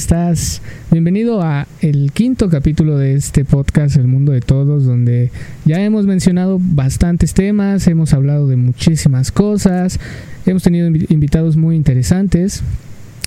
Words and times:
¿qué 0.00 0.06
tal? 0.06 0.20
¿Cómo 0.20 0.32
estás? 0.32 0.62
Bienvenido 0.90 1.42
a 1.42 1.66
el 1.82 2.12
quinto 2.12 2.48
capítulo 2.48 2.96
de 2.96 3.14
este 3.14 3.44
podcast 3.44 3.96
El 3.96 4.06
Mundo 4.06 4.32
de 4.32 4.40
Todos, 4.40 4.84
donde 4.84 5.30
ya 5.64 5.82
hemos 5.82 6.06
mencionado 6.06 6.58
bastantes 6.60 7.34
temas, 7.34 7.86
hemos 7.86 8.14
hablado 8.14 8.48
de 8.48 8.56
muchísimas 8.56 9.30
cosas, 9.30 10.00
hemos 10.46 10.62
tenido 10.62 10.88
invitados 10.88 11.56
muy 11.56 11.76
interesantes 11.76 12.62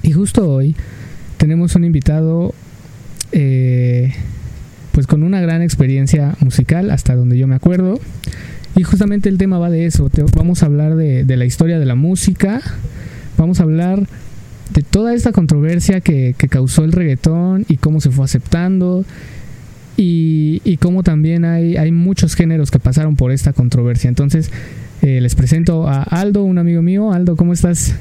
y 0.01 0.13
justo 0.13 0.49
hoy 0.49 0.75
tenemos 1.37 1.75
un 1.75 1.83
invitado 1.83 2.53
eh, 3.31 4.13
pues 4.93 5.05
con 5.05 5.23
una 5.23 5.41
gran 5.41 5.61
experiencia 5.61 6.35
musical 6.39 6.89
hasta 6.89 7.15
donde 7.15 7.37
yo 7.37 7.47
me 7.47 7.55
acuerdo 7.55 7.99
y 8.75 8.83
justamente 8.83 9.29
el 9.29 9.37
tema 9.37 9.59
va 9.59 9.69
de 9.69 9.85
eso, 9.85 10.09
vamos 10.35 10.63
a 10.63 10.65
hablar 10.65 10.95
de 10.95 11.37
la 11.37 11.45
historia 11.45 11.77
de 11.77 11.85
la 11.85 11.95
música, 11.95 12.61
vamos 13.37 13.59
a 13.59 13.63
hablar 13.63 14.07
de 14.71 14.81
toda 14.81 15.13
esta 15.13 15.31
controversia 15.31 16.01
que, 16.01 16.35
causó 16.49 16.83
el 16.83 16.91
reggaetón 16.91 17.65
y 17.67 17.77
cómo 17.77 18.01
se 18.01 18.11
fue 18.11 18.25
aceptando 18.25 19.05
y, 19.97 20.61
y 20.63 20.77
cómo 20.77 21.03
también 21.03 21.45
hay, 21.45 21.77
hay 21.77 21.91
muchos 21.91 22.35
géneros 22.35 22.71
que 22.71 22.79
pasaron 22.79 23.15
por 23.15 23.31
esta 23.31 23.53
controversia. 23.53 24.07
Entonces, 24.07 24.51
eh, 25.01 25.19
les 25.19 25.35
presento 25.35 25.87
a 25.87 26.03
Aldo, 26.03 26.43
un 26.43 26.57
amigo 26.57 26.81
mío. 26.81 27.11
Aldo, 27.11 27.35
¿cómo 27.35 27.53
estás? 27.53 27.99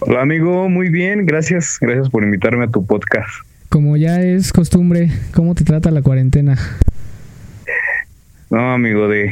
Hola 0.00 0.22
amigo, 0.22 0.70
muy 0.70 0.88
bien, 0.88 1.26
gracias, 1.26 1.76
gracias 1.78 2.08
por 2.08 2.24
invitarme 2.24 2.64
a 2.64 2.68
tu 2.68 2.86
podcast. 2.86 3.28
Como 3.68 3.98
ya 3.98 4.22
es 4.22 4.50
costumbre, 4.50 5.10
¿cómo 5.34 5.54
te 5.54 5.62
trata 5.62 5.90
la 5.90 6.00
cuarentena? 6.00 6.56
No, 8.48 8.72
amigo, 8.72 9.08
de, 9.08 9.30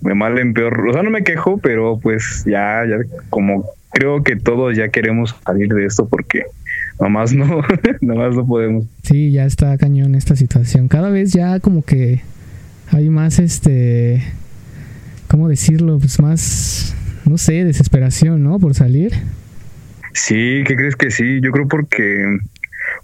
de 0.00 0.14
mal 0.14 0.38
en 0.38 0.54
peor. 0.54 0.88
O 0.88 0.92
sea, 0.94 1.02
no 1.02 1.10
me 1.10 1.22
quejo, 1.22 1.58
pero 1.58 2.00
pues 2.02 2.44
ya, 2.46 2.82
ya 2.88 2.96
como 3.28 3.66
creo 3.90 4.22
que 4.22 4.36
todos 4.36 4.76
ya 4.76 4.88
queremos 4.88 5.34
salir 5.44 5.68
de 5.72 5.86
esto 5.86 6.08
porque 6.08 6.44
nomás 7.00 7.32
no, 7.32 7.62
nomás 8.00 8.34
no 8.34 8.46
podemos. 8.46 8.84
Sí, 9.02 9.30
ya 9.32 9.44
está 9.44 9.76
cañón 9.78 10.14
esta 10.14 10.36
situación. 10.36 10.88
Cada 10.88 11.10
vez 11.10 11.32
ya 11.32 11.60
como 11.60 11.82
que 11.82 12.22
hay 12.92 13.10
más 13.10 13.38
este, 13.38 14.22
¿cómo 15.28 15.48
decirlo? 15.48 15.98
Pues 15.98 16.20
más, 16.20 16.94
no 17.24 17.38
sé, 17.38 17.64
desesperación, 17.64 18.42
¿no? 18.42 18.58
Por 18.58 18.74
salir. 18.74 19.12
Sí, 20.12 20.62
¿qué 20.66 20.76
crees 20.76 20.96
que 20.96 21.10
sí? 21.10 21.40
Yo 21.42 21.50
creo 21.52 21.68
porque, 21.68 22.38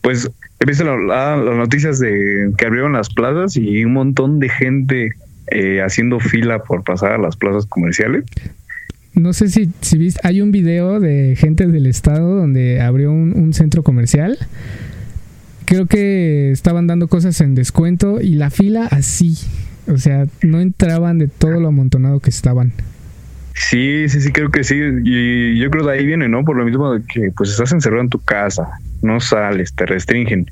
pues, 0.00 0.30
he 0.60 0.64
visto 0.64 0.84
las 0.84 1.38
noticias 1.38 1.98
de 1.98 2.52
que 2.56 2.66
abrieron 2.66 2.94
las 2.94 3.10
plazas 3.10 3.56
y 3.56 3.84
un 3.84 3.92
montón 3.92 4.38
de 4.38 4.48
gente 4.48 5.12
eh, 5.48 5.82
haciendo 5.82 6.20
fila 6.20 6.62
por 6.62 6.84
pasar 6.84 7.12
a 7.12 7.18
las 7.18 7.36
plazas 7.36 7.66
comerciales 7.66 8.24
no 9.14 9.32
sé 9.32 9.48
si, 9.48 9.70
si 9.80 9.98
viste, 9.98 10.20
hay 10.24 10.40
un 10.40 10.52
video 10.52 10.98
de 10.98 11.36
gente 11.36 11.66
del 11.66 11.86
estado 11.86 12.36
donde 12.36 12.80
abrió 12.80 13.12
un, 13.12 13.52
centro 13.52 13.82
comercial. 13.82 14.38
Creo 15.66 15.86
que 15.86 16.50
estaban 16.50 16.86
dando 16.86 17.08
cosas 17.08 17.40
en 17.40 17.54
descuento 17.54 18.20
y 18.20 18.34
la 18.34 18.50
fila 18.50 18.86
así. 18.90 19.36
O 19.88 19.98
sea, 19.98 20.26
no 20.42 20.60
entraban 20.60 21.18
de 21.18 21.28
todo 21.28 21.60
lo 21.60 21.68
amontonado 21.68 22.20
que 22.20 22.30
estaban. 22.30 22.72
Sí, 23.54 24.08
sí, 24.08 24.20
sí, 24.20 24.32
creo 24.32 24.50
que 24.50 24.64
sí. 24.64 24.80
Y 25.04 25.58
yo 25.58 25.70
creo 25.70 25.84
que 25.84 25.92
ahí 25.92 26.06
viene, 26.06 26.28
¿no? 26.28 26.44
Por 26.44 26.56
lo 26.56 26.64
mismo 26.64 26.94
de 26.94 27.02
que 27.04 27.30
pues 27.36 27.50
estás 27.50 27.72
encerrado 27.72 28.02
en 28.02 28.08
tu 28.08 28.18
casa, 28.18 28.68
no 29.02 29.20
sales, 29.20 29.74
te 29.74 29.84
restringen. 29.84 30.50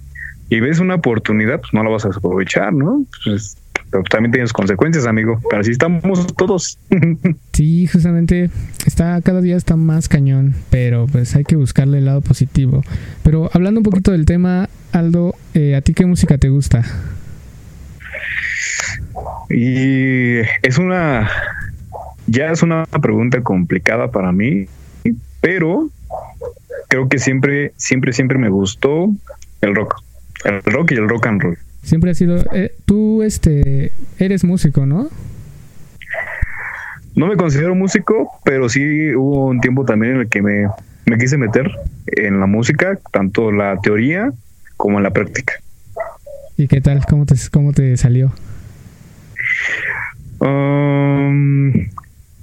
Y 0.50 0.60
ves 0.60 0.81
una 0.81 0.97
oportunidad, 0.97 1.60
pues 1.60 1.72
no 1.72 1.82
la 1.82 1.91
vas 1.91 2.04
a 2.04 2.09
aprovechar, 2.09 2.72
¿no? 2.72 3.06
Pues 3.25 3.56
pero 3.90 4.04
también 4.04 4.32
tienes 4.32 4.52
consecuencias, 4.52 5.06
amigo. 5.06 5.40
Pero 5.48 5.60
así 5.60 5.72
estamos 5.72 6.26
todos. 6.36 6.78
sí, 7.52 7.86
justamente 7.86 8.50
está 8.86 9.20
cada 9.22 9.40
día 9.40 9.56
está 9.56 9.76
más 9.76 10.08
cañón, 10.08 10.54
pero 10.70 11.06
pues 11.06 11.34
hay 11.34 11.44
que 11.44 11.56
buscarle 11.56 11.98
el 11.98 12.04
lado 12.04 12.20
positivo. 12.20 12.82
Pero 13.22 13.50
hablando 13.52 13.80
un 13.80 13.84
poquito 13.84 14.12
del 14.12 14.26
tema, 14.26 14.68
Aldo, 14.92 15.34
eh, 15.54 15.74
¿a 15.74 15.80
ti 15.80 15.94
qué 15.94 16.06
música 16.06 16.38
te 16.38 16.48
gusta? 16.48 16.84
Y 19.48 20.38
es 20.62 20.78
una 20.78 21.28
ya 22.26 22.52
es 22.52 22.62
una 22.62 22.84
pregunta 22.84 23.42
complicada 23.42 24.10
para 24.12 24.30
mí, 24.30 24.66
pero 25.40 25.90
creo 26.88 27.08
que 27.08 27.18
siempre 27.18 27.72
siempre 27.76 28.12
siempre 28.12 28.38
me 28.38 28.48
gustó 28.48 29.10
el 29.60 29.74
rock, 29.74 30.02
el 30.44 30.62
rock 30.62 30.92
y 30.92 30.94
el 30.94 31.08
rock 31.08 31.26
and 31.26 31.42
roll. 31.42 31.58
Siempre 31.82 32.10
ha 32.10 32.14
sido. 32.14 32.44
Eh, 32.52 32.74
tú, 32.84 33.22
este, 33.22 33.92
eres 34.18 34.44
músico, 34.44 34.86
¿no? 34.86 35.08
No 37.16 37.26
me 37.26 37.36
considero 37.36 37.74
músico, 37.74 38.30
pero 38.44 38.68
sí 38.68 39.14
hubo 39.14 39.46
un 39.46 39.60
tiempo 39.60 39.84
también 39.84 40.14
en 40.14 40.20
el 40.20 40.28
que 40.28 40.42
me, 40.42 40.69
quise 41.19 41.36
meter 41.36 41.70
en 42.06 42.38
la 42.38 42.46
música, 42.46 42.98
tanto 43.10 43.50
la 43.50 43.78
teoría 43.80 44.32
como 44.76 44.98
en 44.98 45.04
la 45.04 45.10
práctica. 45.10 45.54
¿Y 46.56 46.69
qué 46.69 46.80
tal? 46.80 47.04
¿Cómo 47.08 47.26
te, 47.26 47.34
cómo 47.50 47.72
te 47.72 47.96
salió? 47.96 48.32
Um, 50.38 51.72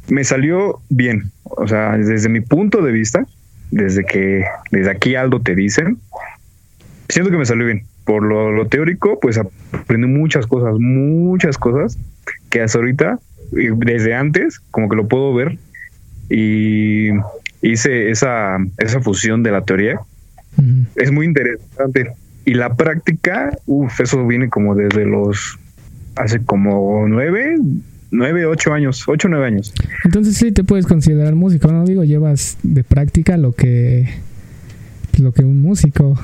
me 0.10 0.24
salió 0.24 0.82
bien. 0.90 1.32
O 1.44 1.68
sea, 1.68 1.98
desde 1.98 2.28
mi 2.28 2.42
punto 2.42 2.82
de 2.82 2.92
vista, 2.92 3.26
desde 3.72 4.04
que 4.04 4.46
desde 4.72 4.92
aquí 4.92 5.16
Aldo 5.16 5.40
te 5.40 5.56
dicen, 5.56 6.00
siento 7.08 7.32
que 7.32 7.38
me 7.38 7.46
salió 7.46 7.66
bien 7.66 7.84
por 8.08 8.24
lo, 8.24 8.66
teórico, 8.68 9.20
pues 9.20 9.38
aprendí 9.38 10.08
muchas 10.08 10.48
cosas, 10.48 10.76
muchas 10.80 11.58
cosas 11.58 12.00
que 12.50 12.62
hasta 12.62 12.78
ahorita, 12.78 13.20
desde 13.52 14.16
antes, 14.16 14.60
como 14.72 14.88
que 14.88 14.96
lo 14.96 15.10
puedo 15.10 15.34
ver 15.34 15.58
y 16.30 17.10
hice 17.62 18.10
esa, 18.10 18.60
esa 18.78 19.02
fusión 19.02 19.44
de 19.44 19.52
la 19.52 19.66
teoría. 19.66 20.00
Es 20.96 21.12
muy 21.12 21.26
interesante. 21.26 22.14
Y 22.46 22.54
la 22.54 22.76
práctica, 22.76 23.52
uff, 23.66 24.00
eso 24.00 24.26
viene 24.26 24.48
como 24.48 24.74
desde 24.74 25.06
los, 25.06 25.60
hace 26.16 26.40
como 26.40 27.06
nueve, 27.10 27.58
nueve, 28.10 28.46
ocho 28.46 28.72
años, 28.72 29.04
ocho, 29.06 29.28
nueve 29.28 29.48
años. 29.48 29.74
Entonces 30.06 30.38
sí 30.38 30.54
te 30.54 30.64
puedes 30.64 30.86
considerar 30.88 31.36
músico, 31.36 31.70
¿no? 31.74 31.84
Digo, 31.84 32.06
llevas 32.06 32.58
de 32.64 32.86
práctica 32.86 33.36
lo 33.36 33.52
que, 33.52 34.08
lo 35.20 35.34
que 35.34 35.44
un 35.44 35.62
músico. 35.62 36.18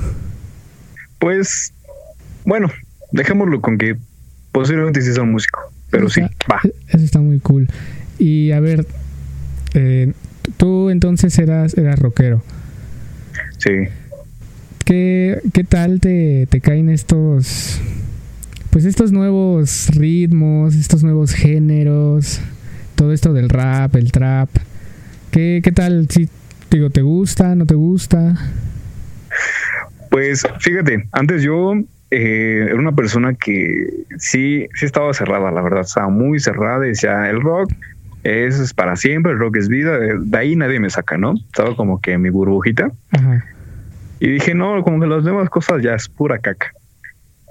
Pues, 1.23 1.73
bueno, 2.43 2.69
dejémoslo 3.13 3.61
con 3.61 3.77
que 3.77 3.95
posiblemente 4.51 5.01
sí 5.01 5.13
sea 5.13 5.23
un 5.23 5.31
músico, 5.31 5.57
pero 5.89 6.09
sí, 6.09 6.19
va. 6.51 6.59
Eso 6.89 7.05
está 7.05 7.19
muy 7.19 7.39
cool. 7.39 7.69
Y 8.19 8.51
a 8.51 8.59
ver, 8.59 8.85
eh, 9.73 10.11
tú 10.57 10.89
entonces 10.89 11.39
eras, 11.39 11.77
eras 11.77 11.97
rockero. 11.97 12.43
Sí. 13.57 13.71
¿Qué, 14.83 15.39
qué 15.53 15.63
tal 15.63 16.01
te, 16.01 16.45
te 16.49 16.59
caen 16.59 16.89
estos, 16.89 17.79
pues 18.69 18.83
estos 18.83 19.13
nuevos 19.13 19.87
ritmos, 19.95 20.75
estos 20.75 21.03
nuevos 21.03 21.31
géneros, 21.31 22.41
todo 22.95 23.13
esto 23.13 23.31
del 23.31 23.47
rap, 23.47 23.95
el 23.95 24.11
trap? 24.11 24.49
¿Qué, 25.31 25.61
qué 25.63 25.71
tal? 25.71 26.05
Si, 26.09 26.27
digo, 26.69 26.89
¿te 26.89 27.01
gusta, 27.01 27.55
no 27.55 27.65
te 27.65 27.75
gusta? 27.75 28.35
Pues 30.13 30.45
fíjate, 30.59 31.07
antes 31.11 31.41
yo 31.41 31.73
eh, 32.11 32.67
era 32.67 32.75
una 32.75 32.91
persona 32.91 33.33
que 33.33 34.05
sí, 34.19 34.67
sí 34.75 34.85
estaba 34.85 35.11
cerrada, 35.11 35.51
la 35.51 35.63
verdad, 35.63 35.81
estaba 35.81 36.07
muy 36.07 36.39
cerrada, 36.39 36.81
decía, 36.81 37.31
el 37.31 37.41
rock 37.41 37.73
es 38.23 38.75
para 38.75 38.95
siempre, 38.95 39.31
el 39.31 39.39
rock 39.39 39.57
es 39.57 39.69
vida, 39.69 39.97
de 39.97 40.37
ahí 40.37 40.55
nadie 40.55 40.79
me 40.79 40.91
saca, 40.91 41.17
¿no? 41.17 41.33
Estaba 41.33 41.75
como 41.75 41.99
que 41.99 42.19
mi 42.19 42.29
burbujita. 42.29 42.91
Y 44.19 44.29
dije, 44.29 44.53
no, 44.53 44.83
como 44.83 44.99
que 44.99 45.07
las 45.07 45.23
nuevas 45.23 45.49
cosas 45.49 45.81
ya 45.81 45.95
es 45.95 46.07
pura 46.09 46.37
caca. 46.37 46.71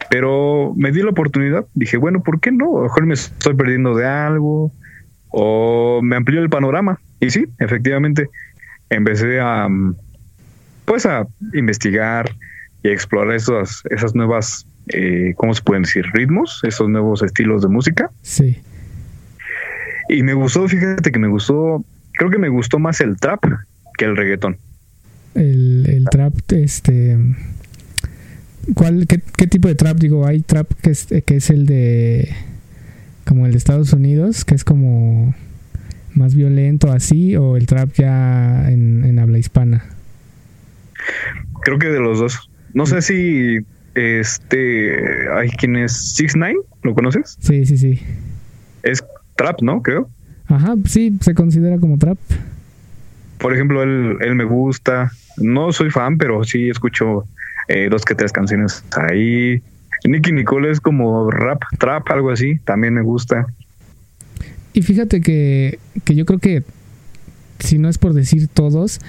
Pero 0.09 0.73
me 0.77 0.93
di 0.93 1.03
la 1.03 1.11
oportunidad, 1.11 1.67
dije, 1.75 1.97
bueno, 1.97 2.23
¿por 2.23 2.39
qué 2.39 2.53
no? 2.53 2.77
A 2.77 2.77
lo 2.77 2.83
mejor 2.85 3.07
me 3.07 3.15
estoy 3.15 3.55
perdiendo 3.55 3.97
de 3.97 4.07
algo, 4.07 4.71
o 5.31 6.01
me 6.01 6.15
amplió 6.15 6.41
el 6.41 6.49
panorama. 6.49 7.01
Y 7.19 7.31
sí, 7.31 7.45
efectivamente, 7.59 8.31
empecé 8.89 9.41
a, 9.41 9.67
pues 10.85 11.07
a 11.07 11.27
investigar, 11.55 12.31
y 12.83 12.89
explorar 12.89 13.37
esas, 13.37 13.83
esas 13.91 14.15
nuevas, 14.15 14.67
eh, 14.89 15.35
¿cómo 15.37 15.55
se 15.55 15.63
pueden 15.63 15.83
decir? 15.83 16.05
Ritmos, 16.13 16.61
esos 16.65 16.89
nuevos 16.89 17.23
estilos 17.23 17.63
de 17.63 17.69
música. 17.69 18.11
Sí. 18.23 18.59
Y 20.09 20.23
me 20.23 20.35
gustó, 20.35 20.67
fíjate 20.69 21.13
que 21.13 21.19
me 21.19 21.29
gustó, 21.29 21.85
creo 22.19 22.31
que 22.31 22.39
me 22.39 22.49
gustó 22.49 22.79
más 22.79 23.01
el 23.01 23.17
trap 23.17 23.45
que 23.97 24.05
el 24.05 24.17
reggaetón. 24.17 24.59
El, 25.35 25.87
el 25.89 26.05
trap, 26.11 26.35
este... 26.53 27.19
¿Cuál, 28.75 29.07
qué, 29.09 29.21
qué, 29.37 29.49
tipo 29.49 29.67
de 29.67 29.75
trap? 29.75 29.97
Digo, 29.97 30.27
hay 30.27 30.41
trap 30.43 30.71
que 30.83 30.91
es, 30.91 31.07
que 31.07 31.37
es 31.37 31.51
el 31.51 31.67
de... 31.67 32.33
como 33.25 33.47
el 33.47 33.53
de 33.53 33.59
Estados 33.59 33.93
Unidos, 33.93 34.45
que 34.45 34.55
es 34.55 34.65
como 34.65 35.35
más 36.15 36.35
violento 36.35 36.93
así, 36.93 37.37
o 37.37 37.57
el 37.57 37.67
trap 37.67 37.93
ya 37.95 38.71
en, 38.71 39.05
en 39.05 39.19
habla 39.19 39.39
hispana. 39.39 39.85
Creo 41.63 41.79
que 41.79 41.89
de 41.89 42.01
los 42.01 42.21
dos. 42.21 42.51
No 42.75 42.87
sé 42.87 43.03
si 43.03 43.59
este 43.95 45.31
hay 45.31 45.51
quien 45.51 45.77
es 45.77 46.15
Six 46.15 46.35
Nine, 46.37 46.57
¿lo 46.83 46.95
conoces? 46.95 47.37
Sí, 47.41 47.67
sí, 47.67 47.77
sí. 47.77 48.01
Es 48.83 49.05
trap, 49.37 49.61
¿no? 49.63 49.83
Creo. 49.83 50.09
Ajá, 50.47 50.75
sí, 50.87 51.17
se 51.21 51.35
considera 51.35 51.79
como 51.79 51.99
trap. 51.99 52.19
por 53.39 53.55
ejemplo, 53.55 53.83
él, 53.83 54.19
él 54.21 54.35
me 54.35 54.45
gusta. 54.45 55.11
No 55.37 55.73
soy 55.73 55.91
fan, 55.91 56.19
pero 56.19 56.45
sí 56.45 56.69
escucho 56.69 57.25
eh, 57.69 57.89
dos 57.91 58.05
que 58.05 58.15
tres 58.15 58.33
canciones 58.33 58.85
ahí. 58.97 59.63
Nicky 60.05 60.33
Nicole 60.33 60.71
es 60.71 60.81
como 60.81 61.31
rap, 61.31 61.63
trap, 61.79 62.11
algo 62.11 62.31
así. 62.31 62.59
También 62.65 62.95
me 62.95 63.03
gusta. 63.03 63.47
Y 64.73 64.83
fíjate 64.83 65.21
que, 65.21 65.79
que 66.05 66.15
yo 66.15 66.25
creo 66.25 66.39
que, 66.39 66.63
si 67.59 67.79
no 67.79 67.89
es 67.89 67.99
por 67.99 68.15
decir 68.15 68.49
todos, 68.49 69.01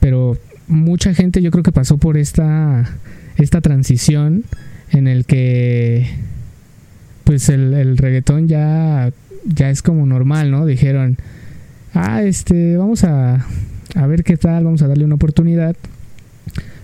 pero 0.00 0.36
mucha 0.68 1.14
gente 1.14 1.42
yo 1.42 1.50
creo 1.50 1.62
que 1.62 1.72
pasó 1.72 1.98
por 1.98 2.16
esta, 2.16 2.96
esta 3.36 3.60
transición 3.60 4.44
en 4.90 5.08
el 5.08 5.24
que 5.24 6.08
pues 7.24 7.48
el, 7.48 7.72
el 7.74 7.96
reggaetón 7.96 8.48
ya, 8.48 9.12
ya 9.44 9.70
es 9.70 9.82
como 9.82 10.06
normal, 10.06 10.50
¿no? 10.50 10.66
Dijeron, 10.66 11.16
ah, 11.94 12.22
este, 12.22 12.76
vamos 12.76 13.04
a, 13.04 13.46
a 13.94 14.06
ver 14.06 14.24
qué 14.24 14.36
tal, 14.36 14.64
vamos 14.64 14.82
a 14.82 14.88
darle 14.88 15.04
una 15.04 15.14
oportunidad. 15.14 15.76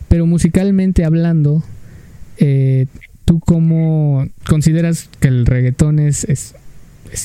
Pero 0.09 0.27
musicalmente 0.27 1.05
hablando, 1.05 1.63
eh, 2.39 2.87
¿tú 3.25 3.41
cómo 3.41 4.27
consideras 4.49 5.11
que 5.21 5.29
el 5.29 5.45
reggaetón 5.45 5.99
es, 5.99 6.25
es, 6.25 6.55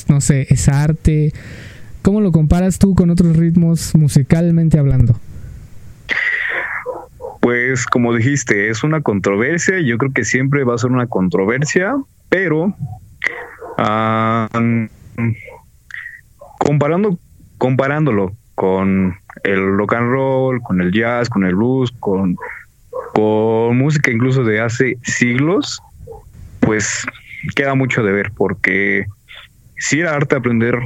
no 0.09 0.21
sé, 0.21 0.47
es 0.49 0.67
arte? 0.67 1.33
¿Cómo 2.01 2.19
lo 2.19 2.31
comparas 2.31 2.79
tú 2.79 2.95
con 2.95 3.09
otros 3.09 3.37
ritmos 3.37 3.95
musicalmente 3.95 4.77
hablando? 4.77 5.17
Pues 7.41 7.85
como 7.85 8.13
dijiste, 8.13 8.69
es 8.69 8.83
una 8.83 9.01
controversia, 9.01 9.79
yo 9.81 9.97
creo 9.97 10.13
que 10.13 10.23
siempre 10.23 10.63
va 10.63 10.75
a 10.75 10.77
ser 10.77 10.91
una 10.91 11.07
controversia, 11.07 11.95
pero 12.29 12.73
ah, 13.77 14.47
comparando, 16.59 17.19
comparándolo 17.57 18.31
con 18.55 19.17
el 19.43 19.77
rock 19.77 19.93
and 19.95 20.09
roll, 20.09 20.61
con 20.61 20.81
el 20.81 20.91
jazz, 20.91 21.29
con 21.29 21.43
el 21.43 21.55
blues, 21.55 21.91
con, 21.99 22.37
con 23.13 23.77
música 23.77 24.11
incluso 24.11 24.43
de 24.43 24.61
hace 24.61 24.97
siglos, 25.03 25.81
pues 26.61 27.05
queda 27.55 27.75
mucho 27.75 28.03
de 28.03 28.13
ver, 28.13 28.31
porque 28.31 29.05
si 29.77 29.99
era 29.99 30.15
arte 30.15 30.35
aprender 30.35 30.79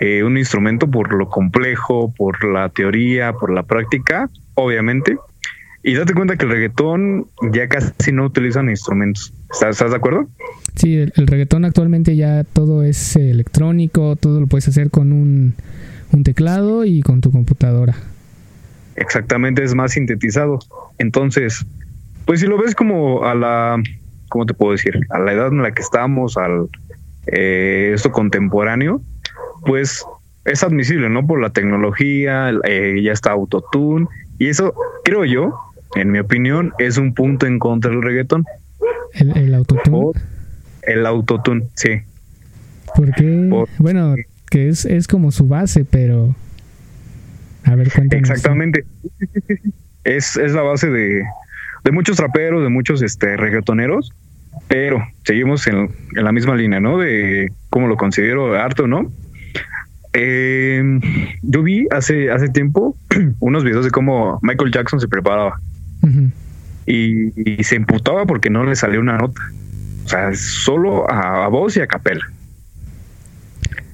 eh, 0.00 0.24
un 0.24 0.38
instrumento 0.38 0.90
por 0.90 1.12
lo 1.12 1.28
complejo, 1.28 2.12
por 2.16 2.42
la 2.42 2.70
teoría, 2.70 3.34
por 3.34 3.52
la 3.52 3.64
práctica, 3.64 4.30
obviamente, 4.54 5.18
y 5.82 5.94
date 5.94 6.14
cuenta 6.14 6.36
que 6.36 6.46
el 6.46 6.52
reggaetón 6.52 7.26
ya 7.52 7.68
casi 7.68 8.10
no 8.10 8.24
utilizan 8.24 8.70
instrumentos. 8.70 9.34
¿Estás, 9.52 9.90
de 9.90 9.96
acuerdo? 9.96 10.26
Sí, 10.74 10.96
el, 10.96 11.26
reggaetón 11.26 11.66
actualmente 11.66 12.16
ya 12.16 12.44
todo 12.44 12.82
es 12.82 13.14
electrónico, 13.16 14.16
todo 14.16 14.40
lo 14.40 14.46
puedes 14.46 14.68
hacer 14.68 14.90
con 14.90 15.12
un, 15.12 15.54
un 16.12 16.24
teclado 16.24 16.86
y 16.86 17.02
con 17.02 17.20
tu 17.20 17.30
computadora. 17.30 17.94
Exactamente, 18.96 19.62
es 19.62 19.74
más 19.74 19.92
sintetizado. 19.92 20.60
Entonces, 20.96 21.66
pues 22.24 22.40
si 22.40 22.46
lo 22.46 22.56
ves 22.56 22.74
como 22.74 23.24
a 23.24 23.34
la, 23.34 23.82
¿cómo 24.30 24.46
te 24.46 24.54
puedo 24.54 24.72
decir? 24.72 24.98
A 25.10 25.18
la 25.18 25.32
edad 25.32 25.48
en 25.48 25.62
la 25.62 25.72
que 25.72 25.82
estamos, 25.82 26.38
al 26.38 26.68
eh, 27.26 27.92
esto 27.94 28.12
contemporáneo, 28.12 29.02
pues 29.64 30.04
es 30.44 30.62
admisible, 30.62 31.08
¿no? 31.10 31.26
Por 31.26 31.40
la 31.40 31.50
tecnología, 31.50 32.52
eh, 32.64 33.00
ya 33.02 33.12
está 33.12 33.32
autotune, 33.32 34.06
y 34.38 34.48
eso, 34.48 34.74
creo 35.04 35.24
yo, 35.24 35.54
en 35.94 36.10
mi 36.10 36.18
opinión, 36.18 36.72
es 36.78 36.96
un 36.96 37.14
punto 37.14 37.46
en 37.46 37.58
contra 37.58 37.90
del 37.90 38.02
reggaetón. 38.02 38.44
¿El, 39.14 39.36
el 39.36 39.54
autotune? 39.54 40.12
el 40.82 41.06
autotune, 41.06 41.64
sí. 41.74 42.00
Porque, 42.96 43.48
bueno, 43.78 44.16
que 44.50 44.68
es, 44.68 44.84
es 44.84 45.06
como 45.06 45.30
su 45.30 45.46
base, 45.46 45.84
pero... 45.84 46.34
A 47.64 47.74
ver, 47.74 47.92
cuéntanos. 47.92 48.30
Exactamente. 48.30 48.84
Es, 50.04 50.36
es 50.36 50.52
la 50.52 50.62
base 50.62 50.88
de, 50.88 51.22
de 51.84 51.92
muchos 51.92 52.18
raperos, 52.18 52.62
de 52.62 52.70
muchos 52.70 53.02
este, 53.02 53.36
reggaetoneros, 53.36 54.12
pero 54.66 55.06
seguimos 55.24 55.66
en, 55.66 55.90
en, 56.16 56.24
la 56.24 56.32
misma 56.32 56.56
línea, 56.56 56.80
¿no? 56.80 56.98
De 56.98 57.52
cómo 57.68 57.86
lo 57.86 57.96
considero 57.96 58.54
harto, 58.58 58.86
¿no? 58.86 59.12
Eh, 60.12 60.82
yo 61.42 61.62
vi 61.62 61.86
hace, 61.90 62.30
hace 62.30 62.48
tiempo 62.48 62.96
unos 63.38 63.62
videos 63.62 63.84
de 63.84 63.92
cómo 63.92 64.40
Michael 64.42 64.72
Jackson 64.72 64.98
se 64.98 65.06
preparaba 65.06 65.60
y, 66.86 67.62
se 67.62 67.76
emputaba 67.76 68.26
porque 68.26 68.50
no 68.50 68.64
le 68.64 68.74
salió 68.74 69.00
una 69.00 69.18
nota. 69.18 69.40
O 70.04 70.08
sea, 70.08 70.34
solo 70.34 71.10
a, 71.10 71.46
voz 71.48 71.76
y 71.76 71.80
a 71.80 71.86
capela. 71.86 72.28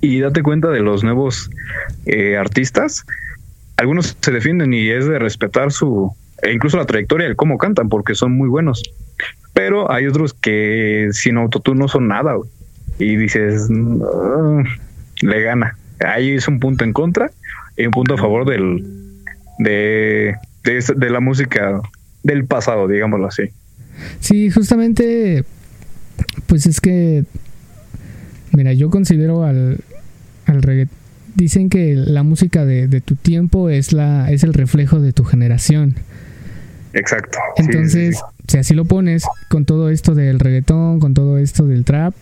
Y 0.00 0.20
date 0.20 0.42
cuenta 0.42 0.70
de 0.70 0.80
los 0.80 1.04
nuevos 1.04 1.50
eh, 2.06 2.36
artistas. 2.36 3.04
Algunos 3.76 4.16
se 4.20 4.30
defienden 4.30 4.72
y 4.72 4.88
es 4.88 5.06
de 5.06 5.18
respetar 5.18 5.72
su, 5.72 6.14
e 6.42 6.52
incluso 6.52 6.78
la 6.78 6.86
trayectoria 6.86 7.28
de 7.28 7.34
cómo 7.34 7.58
cantan, 7.58 7.88
porque 7.88 8.14
son 8.14 8.32
muy 8.36 8.48
buenos. 8.48 8.82
Pero 9.52 9.90
hay 9.90 10.06
otros 10.06 10.32
que 10.32 11.08
sin 11.12 11.36
autotune 11.36 11.80
no 11.80 11.88
son 11.88 12.08
nada. 12.08 12.34
Y 12.98 13.16
dices, 13.16 13.68
le 15.22 15.42
gana. 15.42 15.76
Ahí 16.00 16.30
es 16.30 16.48
un 16.48 16.60
punto 16.60 16.84
en 16.84 16.92
contra 16.92 17.30
y 17.76 17.86
un 17.86 17.92
punto 17.92 18.14
a 18.14 18.18
favor 18.18 18.48
del, 18.48 18.84
de, 19.58 20.34
de 20.64 21.10
la 21.10 21.20
música 21.20 21.80
del 22.22 22.44
pasado, 22.44 22.88
digámoslo 22.88 23.26
así. 23.26 23.44
Sí, 24.20 24.50
justamente, 24.50 25.44
pues 26.46 26.66
es 26.66 26.80
que, 26.80 27.24
mira, 28.52 28.72
yo 28.72 28.90
considero 28.90 29.44
al, 29.44 29.80
al 30.46 30.62
reggaetón, 30.62 30.96
dicen 31.34 31.68
que 31.68 31.94
la 31.94 32.22
música 32.22 32.64
de, 32.64 32.88
de, 32.88 33.00
tu 33.00 33.14
tiempo 33.14 33.68
es, 33.68 33.92
la, 33.92 34.30
es 34.32 34.42
el 34.42 34.54
reflejo 34.54 35.00
de 35.00 35.12
tu 35.12 35.24
generación. 35.24 35.94
Exacto. 36.94 37.38
Entonces, 37.56 38.18
si 38.48 38.58
así 38.58 38.74
lo 38.74 38.86
pones, 38.86 39.24
con 39.50 39.66
todo 39.66 39.90
esto 39.90 40.14
del 40.14 40.40
reggaetón, 40.40 40.98
con 40.98 41.12
todo 41.12 41.36
esto 41.36 41.66
del 41.66 41.84
trap, 41.84 42.14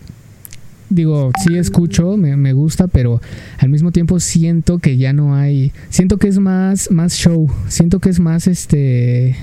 digo, 0.89 1.31
sí 1.43 1.57
escucho, 1.57 2.17
me, 2.17 2.35
me, 2.37 2.53
gusta, 2.53 2.87
pero 2.87 3.21
al 3.59 3.69
mismo 3.69 3.91
tiempo 3.91 4.19
siento 4.19 4.79
que 4.79 4.97
ya 4.97 5.13
no 5.13 5.35
hay, 5.35 5.71
siento 5.89 6.17
que 6.17 6.27
es 6.27 6.39
más, 6.39 6.91
más 6.91 7.13
show, 7.13 7.49
siento 7.67 7.99
que 7.99 8.09
es 8.09 8.19
más 8.19 8.47
este, 8.47 9.35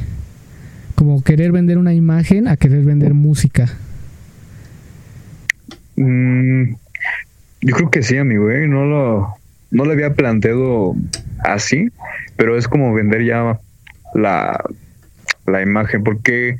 como 0.94 1.22
querer 1.22 1.52
vender 1.52 1.78
una 1.78 1.94
imagen 1.94 2.48
a 2.48 2.56
querer 2.56 2.84
vender 2.84 3.14
música. 3.14 3.68
Mm, 5.96 6.74
yo 7.60 7.76
creo 7.76 7.90
que 7.90 8.02
sí, 8.02 8.16
amigo, 8.16 8.50
¿eh? 8.50 8.66
no 8.66 8.84
lo, 8.86 9.34
no 9.70 9.84
lo 9.84 9.92
había 9.92 10.14
planteado 10.14 10.94
así, 11.44 11.90
pero 12.36 12.56
es 12.56 12.68
como 12.68 12.94
vender 12.94 13.24
ya 13.24 13.58
la, 14.14 14.62
la 15.46 15.62
imagen, 15.62 16.04
porque 16.04 16.58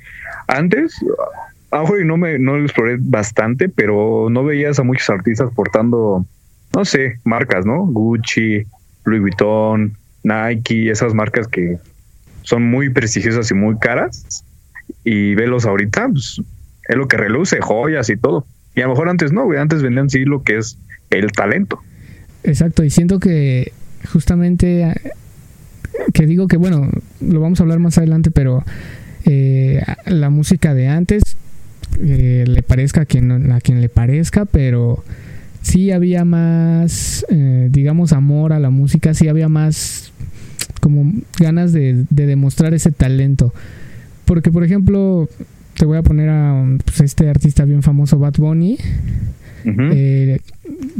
antes, 0.48 0.94
y 2.00 2.04
no 2.04 2.16
me 2.16 2.38
no 2.38 2.56
lo 2.56 2.64
exploré 2.64 2.96
bastante, 3.00 3.68
pero 3.68 4.28
no 4.30 4.44
veías 4.44 4.78
a 4.78 4.82
muchos 4.82 5.08
artistas 5.10 5.50
portando, 5.54 6.26
no 6.74 6.84
sé, 6.84 7.18
marcas, 7.24 7.64
¿no? 7.64 7.86
Gucci, 7.86 8.64
Louis 9.04 9.20
Vuitton, 9.20 9.96
Nike, 10.22 10.90
esas 10.90 11.14
marcas 11.14 11.48
que 11.48 11.78
son 12.42 12.64
muy 12.64 12.90
prestigiosas 12.90 13.50
y 13.50 13.54
muy 13.54 13.78
caras. 13.78 14.44
Y 15.04 15.34
velos 15.34 15.64
ahorita, 15.64 16.08
pues 16.08 16.40
es 16.88 16.96
lo 16.96 17.08
que 17.08 17.16
reluce, 17.16 17.60
joyas 17.60 18.10
y 18.10 18.16
todo. 18.16 18.46
Y 18.74 18.80
a 18.80 18.84
lo 18.84 18.90
mejor 18.90 19.08
antes 19.08 19.32
no, 19.32 19.44
güey, 19.44 19.58
antes 19.58 19.82
vendían 19.82 20.10
sí 20.10 20.24
lo 20.24 20.42
que 20.42 20.58
es 20.58 20.78
el 21.10 21.32
talento. 21.32 21.80
Exacto, 22.44 22.84
y 22.84 22.90
siento 22.90 23.20
que 23.20 23.72
justamente, 24.12 24.94
que 26.12 26.26
digo 26.26 26.48
que 26.48 26.56
bueno, 26.56 26.90
lo 27.20 27.40
vamos 27.40 27.60
a 27.60 27.62
hablar 27.62 27.78
más 27.78 27.98
adelante, 27.98 28.30
pero 28.30 28.64
eh, 29.24 29.82
la 30.06 30.30
música 30.30 30.74
de 30.74 30.88
antes, 30.88 31.21
eh, 32.04 32.44
le 32.46 32.62
parezca 32.62 33.02
a 33.02 33.04
quien, 33.04 33.52
a 33.52 33.60
quien 33.60 33.80
le 33.80 33.88
parezca, 33.88 34.44
pero 34.44 35.04
sí 35.62 35.92
había 35.92 36.24
más, 36.24 37.24
eh, 37.28 37.68
digamos, 37.70 38.12
amor 38.12 38.52
a 38.52 38.58
la 38.58 38.70
música, 38.70 39.14
sí 39.14 39.28
había 39.28 39.48
más 39.48 40.12
como 40.80 41.12
ganas 41.38 41.72
de, 41.72 42.04
demostrar 42.10 42.74
ese 42.74 42.90
talento. 42.90 43.54
Porque, 44.24 44.50
por 44.50 44.64
ejemplo, 44.64 45.28
te 45.78 45.84
voy 45.84 45.96
a 45.96 46.02
poner 46.02 46.28
a 46.28 46.64
pues, 46.84 47.00
este 47.00 47.28
artista 47.28 47.64
bien 47.64 47.82
famoso, 47.82 48.18
Bad 48.18 48.34
Bunny. 48.38 48.78
Eh, 49.64 50.40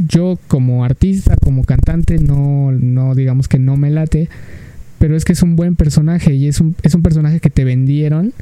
yo 0.07 0.39
como 0.47 0.85
artista, 0.85 1.35
como 1.35 1.65
cantante, 1.65 2.17
no, 2.17 2.71
no 2.71 3.13
digamos 3.13 3.49
que 3.49 3.59
no 3.59 3.75
me 3.75 3.91
late, 3.91 4.29
pero 4.99 5.17
es 5.17 5.25
que 5.25 5.33
es 5.33 5.43
un 5.43 5.57
buen 5.57 5.75
personaje 5.75 6.33
y 6.33 6.47
es 6.47 6.61
un, 6.61 6.77
es 6.81 6.95
un 6.95 7.01
personaje 7.01 7.41
que 7.41 7.49
te 7.49 7.65
vendieron 7.65 8.33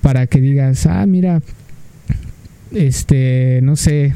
para 0.00 0.26
que 0.26 0.40
digas, 0.40 0.86
ah, 0.86 1.04
mira, 1.04 1.42
este, 2.72 3.60
no 3.62 3.76
sé, 3.76 4.12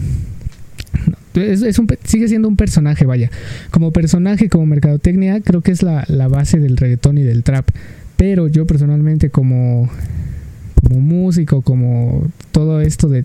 es, 1.35 1.81
sigue 2.05 2.29
siendo 2.29 2.49
un 2.49 2.57
personaje, 2.57 3.05
vaya. 3.07 3.31
Como 3.71 3.93
personaje, 3.93 4.49
como 4.49 4.67
mercadotecnia, 4.67 5.41
creo 5.41 5.61
que 5.61 5.73
es 5.73 5.83
la, 5.83 6.05
la, 6.09 6.29
base 6.29 6.59
del 6.59 6.77
reggaetón 6.77 7.19
y 7.19 7.23
del 7.23 7.43
trap. 7.43 7.69
Pero 8.17 8.49
yo 8.49 8.67
personalmente 8.67 9.31
como, 9.31 9.91
como 10.83 11.01
músico, 11.01 11.63
como 11.63 12.27
todo 12.53 12.81
esto 12.81 13.09
de, 13.09 13.25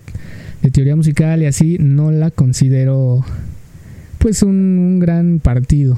de 0.61 0.71
teoría 0.71 0.95
musical 0.95 1.41
y 1.41 1.45
así, 1.45 1.77
no 1.79 2.11
la 2.11 2.31
considero 2.31 3.23
pues 4.17 4.43
un, 4.43 4.77
un 4.79 4.99
gran 4.99 5.39
partido. 5.39 5.97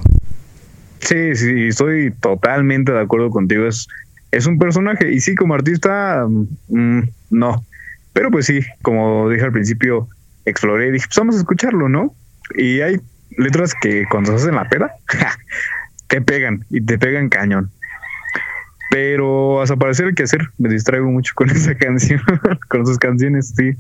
Sí, 1.00 1.36
sí, 1.36 1.68
estoy 1.68 2.12
totalmente 2.20 2.92
de 2.92 3.00
acuerdo 3.00 3.32
contigo. 3.32 3.66
Es, 3.66 3.88
es 4.32 4.46
un 4.46 4.60
personaje 4.60 5.14
y 5.14 5.20
sí, 5.20 5.36
como 5.36 5.56
artista, 5.56 6.28
mm, 6.68 7.02
no. 7.32 7.66
Pero 8.14 8.30
pues 8.32 8.46
sí, 8.46 8.60
como 8.82 9.30
dije 9.30 9.44
al 9.44 9.52
principio, 9.52 10.08
exploré 10.46 10.90
y 10.90 10.92
dije, 10.92 11.06
pues 11.08 11.18
vamos 11.18 11.36
a 11.36 11.40
escucharlo, 11.40 11.90
¿no? 11.90 12.14
Y 12.56 12.82
hay 12.82 13.00
letras 13.38 13.74
que 13.80 14.06
cuando 14.10 14.32
se 14.32 14.44
hacen 14.44 14.56
la 14.56 14.68
peda, 14.68 14.92
te 16.08 16.22
pegan 16.22 16.66
y 16.70 16.82
te 16.82 16.98
pegan 16.98 17.30
cañón. 17.30 17.70
Pero 18.90 19.62
hasta 19.62 19.78
parecer 19.78 20.08
el 20.08 20.16
que 20.16 20.24
hacer, 20.24 20.50
me 20.58 20.68
distraigo 20.68 21.10
mucho 21.10 21.34
con 21.36 21.50
esa 21.52 21.76
canción, 21.76 22.22
con 22.68 22.86
sus 22.86 22.98
canciones, 22.98 23.54
sí. 23.56 23.72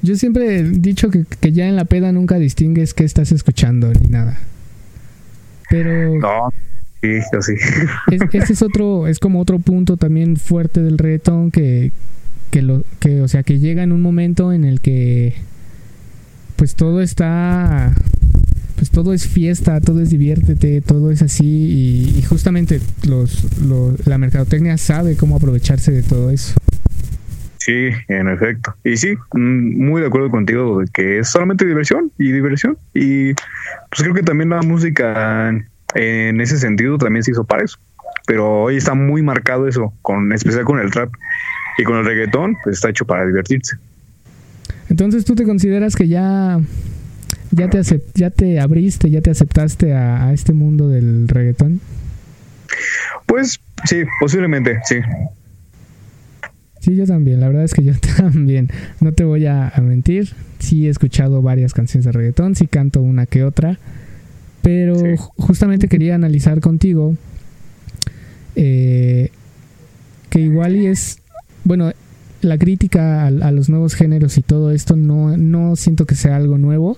Yo 0.00 0.14
siempre 0.14 0.58
he 0.58 0.62
dicho 0.62 1.10
que, 1.10 1.24
que 1.40 1.52
ya 1.52 1.66
en 1.66 1.76
la 1.76 1.84
peda 1.84 2.12
nunca 2.12 2.36
distingues 2.38 2.94
qué 2.94 3.04
estás 3.04 3.32
escuchando 3.32 3.92
ni 3.92 4.08
nada. 4.08 4.38
Pero. 5.68 6.18
No, 6.18 6.50
sí, 7.02 7.18
yo 7.32 7.42
sí. 7.42 7.54
ese 8.32 8.52
es 8.52 8.62
otro, 8.62 9.06
es 9.06 9.18
como 9.18 9.40
otro 9.40 9.58
punto 9.58 9.96
también 9.96 10.36
fuerte 10.36 10.80
del 10.82 10.98
reggaetón 10.98 11.50
que, 11.50 11.92
que 12.50 12.62
lo, 12.62 12.84
que, 13.00 13.20
o 13.22 13.28
sea, 13.28 13.42
que 13.42 13.58
llega 13.58 13.82
en 13.82 13.92
un 13.92 14.00
momento 14.00 14.52
en 14.52 14.64
el 14.64 14.80
que 14.80 15.34
pues 16.56 16.74
todo 16.74 17.00
está 17.00 17.94
pues 18.76 18.90
todo 18.90 19.12
es 19.12 19.26
fiesta, 19.26 19.80
todo 19.80 20.00
es 20.00 20.10
diviértete, 20.10 20.80
todo 20.80 21.10
es 21.10 21.20
así 21.22 22.14
y, 22.16 22.22
justamente 22.22 22.80
los, 23.08 23.46
la 24.06 24.18
mercadotecnia 24.18 24.78
sabe 24.78 25.16
cómo 25.16 25.36
aprovecharse 25.36 25.90
de 25.90 26.02
todo 26.02 26.30
eso. 26.30 26.54
Sí, 27.58 27.90
en 28.06 28.28
efecto. 28.28 28.74
Y 28.84 28.96
sí, 28.96 29.14
mm, 29.34 29.84
muy 29.84 30.00
de 30.00 30.06
acuerdo 30.06 30.30
contigo 30.30 30.80
de 30.80 30.86
que 30.92 31.18
es 31.18 31.28
solamente 31.28 31.66
diversión 31.66 32.12
y 32.18 32.30
diversión. 32.30 32.78
Y 32.94 33.34
pues 33.34 34.02
creo 34.02 34.14
que 34.14 34.22
también 34.22 34.50
la 34.50 34.62
música 34.62 35.50
en 35.94 36.40
ese 36.40 36.56
sentido 36.58 36.98
también 36.98 37.24
se 37.24 37.32
hizo 37.32 37.44
para 37.44 37.64
eso. 37.64 37.78
Pero 38.26 38.62
hoy 38.62 38.76
está 38.76 38.94
muy 38.94 39.22
marcado 39.22 39.66
eso, 39.66 39.92
con 40.02 40.32
especial 40.32 40.64
con 40.64 40.78
el 40.78 40.90
trap 40.90 41.12
y 41.78 41.84
con 41.84 41.96
el 41.96 42.04
reggaetón, 42.04 42.56
pues 42.62 42.76
está 42.76 42.90
hecho 42.90 43.06
para 43.06 43.24
divertirse. 43.24 43.76
Entonces 44.90 45.24
tú 45.24 45.34
te 45.34 45.44
consideras 45.44 45.94
que 45.94 46.08
ya 46.08 46.60
ya 47.50 47.70
te 47.70 47.80
ya 48.14 48.30
te 48.30 48.60
abriste, 48.60 49.10
ya 49.10 49.20
te 49.22 49.30
aceptaste 49.30 49.94
a, 49.94 50.32
este 50.32 50.52
mundo 50.52 50.88
del 50.88 51.28
reggaetón. 51.28 51.80
Pues 53.26 53.60
sí, 53.84 54.02
posiblemente, 54.20 54.80
sí. 54.84 54.96
Sí, 56.80 56.96
yo 56.96 57.06
también, 57.06 57.40
la 57.40 57.48
verdad 57.48 57.64
es 57.64 57.74
que 57.74 57.82
yo 57.82 57.92
también, 58.16 58.68
no 59.00 59.12
te 59.12 59.24
voy 59.24 59.46
a, 59.46 59.72
mentir, 59.82 60.34
sí 60.58 60.86
he 60.86 60.90
escuchado 60.90 61.42
varias 61.42 61.74
canciones 61.74 62.04
de 62.04 62.12
reggaetón, 62.12 62.54
sí 62.54 62.66
canto 62.66 63.00
una 63.02 63.26
que 63.26 63.44
otra, 63.44 63.78
pero 64.62 64.96
justamente 65.36 65.88
quería 65.88 66.14
analizar 66.14 66.60
contigo 66.60 67.16
eh, 68.54 69.30
que 70.30 70.40
igual 70.40 70.76
y 70.76 70.86
es, 70.86 71.20
bueno, 71.64 71.92
la 72.40 72.58
crítica 72.58 73.26
a, 73.26 73.30
los 73.30 73.68
nuevos 73.68 73.94
géneros 73.94 74.38
y 74.38 74.42
todo 74.42 74.70
esto 74.70 74.96
no, 74.96 75.36
no 75.36 75.76
siento 75.76 76.06
que 76.06 76.14
sea 76.14 76.36
algo 76.36 76.58
nuevo. 76.58 76.96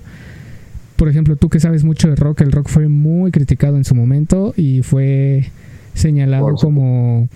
Por 0.97 1.09
ejemplo, 1.09 1.37
tú 1.37 1.49
que 1.49 1.61
sabes 1.61 1.83
mucho 1.83 2.09
de 2.09 2.17
rock, 2.17 2.43
el 2.43 2.53
rock 2.53 2.69
fue 2.69 2.89
muy 2.89 3.31
criticado 3.31 3.77
en 3.77 3.85
su 3.85 3.95
momento 3.95 4.53
y 4.57 4.83
fue 4.83 5.51
señalado 5.95 6.55
como 6.57 7.29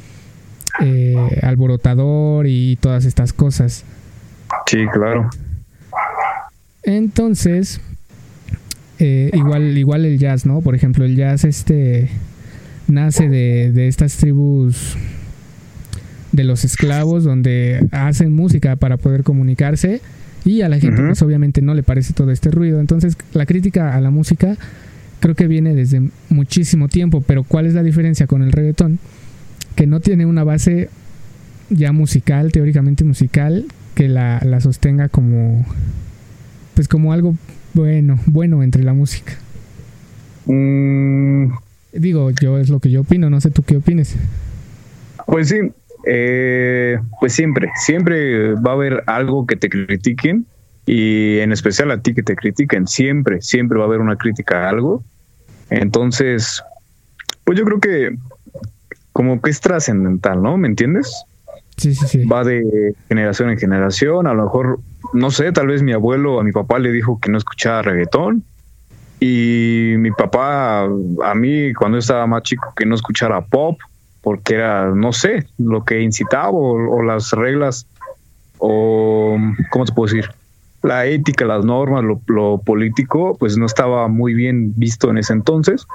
eh, 0.80 1.16
alborotador 1.42 2.46
y 2.46 2.76
todas 2.76 3.06
estas 3.06 3.32
cosas. 3.32 3.84
Sí, 4.66 4.78
claro. 4.92 5.30
Entonces, 6.82 7.80
eh, 8.98 9.30
igual, 9.32 9.78
igual 9.78 10.04
el 10.04 10.18
jazz, 10.18 10.44
¿no? 10.44 10.60
Por 10.60 10.74
ejemplo, 10.74 11.06
el 11.06 11.16
jazz 11.16 11.44
este 11.44 12.10
nace 12.86 13.30
de, 13.30 13.72
de 13.72 13.88
estas 13.88 14.18
tribus 14.18 14.98
de 16.34 16.44
los 16.44 16.64
esclavos 16.64 17.22
donde 17.22 17.86
hacen 17.92 18.32
música 18.32 18.74
para 18.74 18.96
poder 18.96 19.22
comunicarse 19.22 20.00
y 20.44 20.62
a 20.62 20.68
la 20.68 20.80
gente 20.80 21.00
pues 21.00 21.22
obviamente 21.22 21.62
no 21.62 21.74
le 21.74 21.82
parece 21.82 22.12
todo 22.12 22.30
este 22.32 22.50
ruido. 22.50 22.80
Entonces 22.80 23.16
la 23.32 23.46
crítica 23.46 23.94
a 23.94 24.00
la 24.00 24.10
música 24.10 24.56
creo 25.20 25.36
que 25.36 25.46
viene 25.46 25.74
desde 25.74 26.02
muchísimo 26.28 26.88
tiempo, 26.88 27.22
pero 27.24 27.44
¿cuál 27.44 27.66
es 27.66 27.74
la 27.74 27.82
diferencia 27.82 28.26
con 28.26 28.42
el 28.42 28.52
reggaetón? 28.52 28.98
Que 29.76 29.86
no 29.86 30.00
tiene 30.00 30.26
una 30.26 30.42
base 30.42 30.90
ya 31.70 31.92
musical, 31.92 32.50
teóricamente 32.52 33.04
musical, 33.04 33.66
que 33.94 34.08
la, 34.08 34.40
la 34.44 34.60
sostenga 34.60 35.08
como 35.08 35.64
pues 36.74 36.88
como 36.88 37.12
algo 37.12 37.36
bueno, 37.72 38.18
bueno 38.26 38.62
entre 38.64 38.82
la 38.82 38.92
música. 38.92 39.34
Mm. 40.46 41.52
Digo, 41.92 42.32
yo 42.32 42.58
es 42.58 42.70
lo 42.70 42.80
que 42.80 42.90
yo 42.90 43.02
opino, 43.02 43.30
no 43.30 43.40
sé 43.40 43.52
tú 43.52 43.62
qué 43.62 43.76
opines. 43.76 44.16
Pues 45.26 45.48
sí, 45.48 45.56
eh, 46.06 46.98
pues 47.20 47.32
siempre, 47.32 47.70
siempre 47.76 48.54
va 48.54 48.72
a 48.72 48.74
haber 48.74 49.02
algo 49.06 49.46
que 49.46 49.56
te 49.56 49.68
critiquen 49.68 50.46
y 50.86 51.38
en 51.38 51.52
especial 51.52 51.90
a 51.90 52.00
ti 52.00 52.14
que 52.14 52.22
te 52.22 52.36
critiquen, 52.36 52.86
siempre, 52.86 53.40
siempre 53.40 53.78
va 53.78 53.84
a 53.84 53.88
haber 53.88 54.00
una 54.00 54.16
crítica 54.16 54.64
a 54.64 54.70
algo. 54.70 55.02
Entonces, 55.70 56.62
pues 57.44 57.58
yo 57.58 57.64
creo 57.64 57.80
que 57.80 58.16
como 59.12 59.40
que 59.40 59.50
es 59.50 59.60
trascendental, 59.60 60.42
¿no? 60.42 60.58
¿Me 60.58 60.68
entiendes? 60.68 61.24
Sí, 61.76 61.94
sí, 61.94 62.06
sí. 62.06 62.24
Va 62.26 62.44
de 62.44 62.94
generación 63.08 63.50
en 63.50 63.58
generación, 63.58 64.26
a 64.26 64.34
lo 64.34 64.44
mejor, 64.44 64.80
no 65.12 65.30
sé, 65.30 65.52
tal 65.52 65.68
vez 65.68 65.82
mi 65.82 65.92
abuelo 65.92 66.40
a 66.40 66.44
mi 66.44 66.52
papá 66.52 66.78
le 66.78 66.92
dijo 66.92 67.18
que 67.20 67.30
no 67.30 67.38
escuchaba 67.38 67.82
reggaetón 67.82 68.44
y 69.20 69.94
mi 69.98 70.10
papá 70.10 70.82
a 70.82 71.34
mí 71.34 71.72
cuando 71.72 71.98
estaba 71.98 72.26
más 72.26 72.42
chico 72.42 72.72
que 72.76 72.84
no 72.84 72.94
escuchara 72.94 73.40
pop 73.40 73.78
porque 74.24 74.54
era, 74.54 74.86
no 74.86 75.12
sé, 75.12 75.46
lo 75.58 75.84
que 75.84 76.00
incitaba 76.00 76.50
o, 76.50 77.02
las 77.02 77.32
reglas 77.32 77.86
o, 78.58 79.36
¿cómo 79.70 79.84
te 79.84 79.92
puedo 79.92 80.12
decir? 80.12 80.30
La 80.82 81.04
ética, 81.06 81.44
las 81.44 81.64
normas, 81.64 82.02
lo, 82.26 82.58
político, 82.58 83.36
pues 83.38 83.58
no 83.58 83.66
estaba 83.66 84.08
muy 84.08 84.32
bien 84.32 84.72
visto 84.76 85.10
en 85.10 85.18
ese 85.18 85.34
entonces. 85.34 85.86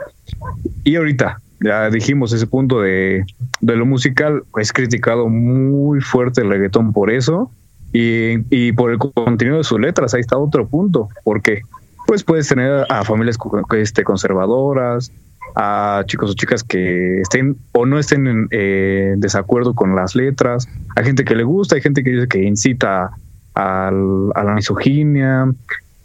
Y 0.84 0.96
ahorita, 0.96 1.42
ya 1.60 1.90
dijimos 1.90 2.32
ese 2.32 2.46
punto 2.46 2.82
de, 2.82 3.26
de 3.62 3.76
lo 3.76 3.88
musical, 3.88 4.44
es 4.60 4.72
criticado 4.72 5.28
muy 5.28 6.00
fuerte 6.00 6.42
el 6.42 6.50
reggaetón 6.50 6.94
por 6.94 7.10
eso 7.10 7.52
y, 7.94 8.36
y 8.56 8.72
por 8.74 8.92
el 8.92 9.00
contenido 9.00 9.58
de 9.58 9.64
sus 9.64 9.80
letras. 9.80 10.14
Ahí 10.14 10.22
está 10.22 10.38
otro 10.38 10.68
punto. 10.68 11.10
¿Por 11.24 11.42
qué? 11.42 11.62
Pues 12.06 12.24
puedes 12.24 12.48
tener 12.48 12.86
a 12.90 13.04
familias 13.04 13.38
este, 13.76 14.04
conservadoras, 14.04 15.12
a 15.56 16.04
chicos 16.06 16.32
o 16.32 16.34
chicas 16.34 16.64
que 16.64 17.22
estén 17.22 17.58
o 17.72 17.86
no 17.86 18.00
estén 18.00 18.28
en 18.28 18.48
eh, 18.52 19.16
desacuerdo 19.18 19.74
con 19.74 19.96
las 19.96 20.16
letras, 20.16 20.68
hay 20.96 21.06
gente 21.06 21.24
que 21.24 21.36
le 21.36 21.44
gusta, 21.44 21.76
hay 21.76 21.82
gente 21.82 22.04
que 22.04 22.12
dice 22.12 22.28
que 22.28 22.44
incita 22.44 23.12
a 23.56 23.92
la 23.92 24.54
misoginia, 24.56 25.52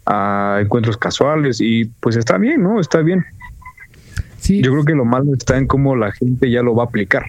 a 0.05 0.59
encuentros 0.61 0.97
casuales 0.97 1.59
y 1.61 1.85
pues 1.85 2.15
está 2.15 2.37
bien, 2.37 2.63
¿no? 2.63 2.79
Está 2.79 2.99
bien. 2.99 3.25
Sí. 4.39 4.61
Yo 4.61 4.71
creo 4.71 4.85
que 4.85 4.93
lo 4.93 5.05
malo 5.05 5.33
está 5.33 5.57
en 5.57 5.65
cómo 5.67 5.95
la 5.95 6.11
gente 6.11 6.51
ya 6.51 6.61
lo 6.61 6.75
va 6.75 6.83
a 6.83 6.85
aplicar. 6.87 7.23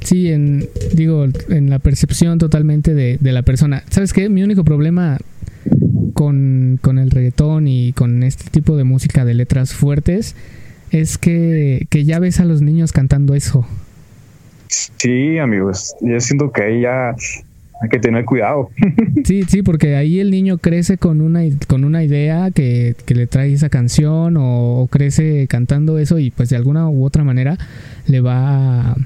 Sí, 0.00 0.30
en, 0.32 0.66
digo, 0.94 1.26
en 1.48 1.68
la 1.68 1.78
percepción 1.78 2.38
totalmente 2.38 2.94
de, 2.94 3.18
de 3.20 3.32
la 3.32 3.42
persona. 3.42 3.82
¿Sabes 3.90 4.12
qué? 4.12 4.28
Mi 4.30 4.42
único 4.42 4.64
problema 4.64 5.18
con, 6.14 6.78
con 6.80 6.98
el 6.98 7.10
reggaetón 7.10 7.68
y 7.68 7.92
con 7.92 8.22
este 8.22 8.48
tipo 8.50 8.76
de 8.76 8.84
música 8.84 9.24
de 9.24 9.34
letras 9.34 9.74
fuertes 9.74 10.34
es 10.90 11.18
que, 11.18 11.86
ya 11.90 12.18
ves 12.18 12.40
a 12.40 12.44
los 12.44 12.62
niños 12.62 12.92
cantando 12.92 13.34
eso. 13.34 13.66
Sí, 14.68 15.38
amigos, 15.38 15.94
yo 16.00 16.20
siento 16.20 16.52
que 16.52 16.62
ahí 16.62 16.80
ya 16.82 17.14
hay 17.82 17.88
que 17.90 17.98
tener 17.98 18.24
cuidado. 18.24 18.70
Sí, 19.24 19.42
sí, 19.44 19.62
porque 19.62 19.96
ahí 19.96 20.20
el 20.20 20.30
niño 20.30 20.58
crece 20.58 20.98
con 20.98 21.20
una, 21.20 21.40
con 21.66 21.84
una 21.84 22.02
idea 22.02 22.50
que, 22.50 22.94
le 23.06 23.26
trae 23.26 23.52
esa 23.52 23.68
canción 23.68 24.36
o, 24.38 24.88
crece 24.90 25.46
cantando 25.48 25.98
eso 25.98 26.18
y 26.18 26.30
pues 26.30 26.48
de 26.50 26.56
alguna 26.56 26.88
u 26.88 27.04
otra 27.04 27.24
manera 27.24 27.58
le 28.06 28.20
va 28.20 28.92
a, 28.92 28.96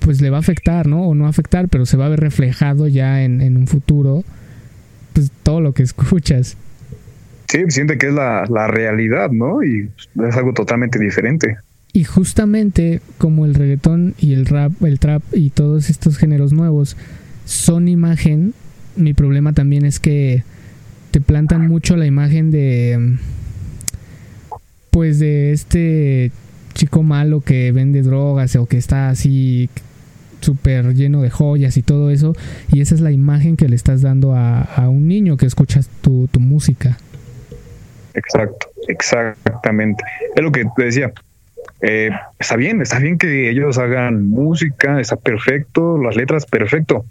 pues 0.00 0.20
le 0.20 0.30
va 0.30 0.38
a 0.38 0.40
afectar, 0.40 0.86
¿no? 0.86 1.06
O 1.06 1.14
no 1.14 1.26
afectar, 1.26 1.68
pero 1.68 1.86
se 1.86 1.96
va 1.96 2.06
a 2.06 2.08
ver 2.08 2.20
reflejado 2.20 2.88
ya 2.88 3.22
en, 3.22 3.40
en 3.40 3.56
un 3.56 3.66
futuro 3.66 4.24
pues 5.12 5.30
todo 5.42 5.60
lo 5.60 5.72
que 5.72 5.82
escuchas. 5.84 6.56
Sí, 7.50 7.64
siente 7.66 7.98
que 7.98 8.06
es 8.06 8.14
la, 8.14 8.68
realidad, 8.68 9.32
¿no? 9.32 9.64
Y 9.64 9.90
es 10.24 10.36
algo 10.36 10.52
totalmente 10.52 11.00
diferente. 11.00 11.56
Y 11.92 12.04
justamente 12.04 13.00
como 13.18 13.44
el 13.44 13.54
reggaetón 13.56 14.14
y 14.20 14.34
el 14.34 14.46
rap, 14.46 14.70
el 14.84 15.00
trap 15.00 15.20
y 15.32 15.50
todos 15.50 15.90
estos 15.90 16.16
géneros 16.16 16.52
nuevos 16.52 16.96
son 17.46 17.88
imagen, 17.88 18.54
mi 18.94 19.14
problema 19.14 19.52
también 19.52 19.84
es 19.84 19.98
que 19.98 20.44
te 21.10 21.20
plantan 21.20 21.66
mucho 21.66 21.96
la 21.96 22.06
imagen 22.06 22.52
de 22.52 23.16
pues 24.92 25.18
de 25.18 25.50
este 25.50 26.30
chico 26.74 27.02
malo 27.02 27.40
que 27.40 27.72
vende 27.72 28.02
drogas 28.02 28.54
o 28.54 28.66
que 28.66 28.76
está 28.76 29.08
así 29.08 29.68
súper 30.40 30.94
lleno 30.94 31.20
de 31.22 31.30
joyas 31.30 31.76
y 31.76 31.82
todo 31.82 32.10
eso 32.10 32.36
y 32.72 32.80
esa 32.80 32.94
es 32.94 33.00
la 33.00 33.10
imagen 33.10 33.56
que 33.56 33.68
le 33.68 33.74
estás 33.74 34.02
dando 34.02 34.36
a, 34.36 34.60
a 34.62 34.88
un 34.88 35.08
niño 35.08 35.36
que 35.36 35.46
escuchas 35.46 35.90
tu, 36.00 36.28
tu 36.28 36.38
música. 36.38 36.96
Exacto, 38.14 38.68
exactamente. 38.88 40.02
Es 40.34 40.42
lo 40.42 40.52
que 40.52 40.64
te 40.76 40.84
decía. 40.84 41.12
eh, 41.82 42.10
está 42.38 42.56
bien, 42.56 42.82
está 42.82 42.98
bien 42.98 43.18
que 43.18 43.50
ellos 43.50 43.78
hagan 43.78 44.28
música, 44.28 45.00
está 45.00 45.16
perfecto, 45.16 45.98
las 45.98 46.16
letras 46.16 46.46
perfecto. 46.46 47.04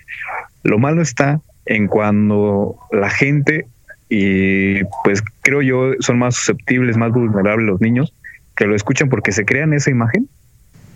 Lo 0.63 0.77
malo 0.77 1.01
está 1.01 1.41
en 1.65 1.87
cuando 1.87 2.75
la 2.91 3.09
gente, 3.09 3.67
y 4.09 4.83
pues 5.03 5.23
creo 5.41 5.61
yo, 5.61 5.93
son 5.99 6.19
más 6.19 6.35
susceptibles, 6.35 6.97
más 6.97 7.11
vulnerables 7.11 7.67
los 7.67 7.81
niños, 7.81 8.13
que 8.55 8.65
lo 8.65 8.75
escuchan 8.75 9.09
porque 9.09 9.31
se 9.31 9.45
crean 9.45 9.73
esa 9.73 9.89
imagen 9.89 10.27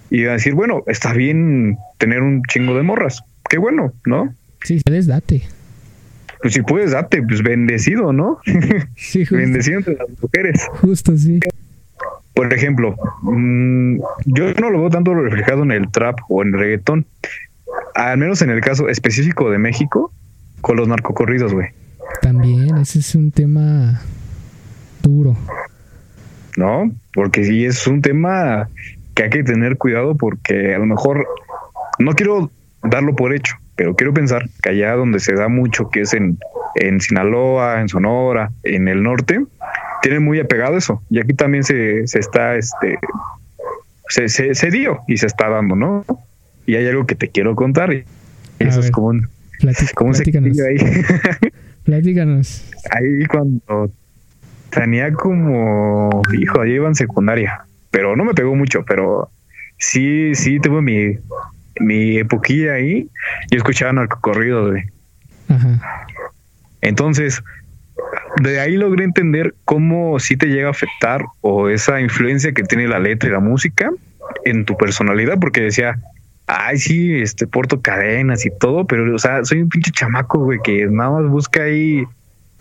y 0.10 0.26
a 0.26 0.34
decir, 0.34 0.54
bueno, 0.54 0.84
está 0.88 1.14
bien 1.14 1.78
tener 1.98 2.22
un 2.22 2.44
chingo 2.44 2.76
de 2.76 2.84
morras, 2.84 3.24
qué 3.50 3.58
bueno, 3.58 3.94
¿no? 4.06 4.34
Sí, 4.64 4.82
puedes 4.86 5.08
date. 5.08 5.44
Pues 6.44 6.56
si 6.56 6.62
puedes 6.62 6.92
date, 6.92 7.24
pues 7.24 7.42
bendecido, 7.42 8.12
¿no? 8.12 8.40
Sí, 8.98 9.24
bendecido 9.32 9.78
entre 9.78 9.96
las 9.96 10.10
mujeres. 10.22 10.68
Justo, 10.82 11.16
sí. 11.18 11.40
Por 12.36 12.54
ejemplo, 12.54 12.98
mm, 13.22 14.00
yo 14.26 14.54
no 14.60 14.70
lo 14.70 14.82
veo 14.82 14.90
tanto 14.90 15.14
reflejado 15.16 15.64
en 15.64 15.72
el 15.72 15.90
trap 15.90 16.20
o 16.28 16.42
en 16.42 16.50
el 16.50 16.60
reggaetón, 16.60 17.06
al 17.96 18.18
menos 18.18 18.42
en 18.42 18.50
el 18.50 18.60
caso 18.60 18.90
específico 18.90 19.50
de 19.52 19.58
México, 19.58 20.12
con 20.60 20.76
los 20.76 20.86
narcocorridos, 20.90 21.54
güey. 21.54 21.70
También, 22.22 22.78
ese 22.78 23.00
es 23.00 23.16
un 23.16 23.32
tema 23.32 24.02
duro. 25.02 25.38
¿No? 26.58 26.92
Porque 27.14 27.46
sí 27.46 27.64
es 27.64 27.88
un 27.88 28.02
tema 28.02 28.68
que 29.16 29.24
hay 29.24 29.30
que 29.30 29.44
tener 29.46 29.78
cuidado 29.78 30.16
porque 30.16 30.76
a 30.76 30.80
lo 30.80 30.88
mejor 30.88 31.26
no 32.00 32.12
quiero 32.16 32.52
darlo 32.84 33.16
por 33.16 33.34
hecho, 33.34 33.56
pero 33.76 33.96
quiero 33.96 34.14
pensar 34.14 34.50
que 34.62 34.70
allá 34.70 34.94
donde 34.94 35.20
se 35.20 35.34
da 35.34 35.48
mucho, 35.48 35.90
que 35.90 36.02
es 36.02 36.14
en, 36.14 36.38
en 36.76 37.02
Sinaloa, 37.02 37.82
en 37.82 37.90
Sonora, 37.90 38.52
en 38.64 38.88
el 38.88 39.04
norte, 39.04 39.44
tiene 40.02 40.20
muy 40.20 40.40
apegado 40.40 40.78
eso. 40.78 41.02
Y 41.10 41.20
aquí 41.20 41.34
también 41.34 41.64
se, 41.64 42.06
se 42.08 42.20
está, 42.20 42.56
este, 42.56 43.00
se, 44.10 44.28
se, 44.28 44.70
dio 44.70 45.00
y 45.08 45.18
se 45.18 45.28
está 45.28 45.50
dando, 45.50 45.76
¿no? 45.76 46.06
Y 46.66 46.76
hay 46.76 46.88
algo 46.88 47.06
que 47.06 47.16
te 47.16 47.30
quiero 47.30 47.56
contar 47.56 47.94
y 47.94 48.06
eso 48.60 48.80
es 48.80 48.92
como 48.92 49.08
un, 49.08 49.30
como 49.96 50.12
un 50.12 50.16
ahí. 50.16 50.78
platícanos. 51.84 52.70
Ahí 52.92 53.26
cuando 53.26 53.92
tenía 54.70 55.12
como, 55.14 56.22
hijo, 56.40 56.62
ahí 56.62 56.74
iba 56.74 56.88
en 56.88 56.96
secundaria, 56.96 57.66
pero 57.92 58.16
no 58.16 58.24
me 58.24 58.34
pegó 58.34 58.56
mucho, 58.56 58.84
pero 58.86 59.30
sí, 59.78 60.36
sí 60.36 60.60
tuve 60.60 60.82
mi, 60.82 61.18
mi 61.80 62.18
epoquilla 62.18 62.74
ahí 62.74 63.10
y 63.52 63.56
escuchaba 63.56 63.94
narcocorrido, 63.94 64.70
güey. 64.70 64.84
Ajá. 65.50 66.08
Entonces, 66.82 67.42
de 68.42 68.60
ahí 68.60 68.76
logré 68.76 69.04
entender 69.04 69.56
cómo 69.66 70.20
sí 70.20 70.36
te 70.36 70.48
llega 70.48 70.68
a 70.68 70.72
afectar 70.72 71.24
o 71.42 71.70
esa 71.70 72.02
influencia 72.02 72.52
que 72.54 72.64
tiene 72.64 72.88
la 72.88 73.00
letra 73.00 73.30
y 73.30 73.32
la 73.32 73.40
música 73.40 73.92
en 74.46 74.66
tu 74.66 74.76
personalidad, 74.78 75.40
porque 75.40 75.62
decía, 75.62 76.00
ay, 76.48 76.78
sí, 76.78 77.22
este, 77.22 77.48
porto 77.48 77.82
cadenas 77.82 78.46
y 78.46 78.50
todo, 78.58 78.86
pero, 78.86 79.14
o 79.14 79.20
sea, 79.20 79.46
soy 79.46 79.62
un 79.62 79.70
pinche 79.70 79.92
chamaco, 79.92 80.40
güey, 80.40 80.60
que 80.64 80.88
nada 80.88 81.22
más 81.22 81.30
busca 81.30 81.64
ahí, 81.64 82.04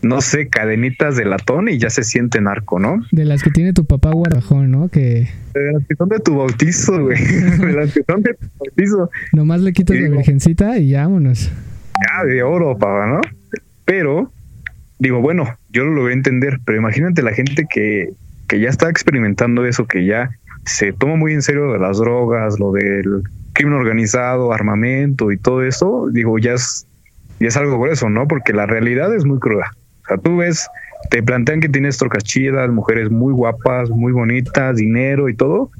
no 0.02 0.20
sé, 0.20 0.48
cadenitas 0.48 1.16
de 1.16 1.24
latón 1.24 1.68
y 1.68 1.78
ya 1.78 1.88
se 1.88 2.02
siente 2.02 2.40
narco, 2.40 2.78
¿no? 2.78 3.04
De 3.12 3.24
las 3.24 3.42
que 3.42 3.50
tiene 3.50 3.72
tu 3.72 3.84
papá 3.84 4.10
guardajón, 4.10 4.70
¿no? 4.70 4.88
Que... 4.88 5.28
De 5.54 5.72
las 5.72 5.86
que 5.86 5.94
son 5.94 6.08
de 6.08 6.18
tu 6.18 6.36
bautizo, 6.36 7.00
güey. 7.04 7.18
de 7.58 7.72
las 7.72 7.92
que 7.92 8.02
son 8.04 8.22
de 8.22 8.34
tu 8.34 8.46
bautizo. 8.58 9.10
Nomás 9.32 9.60
le 9.60 9.72
quitas 9.72 9.96
la 9.96 10.08
virgencita 10.08 10.78
y 10.78 10.90
ya 10.90 11.02
vámonos. 11.02 11.50
Ya, 11.94 12.24
de 12.24 12.42
oro, 12.42 12.76
papá, 12.76 13.06
¿no? 13.06 13.20
Pero 13.84 14.32
digo, 14.98 15.20
bueno, 15.20 15.56
yo 15.70 15.84
lo 15.84 15.92
logré 15.92 16.14
entender, 16.14 16.58
pero 16.64 16.78
imagínate 16.78 17.22
la 17.22 17.32
gente 17.32 17.66
que, 17.68 18.10
que 18.48 18.60
ya 18.60 18.68
está 18.68 18.88
experimentando 18.88 19.66
eso, 19.66 19.86
que 19.86 20.04
ya 20.04 20.30
se 20.64 20.92
toma 20.92 21.16
muy 21.16 21.32
en 21.32 21.42
serio 21.42 21.72
de 21.72 21.78
las 21.78 21.98
drogas, 21.98 22.58
lo 22.58 22.72
del 22.72 23.22
crimen 23.52 23.74
organizado, 23.74 24.52
armamento 24.52 25.32
y 25.32 25.36
todo 25.36 25.62
eso, 25.62 26.08
digo, 26.10 26.38
ya 26.38 26.54
es, 26.54 26.86
ya 27.40 27.48
es 27.48 27.56
algo 27.56 27.76
por 27.78 27.90
eso, 27.90 28.08
¿no? 28.10 28.26
Porque 28.26 28.52
la 28.52 28.66
realidad 28.66 29.14
es 29.14 29.24
muy 29.24 29.38
cruda. 29.38 29.72
O 30.04 30.08
sea, 30.08 30.16
tú 30.18 30.38
ves, 30.38 30.68
te 31.10 31.22
plantean 31.22 31.60
que 31.60 31.68
tienes 31.68 31.98
trocas 31.98 32.24
chidas, 32.24 32.70
mujeres 32.70 33.10
muy 33.10 33.32
guapas, 33.32 33.90
muy 33.90 34.12
bonitas, 34.12 34.76
dinero 34.76 35.28
y 35.28 35.34
todo, 35.34 35.70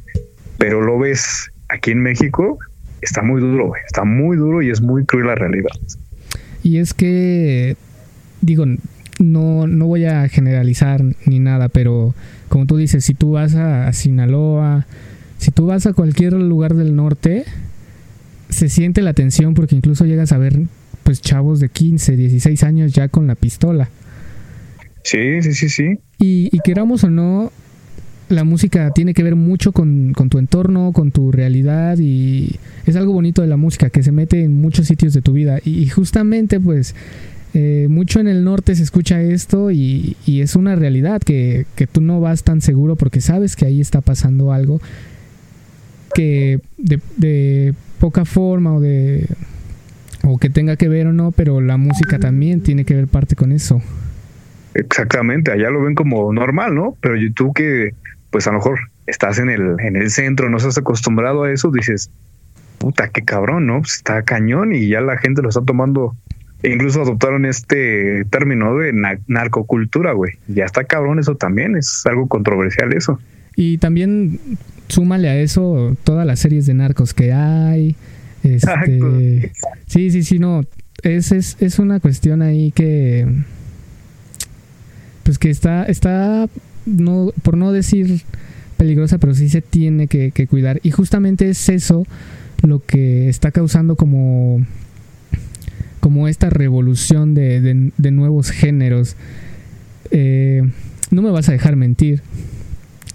pero 0.59 0.81
lo 0.81 0.99
ves 0.99 1.51
aquí 1.69 1.91
en 1.91 2.03
México, 2.03 2.59
está 3.01 3.23
muy 3.23 3.41
duro, 3.41 3.73
está 3.87 4.05
muy 4.05 4.37
duro 4.37 4.63
y 4.63 4.71
es 4.71 4.81
muy 4.81 5.05
cruel 5.05 5.27
la 5.27 5.35
realidad. 5.35 5.71
Y 6.63 6.79
es 6.79 6.95
que, 6.95 7.77
digo, 8.41 8.65
no, 9.19 9.67
no 9.67 9.87
voy 9.87 10.05
a 10.05 10.29
generalizar 10.29 11.03
ni 11.27 11.39
nada, 11.39 11.69
pero 11.69 12.15
como 12.49 12.67
tú 12.67 12.77
dices, 12.77 13.05
si 13.05 13.15
tú 13.15 13.33
vas 13.33 13.55
a, 13.55 13.93
Sinaloa, 13.93 14.87
si 15.39 15.51
tú 15.51 15.67
vas 15.67 15.87
a 15.87 15.93
cualquier 15.93 16.35
lugar 16.35 16.75
del 16.75 16.95
norte, 16.95 17.45
se 18.51 18.69
siente 18.69 19.03
la 19.03 19.15
tensión 19.15 19.55
porque 19.55 19.75
incluso 19.75 20.05
llegas 20.05 20.33
a 20.33 20.39
ver 20.39 20.61
pues 21.03 21.21
chavos 21.21 21.59
de 21.61 21.69
15, 21.69 22.15
16 22.17 22.63
años 22.63 22.93
ya 22.93 23.09
con 23.09 23.27
la 23.27 23.35
pistola. 23.35 23.89
Sí, 25.03 25.43
sí, 25.43 25.53
sí, 25.55 25.69
sí. 25.69 25.99
Y, 26.19 26.49
y 26.53 26.59
queramos 26.65 27.05
o 27.05 27.11
no, 27.11 27.51
la 28.33 28.45
música 28.45 28.91
tiene 28.91 29.15
que 29.15 29.23
ver 29.23 29.37
mucho 29.37 29.73
con, 29.73 30.13
con, 30.15 30.31
tu 30.31 30.39
entorno, 30.39 30.93
con 30.93 31.13
tu 31.13 31.31
realidad 31.31 31.99
y 31.99 32.59
es 32.87 32.97
algo 32.97 33.13
bonito 33.13 33.43
de 33.43 33.49
la 33.49 33.57
música 33.57 33.91
que 33.91 34.03
se 34.03 34.11
mete 34.11 34.43
en 34.43 34.61
muchos 34.61 34.87
sitios 34.87 35.13
de 35.13 35.23
tu 35.23 35.33
vida. 35.33 35.59
Y, 35.65 35.87
justamente 35.89 36.59
pues 36.59 36.95
eh, 37.55 37.87
mucho 37.91 38.21
en 38.21 38.29
el 38.29 38.45
norte 38.45 38.75
se 38.75 38.83
escucha 38.83 39.21
esto 39.21 39.71
y, 39.71 40.17
es 40.27 40.57
una 40.57 40.75
realidad 40.75 41.21
que, 41.21 41.67
tú 41.93 42.01
no 42.01 42.21
vas 42.21 42.43
tan 42.43 42.61
seguro 42.61 42.97
porque 42.97 43.21
sabes 43.21 43.55
que 43.55 43.67
ahí 43.67 43.81
está 43.81 44.01
pasando 44.01 44.53
algo 44.53 44.81
que 46.15 46.61
de, 46.79 47.75
poca 48.01 48.25
forma 48.25 48.75
o 48.75 48.81
de 48.81 49.29
o 50.25 50.39
que 50.39 50.51
tenga 50.51 50.77
que 50.77 50.89
ver 50.89 51.09
o 51.09 51.13
no, 51.13 51.33
pero 51.33 51.61
la 51.61 51.77
música 51.77 52.19
también 52.19 52.61
tiene 52.61 52.85
que 52.85 52.95
ver 52.95 53.09
parte 53.09 53.35
con 53.35 53.53
eso. 53.53 53.83
Exactamente, 54.75 55.53
allá 55.53 55.71
lo 55.71 55.83
ven 55.83 55.95
como 55.95 56.33
normal, 56.33 56.75
¿no? 56.75 56.97
Pero 57.01 57.15
tú 57.35 57.53
que, 57.53 57.95
pues 58.31 58.47
a 58.47 58.53
lo 58.53 58.59
mejor 58.59 58.79
estás 59.07 59.39
en 59.39 59.51
el, 59.51 59.77
en 59.81 59.97
el 59.97 60.11
centro, 60.11 60.49
no 60.49 60.57
estás 60.57 60.79
acostumbrado 60.79 61.45
a 61.45 61.53
eso, 61.53 61.71
dices, 61.71 62.11
puta, 62.79 63.09
qué 63.09 63.23
cabrón, 63.23 63.67
¿no? 63.67 63.81
Pues 63.81 63.97
está 63.97 64.23
cañón 64.23 64.75
y 64.75 64.89
ya 64.89 65.01
la 65.01 65.19
gente 65.19 65.43
lo 65.43 65.49
está 65.49 65.63
tomando 65.63 66.17
incluso 66.63 67.03
adoptaron 67.03 67.45
este 67.45 68.25
término 68.27 68.77
de 68.77 68.93
narcocultura, 69.27 70.13
güey. 70.13 70.35
Ya 70.49 70.65
está 70.65 70.85
cabrón 70.85 71.19
eso 71.19 71.35
también, 71.35 71.77
es 71.77 72.03
algo 72.07 72.29
controversial 72.29 72.93
eso. 72.93 73.19
Y 73.57 73.79
también 73.79 74.39
súmale 74.89 75.29
a 75.29 75.37
eso 75.39 75.97
todas 76.05 76.27
las 76.27 76.41
series 76.41 76.67
de 76.67 76.75
narcos 76.75 77.15
que 77.15 77.33
hay. 77.33 77.97
Este, 78.43 79.53
sí, 79.87 80.11
sí, 80.11 80.25
sí, 80.25 80.41
no. 80.41 80.63
Es, 81.05 81.31
es, 81.31 81.57
es 81.61 81.79
una 81.79 82.01
cuestión 82.01 82.43
ahí 82.43 82.73
que. 82.73 83.25
Que 85.43 85.51
está. 85.51 85.83
está 85.87 86.49
por 87.43 87.57
no 87.57 87.73
decir 87.73 88.23
peligrosa, 88.77 89.19
pero 89.19 89.35
sí 89.35 89.49
se 89.49 89.61
tiene 89.61 90.07
que, 90.07 90.31
que 90.31 90.47
cuidar. 90.47 90.79
Y 90.85 90.93
justamente 90.93 91.51
es 91.51 91.69
eso 91.69 92.07
lo 92.63 92.79
que 92.79 93.29
está 93.29 93.51
causando 93.51 93.97
como 93.97 94.65
como 95.99 96.29
esta 96.29 96.49
revolución 96.49 97.35
de, 97.35 97.91
de, 97.97 98.11
nuevos 98.13 98.51
géneros. 98.51 99.17
Eh, 100.13 100.63
no 101.11 101.23
me 101.23 101.31
vas 101.31 101.49
a 101.49 101.53
dejar 101.53 101.75
mentir, 101.75 102.23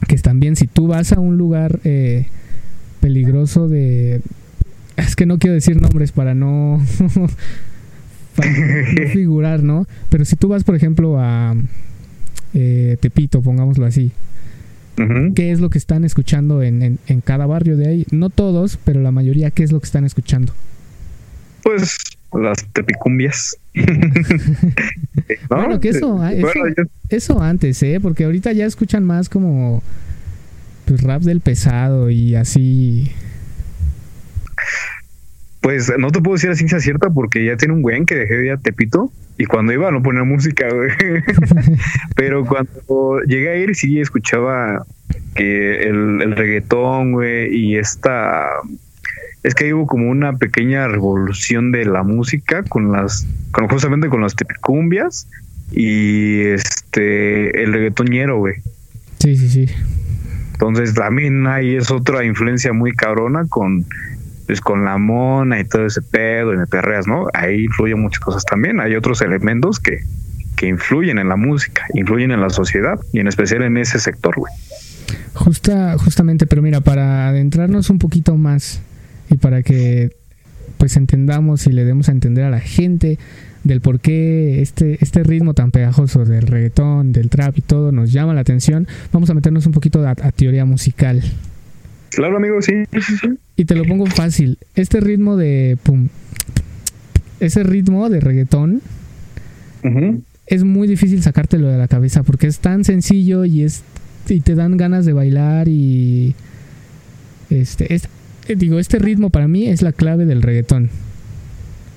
que 0.10 0.18
también 0.18 0.58
si 0.58 0.68
tú 0.68 0.88
vas 0.88 1.13
a 1.13 1.20
un 1.22 1.38
lugar 1.38 1.80
eh, 1.86 2.26
peligroso 3.00 3.70
de... 3.70 4.22
Es 4.98 5.16
que 5.16 5.26
no 5.26 5.38
quiero 5.38 5.54
decir 5.54 5.82
nombres 5.82 6.12
para 6.12 6.34
no, 6.34 6.82
para 8.36 8.52
no 8.52 9.10
figurar, 9.13 9.63
¿no? 9.63 9.88
Pero 10.10 10.26
si 10.26 10.36
tú 10.36 10.50
vas, 10.50 10.66
por 10.66 10.76
ejemplo, 10.76 11.20
a 11.22 11.56
eh, 12.53 12.97
Tepito, 12.99 13.41
pongámoslo 13.41 13.86
así, 13.86 14.12
¿qué 15.36 15.51
es 15.51 15.60
lo 15.60 15.69
que 15.69 15.77
están 15.77 16.03
escuchando 16.03 16.63
en, 16.63 16.81
en, 16.81 16.99
en 17.07 17.21
cada 17.21 17.45
barrio 17.45 17.77
de 17.77 17.88
ahí? 17.88 18.05
No 18.12 18.29
todos, 18.29 18.77
pero 18.83 19.01
la 19.01 19.12
mayoría, 19.12 19.51
¿qué 19.51 19.63
es 19.63 19.71
lo 19.71 19.79
que 19.79 19.86
están 19.86 20.05
escuchando? 20.05 20.53
Pues 21.63 21.97
las 22.33 22.65
tepicumbias. 22.73 23.57
Bueno, 25.49 25.79
que 25.79 25.89
eso, 25.89 26.19
ah, 26.21 26.31
eso, 27.10 27.41
antes, 27.41 27.81
¿eh? 27.83 27.99
Porque 28.01 28.25
ahorita 28.25 28.51
ya 28.51 28.65
escuchan 28.65 29.03
más 29.03 29.29
como 29.29 29.81
pues 30.86 31.01
rap 31.01 31.21
del 31.21 31.41
pesado 31.41 32.10
y 32.10 32.36
así. 32.36 33.12
Pues 35.62 35.91
no 35.97 36.12
te 36.12 36.21
puedo 36.21 36.36
decir 36.36 36.49
la 36.49 36.55
ciencia 36.55 36.79
cierta 36.79 37.10
porque 37.10 37.45
ya 37.45 37.57
tiene 37.57 37.73
un 37.73 37.81
güey 37.81 38.05
que 38.05 38.15
dejé 38.15 38.36
de 38.38 38.45
ir 38.45 38.51
a 38.51 38.57
Tepito 38.57 39.12
y 39.38 39.45
cuando 39.45 39.73
iba 39.73 39.91
no 39.91 40.02
ponía 40.02 40.23
música, 40.23 40.67
güey. 40.73 40.89
Pero 42.15 42.45
cuando 42.45 43.21
llegué 43.28 43.50
a 43.50 43.56
ir 43.56 43.76
sí 43.76 44.00
escuchaba 44.00 44.86
que 45.36 45.84
el, 45.84 46.21
el 46.21 46.36
reggaetón, 46.36 47.13
güey, 47.13 47.56
y 47.56 47.78
esta 47.78 48.50
es 49.43 49.56
que 49.56 49.73
hubo 49.73 49.88
como 49.88 50.10
una 50.10 50.38
pequeña 50.38 50.88
revolución 50.88 51.71
de 51.71 51.86
la 51.86 52.04
música 52.04 52.63
con 52.63 52.91
las, 52.91 53.26
con, 53.52 53.67
justamente 53.67 54.10
con 54.10 54.21
las 54.21 54.36
tepicumbias 54.36 55.28
y 55.71 56.41
este 56.41 57.63
el 57.63 57.73
reggaetonero, 57.73 58.38
güey. 58.38 58.56
Sí, 59.19 59.38
sí, 59.38 59.50
sí. 59.50 59.65
Entonces 60.54 60.93
también 60.95 61.45
ahí 61.45 61.76
es 61.76 61.91
otra 61.91 62.26
influencia 62.26 62.73
muy 62.73 62.91
cabrona 62.93 63.45
con 63.47 63.86
pues 64.47 64.62
con 64.62 64.86
la 64.86 64.97
mona 64.97 65.60
y 65.60 65.65
todo 65.65 65.86
ese 65.86 66.01
pedo 66.01 66.53
y 66.53 66.57
me 66.57 66.65
perreas, 66.65 67.05
¿no? 67.05 67.27
Ahí 67.33 67.65
influyen 67.65 68.01
muchas 68.01 68.21
cosas 68.21 68.45
también. 68.45 68.79
Hay 68.79 68.95
otros 68.95 69.21
elementos 69.21 69.79
que, 69.79 69.99
que 70.55 70.67
influyen 70.67 71.19
en 71.19 71.27
la 71.27 71.36
música, 71.36 71.83
influyen 71.93 72.31
en 72.31 72.39
la 72.39 72.49
sociedad 72.49 72.97
y 73.12 73.19
en 73.19 73.27
especial 73.27 73.62
en 73.63 73.77
ese 73.77 73.99
sector, 73.99 74.36
güey. 74.36 74.51
Justa, 75.33 75.97
justamente, 75.97 76.47
pero 76.47 76.62
mira, 76.62 76.81
para 76.81 77.27
adentrarnos 77.27 77.89
un 77.89 77.99
poquito 77.99 78.36
más 78.38 78.81
y 79.29 79.38
para 79.38 79.62
que 79.63 80.15
pues 80.77 80.95
entendamos 80.95 81.67
y 81.67 81.71
le 81.71 81.83
demos 81.83 82.07
a 82.07 82.12
entender 82.13 82.45
a 82.45 82.49
la 82.49 82.60
gente 82.60 83.19
del 83.63 83.81
por 83.81 83.99
qué 83.99 84.62
este, 84.62 84.97
este 85.01 85.23
ritmo 85.23 85.53
tan 85.53 85.71
pegajoso 85.71 86.23
del 86.23 86.47
reggaetón, 86.47 87.12
del 87.12 87.29
trap 87.29 87.57
y 87.57 87.62
todo 87.62 87.91
nos 87.91 88.12
llama 88.13 88.33
la 88.33 88.41
atención, 88.41 88.88
vamos 89.12 89.29
a 89.29 89.33
meternos 89.33 89.65
un 89.65 89.73
poquito 89.73 90.05
a, 90.07 90.12
a 90.12 90.31
teoría 90.31 90.65
musical. 90.65 91.21
Claro, 92.12 92.38
amigo, 92.38 92.62
sí, 92.62 92.74
sí, 92.93 93.17
sí. 93.22 93.30
Y 93.56 93.65
te 93.65 93.76
lo 93.76 93.84
pongo 93.86 94.06
fácil. 94.06 94.58
Este 94.76 95.00
ritmo 95.00 95.36
de 95.36 95.78
pum, 95.84 96.10
ese 97.39 97.63
ritmo 97.63 98.10
de 98.10 98.20
reggaetón 98.20 98.82
es 100.48 100.63
muy 100.63 100.88
difícil 100.88 101.22
sacártelo 101.24 101.67
de 101.70 101.78
la 101.78 101.88
cabeza 101.88 102.24
porque 102.24 102.48
es 102.48 102.60
tan 102.60 102.84
sencillo 102.84 103.46
y 103.46 103.63
es 103.63 103.84
y 104.28 104.41
te 104.41 104.56
dan 104.56 104.76
ganas 104.76 105.06
de 105.06 105.13
bailar 105.13 105.67
y 105.70 106.36
este 107.50 107.93
es 107.93 108.10
digo 108.48 108.80
este 108.80 109.00
ritmo 109.00 109.30
para 109.30 109.48
mí 109.48 109.67
es 109.67 109.82
la 109.82 109.91
clave 109.91 110.26
del 110.26 110.41
reggaetón. 110.41 110.89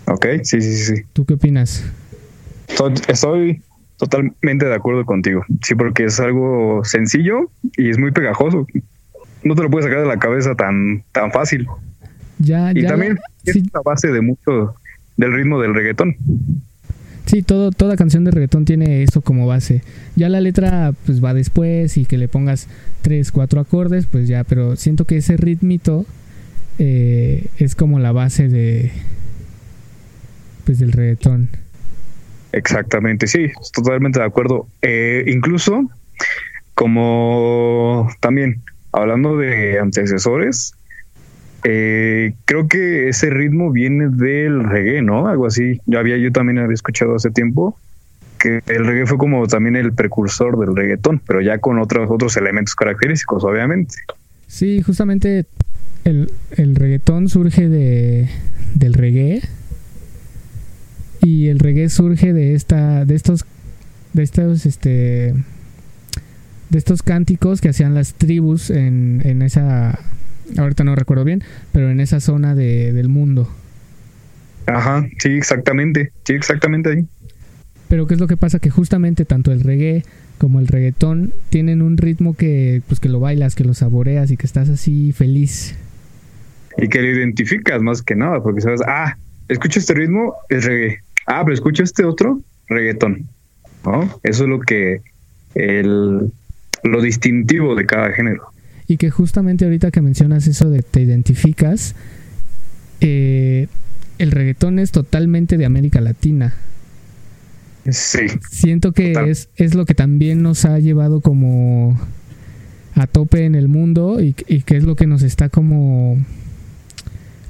Ok, 0.06 0.26
sí, 0.42 0.60
sí, 0.60 0.76
sí, 0.76 0.96
sí. 0.96 1.02
¿Tú 1.12 1.24
qué 1.24 1.34
opinas? 1.34 1.84
Estoy, 2.68 2.94
estoy 3.08 3.62
totalmente 3.96 4.66
de 4.66 4.74
acuerdo 4.74 5.04
contigo. 5.04 5.44
Sí, 5.62 5.74
porque 5.74 6.04
es 6.04 6.18
algo 6.18 6.82
sencillo 6.84 7.50
y 7.76 7.90
es 7.90 7.98
muy 7.98 8.10
pegajoso. 8.10 8.66
No 9.42 9.54
te 9.54 9.62
lo 9.62 9.70
puedes 9.70 9.86
sacar 9.86 10.02
de 10.02 10.08
la 10.08 10.18
cabeza 10.18 10.54
tan, 10.54 11.02
tan 11.12 11.32
fácil. 11.32 11.66
Ya 12.38 12.72
Y 12.74 12.82
ya 12.82 12.88
también 12.88 13.18
es 13.44 13.54
sí, 13.54 13.62
la 13.72 13.80
base 13.84 14.08
de 14.08 14.20
mucho 14.20 14.74
del 15.16 15.32
ritmo 15.32 15.60
del 15.60 15.74
reggaetón. 15.74 16.16
sí, 17.26 17.42
todo 17.42 17.70
toda 17.70 17.96
canción 17.96 18.24
de 18.24 18.30
reggaetón 18.30 18.64
tiene 18.64 19.02
eso 19.02 19.20
como 19.20 19.46
base. 19.46 19.82
Ya 20.16 20.28
la 20.28 20.40
letra 20.40 20.92
pues 21.06 21.22
va 21.22 21.34
después 21.34 21.96
y 21.96 22.04
que 22.06 22.18
le 22.18 22.28
pongas 22.28 22.68
tres, 23.02 23.30
cuatro 23.32 23.60
acordes, 23.60 24.06
pues 24.06 24.28
ya, 24.28 24.44
pero 24.44 24.76
siento 24.76 25.04
que 25.04 25.16
ese 25.18 25.36
ritmito 25.36 26.06
eh, 26.78 27.46
es 27.58 27.74
como 27.74 27.98
la 27.98 28.12
base 28.12 28.48
de 28.48 28.90
pues 30.64 30.78
del 30.78 30.92
reggaetón. 30.92 31.50
Exactamente, 32.52 33.26
sí, 33.26 33.46
totalmente 33.72 34.18
de 34.18 34.24
acuerdo. 34.26 34.66
Eh, 34.82 35.24
incluso, 35.28 35.88
como 36.74 38.08
también 38.20 38.60
hablando 38.92 39.36
de 39.36 39.78
antecesores, 39.78 40.74
eh, 41.64 42.34
creo 42.44 42.68
que 42.68 43.08
ese 43.08 43.30
ritmo 43.30 43.70
viene 43.70 44.08
del 44.08 44.64
reggae, 44.64 45.02
¿no? 45.02 45.28
Algo 45.28 45.46
así. 45.46 45.80
Yo 45.86 45.98
había, 45.98 46.16
yo 46.16 46.32
también 46.32 46.58
había 46.58 46.74
escuchado 46.74 47.16
hace 47.16 47.30
tiempo 47.30 47.76
que 48.38 48.62
el 48.66 48.86
reggae 48.86 49.06
fue 49.06 49.18
como 49.18 49.46
también 49.46 49.76
el 49.76 49.92
precursor 49.92 50.58
del 50.58 50.74
reggaetón, 50.74 51.20
pero 51.26 51.42
ya 51.42 51.58
con 51.58 51.78
otros 51.78 52.10
otros 52.10 52.36
elementos 52.38 52.74
característicos, 52.74 53.44
obviamente. 53.44 53.96
Sí, 54.46 54.82
justamente 54.82 55.44
el, 56.04 56.32
el 56.56 56.74
reggaetón 56.74 57.28
surge 57.28 57.68
de, 57.68 58.28
del 58.74 58.94
reggae 58.94 59.42
y 61.22 61.48
el 61.48 61.58
reggae 61.58 61.90
surge 61.90 62.32
de 62.32 62.54
esta 62.54 63.04
de 63.04 63.14
estos 63.14 63.44
de 64.14 64.22
estos 64.22 64.64
este 64.64 65.34
de 66.70 66.78
estos 66.78 67.02
cánticos 67.02 67.60
que 67.60 67.68
hacían 67.68 67.94
las 67.94 68.14
tribus 68.14 68.70
en, 68.70 69.20
en 69.24 69.42
esa 69.42 69.98
ahorita 70.56 70.84
no 70.84 70.94
recuerdo 70.96 71.24
bien 71.24 71.42
pero 71.72 71.90
en 71.90 72.00
esa 72.00 72.20
zona 72.20 72.54
de, 72.54 72.92
del 72.92 73.08
mundo 73.08 73.48
Ajá, 74.66 75.06
sí, 75.18 75.30
exactamente, 75.30 76.12
sí, 76.24 76.34
exactamente 76.34 76.90
ahí. 76.90 77.06
pero 77.88 78.06
qué 78.06 78.14
es 78.14 78.20
lo 78.20 78.26
que 78.28 78.36
pasa 78.36 78.58
que 78.58 78.70
justamente 78.70 79.24
tanto 79.24 79.52
el 79.52 79.60
reggae 79.60 80.04
como 80.38 80.60
el 80.60 80.68
reggaetón 80.68 81.32
tienen 81.50 81.82
un 81.82 81.96
ritmo 81.96 82.34
que 82.34 82.82
pues 82.88 83.00
que 83.00 83.08
lo 83.08 83.20
bailas 83.20 83.54
que 83.54 83.64
lo 83.64 83.74
saboreas 83.74 84.30
y 84.30 84.36
que 84.36 84.46
estás 84.46 84.68
así 84.68 85.12
feliz 85.12 85.76
Y 86.78 86.88
que 86.88 87.02
lo 87.02 87.08
identificas 87.08 87.82
más 87.82 88.00
que 88.00 88.14
nada, 88.14 88.42
porque 88.42 88.60
sabes, 88.62 88.80
ah, 88.86 89.16
escucho 89.48 89.80
este 89.80 89.92
ritmo, 89.92 90.34
es 90.48 90.64
reggae. 90.64 91.00
Ah, 91.26 91.42
pero 91.44 91.52
escucho 91.52 91.82
este 91.82 92.04
otro, 92.04 92.40
reggaetón. 92.68 93.28
¿No? 93.84 94.08
Eso 94.22 94.44
es 94.44 94.48
lo 94.48 94.60
que 94.60 95.02
el 95.54 96.32
lo 96.82 97.02
distintivo 97.02 97.74
de 97.74 97.86
cada 97.86 98.12
género. 98.12 98.52
Y 98.86 98.96
que 98.96 99.10
justamente 99.10 99.64
ahorita 99.64 99.90
que 99.90 100.00
mencionas 100.00 100.46
eso 100.46 100.68
de 100.68 100.82
te 100.82 101.00
identificas, 101.00 101.94
eh, 103.00 103.68
el 104.18 104.30
reggaetón 104.32 104.78
es 104.78 104.90
totalmente 104.90 105.56
de 105.56 105.64
América 105.64 106.00
Latina. 106.00 106.54
Sí, 107.88 108.26
Siento 108.50 108.92
que 108.92 109.12
Total. 109.12 109.28
es, 109.30 109.48
es 109.56 109.74
lo 109.74 109.86
que 109.86 109.94
también 109.94 110.42
nos 110.42 110.64
ha 110.64 110.78
llevado 110.78 111.20
como 111.20 111.98
a 112.94 113.06
tope 113.06 113.46
en 113.46 113.54
el 113.54 113.68
mundo 113.68 114.20
y, 114.20 114.34
y 114.46 114.62
que 114.62 114.76
es 114.76 114.84
lo 114.84 114.96
que 114.96 115.06
nos 115.06 115.22
está 115.22 115.48
como 115.48 116.18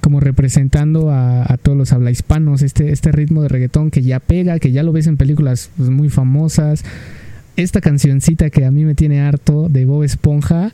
como 0.00 0.20
representando 0.20 1.10
a, 1.10 1.52
a 1.52 1.56
todos 1.56 1.76
los 1.76 1.92
habla 1.92 2.10
hispanos, 2.10 2.62
este, 2.62 2.90
este 2.90 3.12
ritmo 3.12 3.42
de 3.42 3.48
reggaetón 3.48 3.90
que 3.90 4.02
ya 4.02 4.18
pega, 4.18 4.58
que 4.58 4.72
ya 4.72 4.82
lo 4.82 4.92
ves 4.92 5.06
en 5.06 5.16
películas 5.16 5.70
pues, 5.76 5.90
muy 5.90 6.08
famosas. 6.08 6.84
Esta 7.60 7.80
cancioncita 7.80 8.48
que 8.50 8.64
a 8.64 8.70
mí 8.70 8.84
me 8.84 8.94
tiene 8.94 9.20
harto 9.20 9.68
de 9.68 9.84
Bob 9.84 10.02
Esponja, 10.04 10.72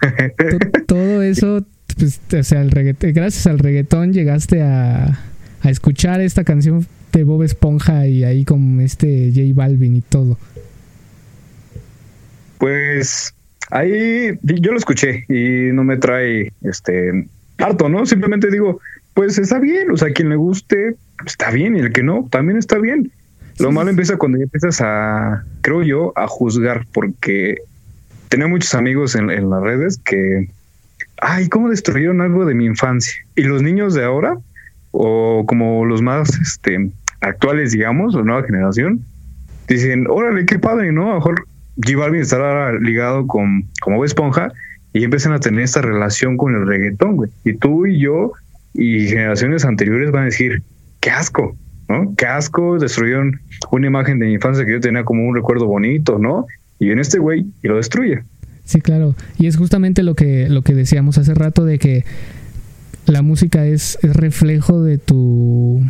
to- 0.00 0.84
todo 0.86 1.22
eso, 1.22 1.64
pues, 1.96 2.20
o 2.32 2.42
sea, 2.42 2.62
el 2.62 2.70
reggaetón, 2.70 3.12
gracias 3.12 3.46
al 3.46 3.58
reggaetón 3.58 4.12
llegaste 4.12 4.62
a, 4.62 5.18
a 5.62 5.70
escuchar 5.70 6.20
esta 6.20 6.44
canción 6.44 6.86
de 7.12 7.24
Bob 7.24 7.42
Esponja 7.42 8.06
y 8.06 8.24
ahí 8.24 8.44
con 8.44 8.80
este 8.80 9.30
J 9.34 9.42
Balvin 9.54 9.96
y 9.96 10.00
todo. 10.00 10.38
Pues 12.58 13.34
ahí 13.70 14.38
yo 14.42 14.72
lo 14.72 14.78
escuché 14.78 15.24
y 15.28 15.72
no 15.72 15.84
me 15.84 15.96
trae 15.96 16.52
este 16.62 17.26
harto, 17.58 17.88
¿no? 17.88 18.04
Simplemente 18.06 18.50
digo, 18.50 18.80
pues 19.14 19.38
está 19.38 19.58
bien, 19.58 19.90
o 19.90 19.96
sea, 19.96 20.12
quien 20.12 20.28
le 20.28 20.36
guste, 20.36 20.96
está 21.26 21.50
bien, 21.50 21.76
y 21.76 21.80
el 21.80 21.92
que 21.92 22.02
no, 22.02 22.28
también 22.30 22.58
está 22.58 22.78
bien. 22.78 23.10
Lo 23.60 23.72
malo 23.72 23.90
empieza 23.90 24.16
cuando 24.16 24.38
ya 24.38 24.44
empiezas 24.44 24.80
a, 24.80 25.44
creo 25.60 25.82
yo, 25.82 26.12
a 26.16 26.26
juzgar, 26.26 26.86
porque 26.92 27.58
tenía 28.28 28.46
muchos 28.46 28.74
amigos 28.74 29.14
en, 29.14 29.30
en 29.30 29.50
las 29.50 29.62
redes 29.62 29.98
que, 29.98 30.48
ay, 31.20 31.48
¿cómo 31.48 31.68
destruyeron 31.68 32.20
algo 32.20 32.46
de 32.46 32.54
mi 32.54 32.64
infancia? 32.64 33.14
Y 33.36 33.42
los 33.42 33.62
niños 33.62 33.94
de 33.94 34.04
ahora, 34.04 34.38
o 34.92 35.44
como 35.46 35.84
los 35.84 36.00
más 36.00 36.30
este, 36.40 36.90
actuales, 37.20 37.72
digamos, 37.72 38.14
la 38.14 38.22
nueva 38.22 38.44
generación, 38.44 39.04
dicen, 39.68 40.06
órale, 40.08 40.46
qué 40.46 40.58
padre, 40.58 40.90
¿no? 40.92 41.06
A 41.06 41.08
lo 41.10 41.14
mejor 41.16 41.44
J 41.84 41.98
Balvin 41.98 42.22
estará 42.22 42.72
ligado 42.72 43.26
con 43.26 43.64
como 43.80 44.04
Esponja 44.04 44.52
y 44.92 45.04
empiezan 45.04 45.32
a 45.32 45.40
tener 45.40 45.60
esta 45.60 45.82
relación 45.82 46.36
con 46.36 46.54
el 46.54 46.66
reggaetón, 46.66 47.16
güey. 47.16 47.30
Y 47.44 47.54
tú 47.54 47.86
y 47.86 48.00
yo 48.00 48.32
y 48.74 49.08
generaciones 49.08 49.64
anteriores 49.64 50.10
van 50.10 50.22
a 50.22 50.26
decir, 50.26 50.62
qué 51.00 51.10
asco, 51.10 51.56
¿no? 51.90 52.14
Qué 52.16 52.26
asco, 52.26 52.78
destruyeron 52.78 53.40
una 53.72 53.86
imagen 53.86 54.18
de 54.18 54.26
mi 54.26 54.34
infancia 54.34 54.64
que 54.64 54.72
yo 54.72 54.80
tenía 54.80 55.04
como 55.04 55.26
un 55.26 55.34
recuerdo 55.34 55.66
bonito, 55.66 56.18
¿no? 56.18 56.46
Y 56.78 56.86
viene 56.86 57.02
este 57.02 57.18
güey 57.18 57.46
y 57.62 57.68
lo 57.68 57.76
destruye. 57.76 58.20
Sí, 58.64 58.80
claro. 58.80 59.16
Y 59.38 59.46
es 59.48 59.56
justamente 59.56 60.02
lo 60.02 60.14
que, 60.14 60.48
lo 60.48 60.62
que 60.62 60.74
decíamos 60.74 61.18
hace 61.18 61.34
rato 61.34 61.64
de 61.64 61.78
que 61.78 62.04
la 63.06 63.22
música 63.22 63.66
es, 63.66 63.98
es 64.02 64.14
reflejo 64.14 64.82
de 64.82 64.98
tu 64.98 65.82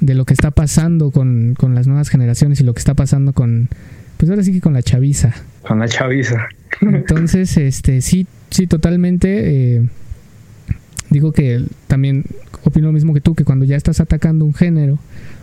de 0.00 0.14
lo 0.14 0.24
que 0.24 0.34
está 0.34 0.50
pasando 0.50 1.10
con, 1.10 1.54
con 1.56 1.74
las 1.74 1.86
nuevas 1.86 2.08
generaciones 2.08 2.60
y 2.60 2.64
lo 2.64 2.74
que 2.74 2.80
está 2.80 2.94
pasando 2.94 3.32
con 3.32 3.68
pues 4.16 4.30
ahora 4.30 4.42
sí 4.44 4.52
que 4.52 4.60
con 4.60 4.72
la 4.72 4.82
chaviza. 4.82 5.34
Con 5.66 5.80
la 5.80 5.88
chaviza. 5.88 6.48
Entonces, 6.80 7.56
este, 7.56 8.00
sí, 8.00 8.26
sí, 8.50 8.68
totalmente. 8.68 9.76
eh, 9.76 9.88
digo 11.10 11.32
que 11.32 11.64
también 11.88 12.24
opino 12.64 12.86
lo 12.86 12.92
mismo 12.92 13.14
que 13.14 13.20
tú, 13.20 13.34
que 13.34 13.44
cuando 13.44 13.64
ya 13.64 13.76
estás 13.76 14.00
atacando 14.00 14.44
un 14.44 14.54
género 14.54 14.98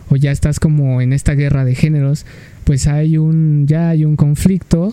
o 0.10 0.15
ya 0.15 0.32
estás 0.32 0.60
como 0.60 1.02
en 1.02 1.13
esta 1.13 1.34
guerra 1.34 1.65
de 1.65 1.76
géneros, 1.76 2.26
pues 2.63 2.88
hay 2.88 3.17
un, 3.17 3.65
ya 3.67 3.89
hay 3.89 4.06
un 4.06 4.15
conflicto. 4.15 4.91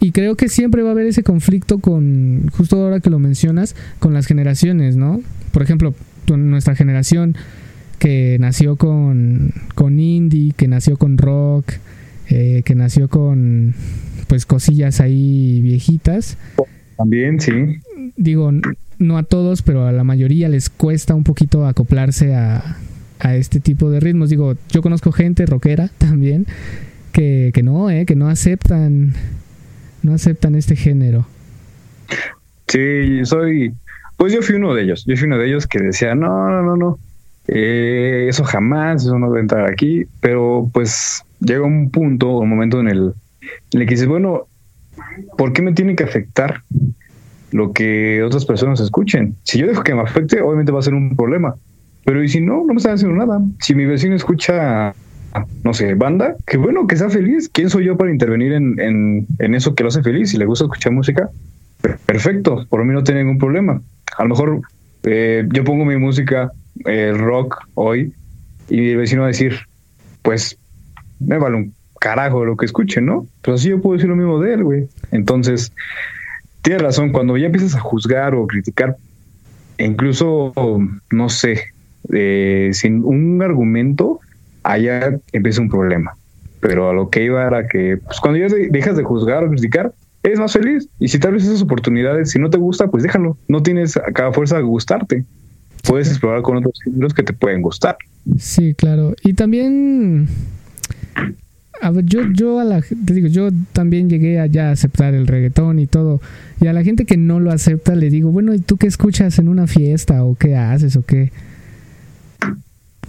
Y 0.00 0.12
creo 0.12 0.36
que 0.36 0.48
siempre 0.48 0.82
va 0.82 0.90
a 0.90 0.92
haber 0.92 1.06
ese 1.06 1.22
conflicto 1.22 1.78
con, 1.78 2.48
justo 2.52 2.76
ahora 2.76 3.00
que 3.00 3.10
lo 3.10 3.18
mencionas, 3.18 3.74
con 3.98 4.14
las 4.14 4.26
generaciones, 4.26 4.96
¿no? 4.96 5.20
Por 5.52 5.62
ejemplo, 5.62 5.94
nuestra 6.28 6.76
generación 6.76 7.36
que 7.98 8.36
nació 8.38 8.76
con, 8.76 9.52
con 9.74 9.98
indie, 9.98 10.52
que 10.56 10.68
nació 10.68 10.96
con 10.96 11.18
rock, 11.18 11.72
eh, 12.28 12.62
que 12.64 12.74
nació 12.74 13.08
con 13.08 13.74
pues 14.28 14.46
cosillas 14.46 15.00
ahí 15.00 15.60
viejitas. 15.62 16.36
También, 16.96 17.40
sí. 17.40 17.52
Digo, 18.16 18.52
no 18.98 19.18
a 19.18 19.22
todos, 19.22 19.62
pero 19.62 19.86
a 19.86 19.92
la 19.92 20.04
mayoría 20.04 20.48
les 20.48 20.68
cuesta 20.68 21.14
un 21.14 21.24
poquito 21.24 21.66
acoplarse 21.66 22.34
a, 22.34 22.76
a 23.20 23.36
este 23.36 23.60
tipo 23.60 23.90
de 23.90 24.00
ritmos. 24.00 24.30
Digo, 24.30 24.54
yo 24.70 24.82
conozco 24.82 25.12
gente 25.12 25.46
rockera 25.46 25.90
también 25.98 26.46
que, 27.12 27.50
que 27.54 27.62
no, 27.62 27.90
eh, 27.90 28.06
que 28.06 28.16
no 28.16 28.28
aceptan, 28.28 29.14
no 30.02 30.14
aceptan 30.14 30.54
este 30.54 30.76
género. 30.76 31.26
Sí, 32.66 33.24
soy, 33.24 33.72
pues 34.16 34.32
yo 34.32 34.42
fui 34.42 34.56
uno 34.56 34.74
de 34.74 34.82
ellos, 34.82 35.04
yo 35.06 35.16
fui 35.16 35.26
uno 35.26 35.38
de 35.38 35.46
ellos 35.48 35.66
que 35.66 35.78
decía, 35.78 36.14
no, 36.14 36.50
no, 36.50 36.62
no, 36.62 36.76
no, 36.76 36.98
eh, 37.48 38.26
eso 38.28 38.44
jamás, 38.44 39.02
eso 39.02 39.18
no 39.18 39.32
a 39.32 39.40
entrar 39.40 39.70
aquí, 39.70 40.06
pero 40.20 40.70
pues 40.72 41.24
llega 41.40 41.62
un 41.62 41.90
punto, 41.90 42.38
un 42.38 42.48
momento 42.48 42.78
en 42.80 42.88
el, 42.88 43.14
en 43.72 43.80
el 43.80 43.86
que 43.86 43.94
dices, 43.94 44.06
bueno, 44.06 44.46
¿por 45.38 45.54
qué 45.54 45.62
me 45.62 45.72
tiene 45.72 45.96
que 45.96 46.04
afectar 46.04 46.62
lo 47.50 47.72
que 47.72 48.22
otras 48.22 48.44
personas 48.44 48.80
escuchen? 48.80 49.34
Si 49.44 49.58
yo 49.58 49.66
dejo 49.66 49.82
que 49.82 49.94
me 49.94 50.02
afecte, 50.02 50.42
obviamente 50.42 50.72
va 50.72 50.80
a 50.80 50.82
ser 50.82 50.94
un 50.94 51.16
problema, 51.16 51.56
pero 52.04 52.22
y 52.22 52.28
si 52.28 52.40
no, 52.40 52.64
no 52.64 52.74
me 52.74 52.76
están 52.76 52.94
haciendo 52.94 53.16
nada. 53.16 53.40
Si 53.60 53.74
mi 53.74 53.84
vecino 53.84 54.14
escucha 54.14 54.94
no 55.64 55.74
sé, 55.74 55.94
banda, 55.94 56.36
que 56.46 56.56
bueno, 56.56 56.86
que 56.86 56.96
sea 56.96 57.10
feliz. 57.10 57.48
¿Quién 57.48 57.70
soy 57.70 57.84
yo 57.84 57.96
para 57.96 58.10
intervenir 58.10 58.52
en, 58.52 59.26
en, 59.38 59.54
eso 59.54 59.74
que 59.74 59.82
lo 59.82 59.88
hace 59.88 60.02
feliz? 60.02 60.30
Si 60.30 60.38
le 60.38 60.46
gusta 60.46 60.64
escuchar 60.64 60.92
música, 60.92 61.30
perfecto, 62.06 62.66
por 62.68 62.84
mí 62.84 62.92
no 62.92 63.04
tiene 63.04 63.22
ningún 63.22 63.38
problema. 63.38 63.80
A 64.16 64.22
lo 64.22 64.30
mejor 64.30 64.60
eh, 65.04 65.46
yo 65.52 65.64
pongo 65.64 65.84
mi 65.84 65.96
música 65.96 66.52
eh, 66.86 67.12
rock 67.14 67.68
hoy 67.74 68.12
y 68.68 68.76
mi 68.80 68.94
vecino 68.94 69.22
va 69.22 69.28
a 69.28 69.28
decir, 69.28 69.56
pues 70.22 70.58
me 71.20 71.38
vale 71.38 71.56
un 71.56 71.74
carajo 72.00 72.44
lo 72.44 72.56
que 72.56 72.66
escuche, 72.66 73.00
¿no? 73.00 73.26
Pero 73.42 73.56
así 73.56 73.68
yo 73.68 73.80
puedo 73.80 73.94
decir 73.94 74.08
lo 74.08 74.16
mismo 74.16 74.40
de 74.40 74.54
él, 74.54 74.64
güey. 74.64 74.88
Entonces, 75.10 75.72
tienes 76.62 76.82
razón, 76.82 77.10
cuando 77.12 77.36
ya 77.36 77.46
empiezas 77.46 77.74
a 77.74 77.80
juzgar 77.80 78.34
o 78.34 78.46
criticar, 78.46 78.96
incluso, 79.78 80.52
no 81.10 81.28
sé, 81.28 81.72
eh, 82.12 82.70
sin 82.72 83.04
un 83.04 83.42
argumento, 83.42 84.20
allá 84.62 85.18
empieza 85.32 85.60
un 85.60 85.68
problema. 85.68 86.14
Pero 86.60 86.90
a 86.90 86.92
lo 86.92 87.08
que 87.10 87.24
iba 87.24 87.46
era 87.46 87.66
que 87.66 87.98
pues, 88.04 88.20
cuando 88.20 88.38
ya 88.38 88.48
dejas 88.70 88.96
de 88.96 89.04
juzgar 89.04 89.44
o 89.44 89.50
criticar, 89.50 89.92
eres 90.22 90.38
más 90.38 90.52
feliz. 90.52 90.88
Y 90.98 91.08
si 91.08 91.18
tal 91.18 91.32
vez 91.32 91.44
esas 91.44 91.62
oportunidades, 91.62 92.30
si 92.30 92.38
no 92.38 92.50
te 92.50 92.58
gusta, 92.58 92.88
pues 92.88 93.02
déjalo. 93.02 93.36
No 93.48 93.62
tienes 93.62 93.96
a 93.96 94.12
cada 94.12 94.32
fuerza 94.32 94.56
de 94.56 94.62
gustarte. 94.62 95.24
Puedes 95.86 96.08
explorar 96.08 96.42
con 96.42 96.56
otros 96.56 96.78
géneros 96.82 97.14
que 97.14 97.22
te 97.22 97.32
pueden 97.32 97.62
gustar. 97.62 97.96
Sí, 98.38 98.74
claro. 98.74 99.14
Y 99.22 99.34
también, 99.34 100.28
a 101.80 101.90
ver, 101.90 102.04
yo, 102.04 102.22
yo 102.32 102.58
a 102.58 102.64
la, 102.64 102.82
te 102.82 103.14
digo, 103.14 103.28
yo 103.28 103.48
también 103.72 104.10
llegué 104.10 104.40
a 104.40 104.46
ya 104.46 104.70
aceptar 104.70 105.14
el 105.14 105.26
reggaetón 105.26 105.78
y 105.78 105.86
todo. 105.86 106.20
Y 106.60 106.66
a 106.66 106.72
la 106.72 106.82
gente 106.82 107.06
que 107.06 107.16
no 107.16 107.40
lo 107.40 107.52
acepta 107.52 107.94
le 107.94 108.10
digo, 108.10 108.30
bueno, 108.30 108.52
¿y 108.52 108.58
tú 108.58 108.76
qué 108.76 108.86
escuchas 108.86 109.38
en 109.38 109.48
una 109.48 109.66
fiesta 109.66 110.24
o 110.24 110.34
qué 110.34 110.56
haces 110.56 110.96
o 110.96 111.02
qué? 111.02 111.30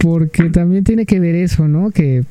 Porque 0.00 0.48
también 0.50 0.82
tiene 0.82 1.04
que 1.04 1.20
ver 1.20 1.34
eso, 1.34 1.68
¿no? 1.68 1.90
Que 1.90 2.24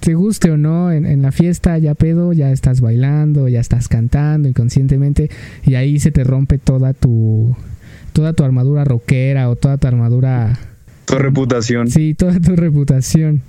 te 0.00 0.14
guste 0.14 0.50
o 0.50 0.56
no, 0.56 0.92
en, 0.92 1.22
la 1.22 1.32
fiesta 1.32 1.76
ya 1.78 1.94
pedo, 1.94 2.32
ya 2.32 2.52
estás 2.52 2.80
bailando, 2.80 3.48
ya 3.48 3.60
estás 3.60 3.88
cantando 3.88 4.48
inconscientemente 4.48 5.30
y 5.64 5.74
ahí 5.74 5.98
se 5.98 6.10
te 6.10 6.24
rompe 6.24 6.58
toda 6.58 6.92
tu 6.92 7.56
toda 8.12 8.32
tu 8.32 8.44
armadura 8.44 8.84
rockera 8.84 9.48
o 9.50 9.56
toda 9.56 9.76
tu 9.78 9.86
armadura 9.86 10.58
tu 11.04 11.16
reputación. 11.16 11.88
Sí, 11.88 12.14
toda 12.14 12.38
tu 12.38 12.54
reputación. 12.54 13.42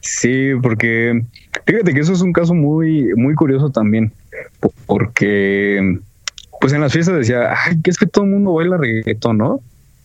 Sí, 0.00 0.50
porque 0.62 1.24
fíjate 1.66 1.94
que 1.94 2.00
eso 2.00 2.12
es 2.12 2.20
un 2.20 2.32
caso 2.32 2.54
muy 2.54 3.14
muy 3.16 3.34
curioso 3.34 3.70
también, 3.70 4.12
porque 4.86 5.98
pues 6.60 6.72
en 6.72 6.80
las 6.80 6.92
fiestas 6.92 7.16
decía, 7.16 7.50
"Ay, 7.66 7.80
que 7.82 7.90
es 7.90 7.98
que 7.98 8.06
todo 8.06 8.24
el 8.24 8.30
mundo 8.30 8.52
baila 8.54 8.76
reggaetón, 8.76 9.38
¿no?" 9.38 9.60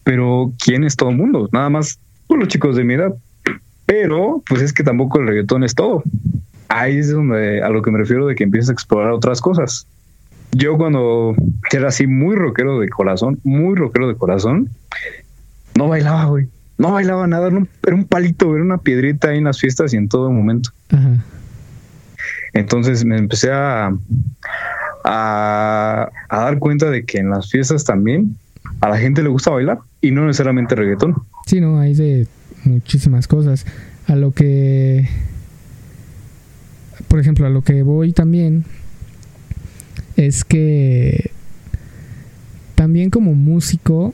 Pero 0.09 0.51
¿quién 0.57 0.83
es 0.83 0.95
todo 0.95 1.11
el 1.11 1.17
mundo? 1.17 1.49
Nada 1.51 1.69
más 1.69 1.99
pues, 2.25 2.39
los 2.39 2.49
chicos 2.49 2.75
de 2.75 2.83
mi 2.83 2.95
edad. 2.95 3.13
Pero, 3.85 4.41
pues 4.49 4.63
es 4.63 4.73
que 4.73 4.81
tampoco 4.81 5.19
el 5.19 5.27
reggaetón 5.27 5.63
es 5.63 5.75
todo. 5.75 6.01
Ahí 6.67 6.97
es 6.97 7.11
donde 7.11 7.61
a 7.61 7.69
lo 7.69 7.83
que 7.83 7.91
me 7.91 7.99
refiero 7.99 8.25
de 8.25 8.33
que 8.33 8.43
empiezas 8.43 8.69
a 8.69 8.73
explorar 8.73 9.11
otras 9.11 9.39
cosas. 9.39 9.85
Yo 10.51 10.77
cuando 10.77 11.35
era 11.71 11.89
así 11.89 12.07
muy 12.07 12.35
rockero 12.35 12.79
de 12.79 12.89
corazón, 12.89 13.39
muy 13.43 13.75
rockero 13.75 14.07
de 14.07 14.15
corazón, 14.15 14.69
no 15.75 15.89
bailaba, 15.89 16.25
güey. 16.25 16.47
No 16.79 16.93
bailaba 16.93 17.27
nada, 17.27 17.49
era 17.85 17.95
un 17.95 18.05
palito, 18.05 18.55
era 18.55 18.63
una 18.63 18.79
piedrita 18.79 19.29
ahí 19.29 19.37
en 19.37 19.43
las 19.43 19.59
fiestas 19.59 19.93
y 19.93 19.97
en 19.97 20.09
todo 20.09 20.31
momento. 20.31 20.71
Entonces 22.53 23.05
me 23.05 23.15
empecé 23.15 23.51
a, 23.51 23.93
a, 25.03 26.09
a, 26.29 26.39
dar 26.39 26.57
cuenta 26.57 26.89
de 26.89 27.05
que 27.05 27.19
en 27.19 27.29
las 27.29 27.51
fiestas 27.51 27.83
también 27.83 28.37
a 28.81 28.89
la 28.89 28.97
gente 28.97 29.21
le 29.21 29.29
gusta 29.29 29.51
bailar 29.51 29.77
y 30.01 30.11
no 30.11 30.25
necesariamente 30.25 30.75
reggaetón. 30.75 31.15
Sí, 31.45 31.59
no, 31.59 31.79
hay 31.79 31.93
de 31.93 32.27
muchísimas 32.63 33.27
cosas. 33.27 33.65
A 34.07 34.15
lo 34.15 34.31
que, 34.31 35.07
por 37.07 37.19
ejemplo, 37.19 37.45
a 37.45 37.49
lo 37.49 37.61
que 37.61 37.83
voy 37.83 38.13
también 38.13 38.65
es 40.15 40.43
que 40.43 41.31
también 42.75 43.09
como 43.09 43.35
músico, 43.35 44.13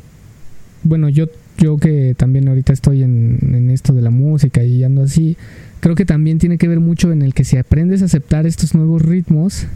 bueno, 0.84 1.10
yo, 1.10 1.28
yo 1.58 1.78
que 1.78 2.16
también 2.18 2.48
ahorita 2.48 2.74
estoy 2.74 3.04
en, 3.04 3.38
en 3.42 3.70
esto 3.70 3.94
de 3.94 4.02
la 4.02 4.10
música 4.10 4.64
y 4.64 4.84
ando 4.84 5.04
así, 5.04 5.38
creo 5.80 5.96
que 5.96 6.06
también 6.06 6.40
tiene 6.40 6.58
que 6.58 6.68
ver 6.68 6.80
mucho 6.80 7.12
en 7.12 7.22
el 7.22 7.34
que 7.34 7.44
si 7.44 7.58
aprendes 7.58 8.02
a 8.02 8.06
aceptar 8.06 8.48
estos 8.48 8.74
nuevos 8.74 9.04
ritmos, 9.04 9.68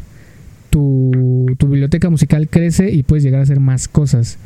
tu, 0.69 1.45
tu 1.57 1.67
biblioteca 1.67 2.09
musical 2.09 2.47
crece 2.49 2.89
y 2.91 3.03
puedes 3.03 3.23
llegar 3.23 3.41
a 3.41 3.43
hacer 3.43 3.59
más 3.59 3.87
cosas. 3.87 4.37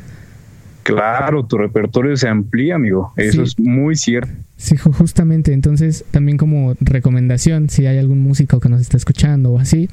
Claro, 0.84 1.46
tu 1.46 1.56
repertorio 1.56 2.14
se 2.16 2.28
amplía, 2.28 2.74
amigo. 2.74 3.12
Eso 3.16 3.42
es 3.42 3.58
muy 3.58 3.96
cierto. 3.96 4.30
Sí, 4.56 4.76
justamente. 4.76 5.52
Entonces, 5.52 6.04
también 6.10 6.36
como 6.36 6.74
recomendación, 6.78 7.70
si 7.70 7.86
hay 7.86 7.98
algún 7.98 8.20
músico 8.20 8.60
que 8.60 8.68
nos 8.68 8.82
está 8.82 8.98
escuchando 8.98 9.52
o 9.52 9.58
así, 9.58 9.88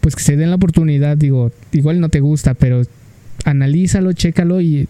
pues 0.00 0.16
que 0.16 0.22
se 0.22 0.36
den 0.36 0.48
la 0.50 0.56
oportunidad, 0.56 1.18
digo, 1.18 1.52
igual 1.72 2.00
no 2.00 2.08
te 2.08 2.20
gusta, 2.20 2.54
pero 2.54 2.82
analízalo, 3.44 4.12
chécalo 4.14 4.60
y 4.62 4.88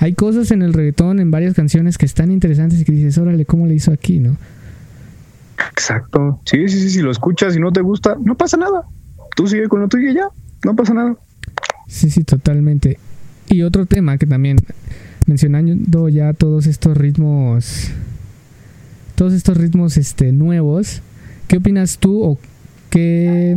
hay 0.00 0.14
cosas 0.14 0.50
en 0.50 0.62
el 0.62 0.72
reggaetón, 0.72 1.20
en 1.20 1.30
varias 1.30 1.54
canciones 1.54 1.96
que 1.96 2.06
están 2.06 2.32
interesantes 2.32 2.80
y 2.80 2.84
que 2.84 2.92
dices, 2.92 3.16
órale, 3.18 3.44
¿cómo 3.44 3.66
le 3.66 3.74
hizo 3.74 3.92
aquí, 3.92 4.18
no? 4.18 4.36
Exacto. 5.70 6.40
Sí, 6.44 6.68
sí, 6.68 6.80
sí, 6.80 6.90
si 6.90 7.00
lo 7.00 7.12
escuchas 7.12 7.56
y 7.56 7.60
no 7.60 7.70
te 7.72 7.80
gusta, 7.80 8.16
no 8.20 8.36
pasa 8.36 8.56
nada. 8.56 8.82
Tú 9.36 9.46
sigue 9.46 9.68
con 9.68 9.80
lo 9.80 9.88
tuyo 9.88 10.10
y 10.10 10.14
ya, 10.14 10.28
no 10.64 10.74
pasa 10.74 10.94
nada. 10.94 11.16
Sí, 11.86 12.10
sí, 12.10 12.24
totalmente. 12.24 12.98
Y 13.50 13.62
otro 13.62 13.86
tema 13.86 14.18
que 14.18 14.26
también, 14.26 14.58
mencionando 15.26 16.08
ya 16.08 16.34
todos 16.34 16.66
estos 16.66 16.96
ritmos, 16.96 17.90
todos 19.14 19.32
estos 19.32 19.56
ritmos 19.56 19.96
este, 19.96 20.32
nuevos, 20.32 21.02
¿qué 21.48 21.56
opinas 21.56 21.98
tú 21.98 22.22
o 22.22 22.38
qué, 22.90 23.56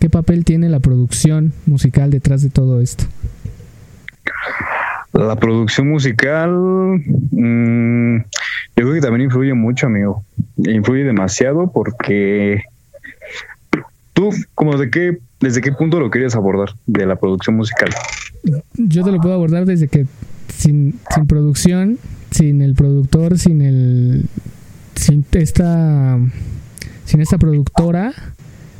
qué 0.00 0.10
papel 0.10 0.44
tiene 0.44 0.68
la 0.68 0.80
producción 0.80 1.52
musical 1.66 2.10
detrás 2.10 2.42
de 2.42 2.50
todo 2.50 2.80
esto? 2.80 3.04
La 5.12 5.36
producción 5.36 5.88
musical, 5.88 6.50
mmm, 6.50 8.16
yo 8.16 8.24
creo 8.74 8.94
que 8.94 9.00
también 9.00 9.26
influye 9.26 9.54
mucho, 9.54 9.86
amigo. 9.86 10.24
Influye 10.56 11.04
demasiado 11.04 11.70
porque 11.70 12.64
tú, 14.14 14.30
como 14.56 14.78
de 14.78 14.90
qué, 14.90 15.18
desde 15.38 15.60
qué 15.60 15.70
punto 15.70 16.00
lo 16.00 16.10
querías 16.10 16.34
abordar 16.34 16.70
de 16.86 17.06
la 17.06 17.16
producción 17.16 17.56
musical 17.56 17.90
yo 18.74 19.04
te 19.04 19.12
lo 19.12 19.20
puedo 19.20 19.34
abordar 19.34 19.66
desde 19.66 19.88
que 19.88 20.06
sin, 20.48 20.94
producción, 21.28 21.98
sin 22.30 22.62
el 22.62 22.74
productor, 22.74 23.38
sin 23.38 23.62
el 23.62 24.26
sin 24.94 25.24
esta 25.32 26.18
sin 27.04 27.20
esta 27.20 27.38
productora, 27.38 28.12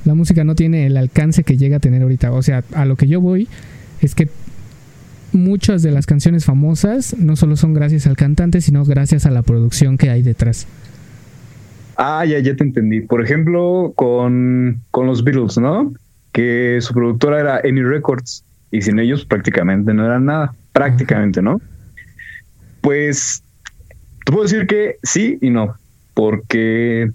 la 0.04 0.14
música 0.14 0.44
no 0.44 0.54
tiene 0.54 0.86
el 0.86 0.96
alcance 0.96 1.44
que 1.44 1.56
llega 1.56 1.76
a 1.76 1.80
tener 1.80 2.02
ahorita. 2.02 2.32
O 2.32 2.42
sea, 2.42 2.64
a 2.74 2.84
lo 2.84 2.96
que 2.96 3.06
yo 3.06 3.20
voy 3.20 3.48
es 4.00 4.14
que 4.14 4.28
muchas 5.32 5.82
de 5.82 5.90
las 5.90 6.06
canciones 6.06 6.44
famosas 6.44 7.16
no 7.18 7.36
solo 7.36 7.56
son 7.56 7.74
gracias 7.74 8.06
al 8.06 8.16
cantante, 8.16 8.60
sino 8.60 8.84
gracias 8.84 9.26
a 9.26 9.30
la 9.30 9.42
producción 9.42 9.98
que 9.98 10.10
hay 10.10 10.22
detrás. 10.22 10.66
Ah, 11.96 12.24
ya, 12.24 12.38
ya 12.38 12.56
te 12.56 12.64
entendí. 12.64 13.00
Por 13.00 13.22
ejemplo, 13.22 13.92
con, 13.96 14.80
con 14.90 15.06
los 15.06 15.24
Beatles, 15.24 15.58
¿no? 15.58 15.92
Que 16.32 16.78
su 16.80 16.94
productora 16.94 17.40
era 17.40 17.60
Amy 17.64 17.82
Records 17.82 18.44
y 18.72 18.82
sin 18.82 18.98
ellos 18.98 19.24
prácticamente 19.24 19.94
no 19.94 20.04
eran 20.04 20.24
nada, 20.24 20.54
prácticamente, 20.72 21.40
¿no? 21.42 21.60
Pues 22.80 23.44
te 24.24 24.32
puedo 24.32 24.44
decir 24.44 24.66
que 24.66 24.96
sí 25.04 25.38
y 25.40 25.50
no, 25.50 25.76
porque 26.14 27.12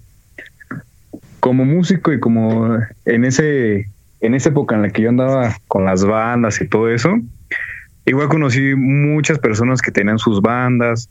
como 1.40 1.64
músico 1.64 2.12
y 2.12 2.20
como 2.20 2.78
en 3.04 3.24
ese 3.24 3.88
en 4.20 4.34
esa 4.34 4.48
época 4.48 4.76
en 4.76 4.82
la 4.82 4.90
que 4.90 5.02
yo 5.02 5.10
andaba 5.10 5.56
con 5.68 5.84
las 5.84 6.04
bandas 6.04 6.60
y 6.60 6.68
todo 6.68 6.88
eso, 6.90 7.14
igual 8.06 8.28
conocí 8.28 8.74
muchas 8.74 9.38
personas 9.38 9.82
que 9.82 9.90
tenían 9.92 10.18
sus 10.18 10.40
bandas 10.40 11.08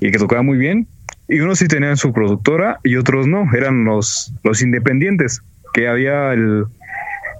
y 0.00 0.10
que 0.10 0.18
tocaban 0.18 0.46
muy 0.46 0.58
bien, 0.58 0.86
y 1.28 1.40
unos 1.40 1.58
sí 1.58 1.68
tenían 1.68 1.96
su 1.96 2.12
productora 2.12 2.78
y 2.84 2.96
otros 2.96 3.26
no, 3.26 3.46
eran 3.54 3.84
los, 3.84 4.32
los 4.42 4.60
independientes, 4.60 5.40
que 5.72 5.88
había 5.88 6.32
el, 6.32 6.64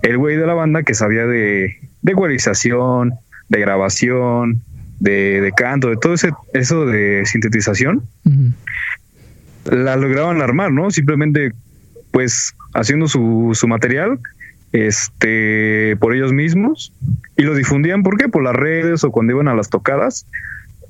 el 0.03 0.19
güey 0.19 0.37
de 0.37 0.47
la 0.47 0.55
banda 0.55 0.83
que 0.83 0.95
sabía 0.95 1.27
de, 1.27 1.77
de 2.05 2.13
ecualización, 2.13 3.15
de 3.49 3.61
grabación, 3.61 4.63
de, 5.01 5.53
canto, 5.57 5.89
de 5.89 5.97
todo 5.97 6.15
ese, 6.15 6.31
eso 6.53 6.87
de 6.87 7.25
sintetización, 7.27 8.05
la 9.65 9.97
lograban 9.97 10.41
armar, 10.41 10.71
¿no? 10.71 10.91
Simplemente, 10.91 11.53
pues, 12.13 12.55
haciendo 12.75 13.09
su, 13.09 13.51
su 13.55 13.67
material 13.67 14.21
este, 14.73 15.97
por 15.99 16.15
ellos 16.15 16.33
mismos 16.33 16.93
y 17.37 17.43
lo 17.43 17.55
difundían, 17.55 18.03
¿por 18.03 18.19
qué? 18.19 18.29
Por 18.29 18.43
las 18.43 18.55
redes 18.55 19.03
o 19.05 19.11
cuando 19.11 19.33
iban 19.33 19.49
a 19.49 19.55
las 19.55 19.71
tocadas. 19.71 20.27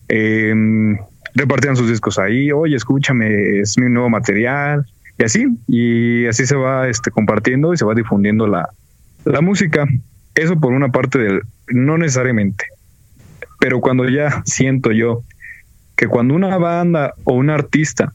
Em, 0.09 0.98
repartían 1.35 1.77
sus 1.77 1.88
discos 1.88 2.18
ahí, 2.18 2.50
oye, 2.50 2.77
escúchame, 2.77 3.61
es 3.61 3.79
mi 3.79 3.88
nuevo 3.88 4.11
material, 4.11 4.87
y 5.16 5.24
así, 5.24 5.46
y 5.68 6.27
así 6.27 6.44
se 6.44 6.57
va 6.57 6.88
este, 6.88 7.11
compartiendo 7.12 7.72
y 7.72 7.77
se 7.77 7.85
va 7.85 7.94
difundiendo 7.94 8.48
la, 8.48 8.68
la 9.24 9.40
música. 9.40 9.87
Eso 10.35 10.59
por 10.59 10.73
una 10.73 10.90
parte 10.90 11.18
del, 11.18 11.42
no 11.68 11.99
necesariamente, 11.99 12.66
pero 13.61 13.81
cuando 13.81 14.09
ya 14.09 14.42
siento 14.44 14.92
yo 14.92 15.23
que 15.97 16.09
cuando 16.09 16.35
una 16.35 16.59
banda 16.59 17.14
o 17.25 17.35
un 17.35 17.51
artista 17.51 18.12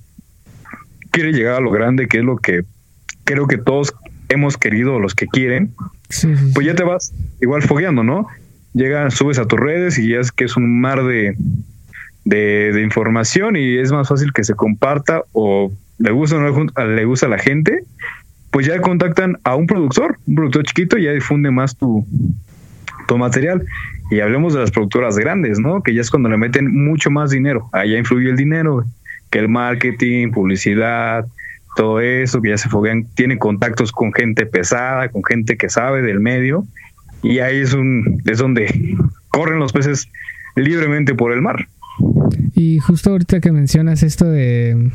quiere 1.12 1.32
llegar 1.32 1.56
a 1.56 1.60
lo 1.62 1.72
grande, 1.72 2.08
que 2.08 2.20
es 2.20 2.24
lo 2.24 2.38
que 2.38 2.64
creo 3.24 3.48
que 3.48 3.58
todos 3.58 3.94
hemos 4.30 4.58
querido, 4.58 5.00
los 5.00 5.16
que 5.16 5.28
quieren, 5.28 5.74
pues 6.54 6.66
ya 6.68 6.76
te 6.76 6.84
vas 6.84 7.14
igual 7.42 7.62
fogueando, 7.62 8.04
¿no? 8.04 8.28
Llegas, 8.74 9.16
subes 9.16 9.40
a 9.40 9.46
tus 9.46 9.60
redes 9.60 9.98
y 9.98 10.10
ya 10.10 10.20
es 10.20 10.32
que 10.32 10.46
es 10.46 10.56
un 10.56 10.82
mar 10.82 11.04
de, 11.04 11.36
de, 12.26 12.82
información 12.84 13.56
y 13.56 13.78
es 13.78 13.92
más 13.92 14.08
fácil 14.08 14.34
que 14.34 14.44
se 14.44 14.54
comparta 14.54 15.24
o 15.32 15.72
le 15.98 16.12
gusta 16.12 16.36
o 16.36 16.40
no 16.40 16.86
le 16.96 17.06
gusta 17.06 17.26
a 17.26 17.30
la 17.30 17.40
gente, 17.40 17.84
pues 18.52 18.66
ya 18.66 18.82
contactan 18.82 19.38
a 19.44 19.56
un 19.56 19.68
productor, 19.68 20.18
un 20.26 20.36
productor 20.36 20.64
chiquito 20.64 20.98
y 20.98 21.04
ya 21.04 21.12
difunde 21.12 21.52
más 21.52 21.76
tu, 21.76 22.06
tu 23.08 23.18
material. 23.18 23.66
Y 24.12 24.22
hablemos 24.22 24.54
de 24.54 24.62
las 24.62 24.72
productoras 24.72 25.18
grandes, 25.18 25.60
¿no? 25.60 25.84
Que 25.84 25.94
ya 25.94 26.02
es 26.02 26.10
cuando 26.10 26.30
le 26.30 26.38
meten 26.38 26.74
mucho 26.74 27.12
más 27.12 27.30
dinero. 27.30 27.70
Allá 27.74 27.98
influye 27.98 28.30
el 28.30 28.36
dinero, 28.36 28.84
que 29.30 29.40
el 29.40 29.50
marketing, 29.50 30.32
publicidad, 30.32 31.26
todo 31.76 32.00
eso, 32.00 32.42
que 32.42 32.50
ya 32.50 32.58
se 32.58 32.70
foguean, 32.70 33.06
tienen 33.16 33.38
contactos 33.38 33.92
con 33.92 34.12
gente 34.14 34.46
pesada, 34.48 35.10
con 35.10 35.24
gente 35.24 35.58
que 35.58 35.70
sabe 35.70 36.02
del 36.02 36.20
medio. 36.20 36.66
Y 37.22 37.40
ahí 37.40 37.58
es, 37.58 37.74
un, 37.74 38.22
es 38.26 38.40
donde 38.40 38.98
corren 39.30 39.60
los 39.60 39.74
peces 39.74 40.10
libremente 40.56 41.14
por 41.14 41.32
el 41.32 41.42
mar. 41.42 41.68
Y 42.56 42.80
justo 42.80 43.12
ahorita 43.12 43.40
que 43.42 43.52
mencionas 43.52 44.04
esto 44.04 44.26
de, 44.26 44.90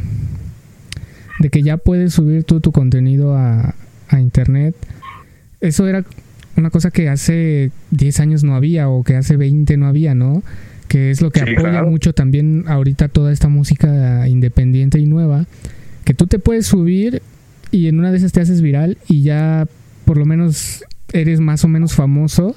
de 1.45 1.51
que 1.51 1.63
ya 1.63 1.77
puedes 1.77 2.15
subir 2.15 2.45
tú 2.45 2.61
tu 2.61 2.73
contenido 2.73 3.37
a, 3.37 3.75
a 4.09 4.19
internet, 4.19 4.75
eso 5.61 5.87
era 5.87 6.03
una 6.57 6.71
cosa 6.71 6.91
que 6.91 7.11
hace 7.11 7.71
10 7.91 8.21
años 8.21 8.45
no 8.45 8.55
había 8.55 8.89
o 8.89 9.03
que 9.03 9.15
hace 9.15 9.37
20 9.37 9.77
no 9.77 9.87
había, 9.87 10.15
¿no? 10.15 10.43
Que 10.89 11.11
es 11.11 11.21
lo 11.21 11.31
que 11.31 11.43
apoya 11.43 11.83
mucho 11.83 12.15
también 12.15 12.65
ahorita 12.67 13.09
toda 13.09 13.31
esta 13.31 13.49
música 13.49 14.27
independiente 14.27 14.99
y 14.99 15.05
nueva, 15.05 15.45
que 16.07 16.15
tú 16.15 16.27
te 16.27 16.39
puedes 16.39 16.67
subir 16.67 17.21
y 17.71 17.89
en 17.89 17.99
una 17.99 18.11
de 18.11 18.17
esas 18.17 18.33
te 18.33 18.41
haces 18.41 18.63
viral 18.63 18.97
y 19.07 19.21
ya 19.21 19.69
por 20.07 20.17
lo 20.17 20.25
menos 20.25 20.83
eres 21.13 21.41
más 21.41 21.63
o 21.63 21.69
menos 21.69 21.93
famoso 21.93 22.57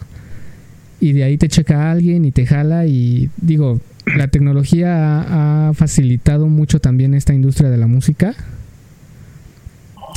y 1.02 1.12
de 1.12 1.26
ahí 1.26 1.38
te 1.38 1.50
checa 1.50 1.92
alguien 1.92 2.24
y 2.24 2.32
te 2.32 2.46
jala 2.46 2.86
y 2.86 3.30
digo, 3.36 3.82
la 4.16 4.30
tecnología 4.30 5.68
ha, 5.68 5.74
facilitado 5.74 6.48
mucho 6.48 6.80
también 6.80 7.14
esta 7.14 7.34
industria 7.34 7.70
de 7.70 7.76
la 7.76 7.88
música. 7.88 8.34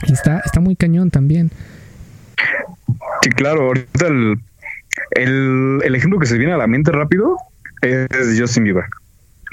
Y 0.07 0.13
está, 0.13 0.41
está 0.45 0.61
muy 0.61 0.77
cañón 0.77 1.11
también. 1.11 1.51
Sí, 3.23 3.31
claro, 3.31 3.63
ahorita 3.63 4.07
el, 4.07 5.81
el, 5.85 5.95
ejemplo 5.95 6.19
que 6.19 6.27
se 6.27 6.39
viene 6.39 6.53
a 6.53 6.57
la 6.57 6.67
mente 6.67 6.91
rápido 6.91 7.37
es 7.83 8.09
Justin 8.39 8.65
Bieber, 8.65 8.85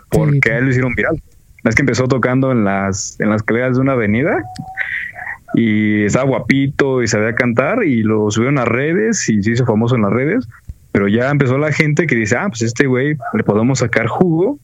porque 0.09 0.51
a 0.51 0.57
él 0.57 0.65
lo 0.65 0.69
hicieron 0.69 0.95
viral. 0.95 1.21
Es 1.63 1.75
que 1.75 1.81
empezó 1.81 2.07
tocando 2.07 2.51
en 2.51 2.63
las, 2.63 3.19
en 3.19 3.29
las 3.29 3.41
escaleras 3.41 3.75
de 3.75 3.81
una 3.81 3.93
avenida 3.93 4.41
y 5.53 6.03
estaba 6.03 6.25
guapito 6.25 7.03
y 7.03 7.07
sabía 7.07 7.33
cantar 7.33 7.83
y 7.83 8.03
lo 8.03 8.31
subieron 8.31 8.57
a 8.57 8.65
redes 8.65 9.27
y 9.29 9.41
se 9.43 9.51
hizo 9.51 9.65
famoso 9.65 9.95
en 9.95 10.03
las 10.03 10.13
redes, 10.13 10.47
pero 10.91 11.07
ya 11.07 11.29
empezó 11.29 11.57
la 11.57 11.71
gente 11.71 12.07
que 12.07 12.15
dice, 12.15 12.37
ah, 12.37 12.47
pues 12.47 12.61
este 12.61 12.87
güey 12.87 13.17
le 13.33 13.43
podemos 13.43 13.79
sacar 13.79 14.07
jugo 14.07 14.59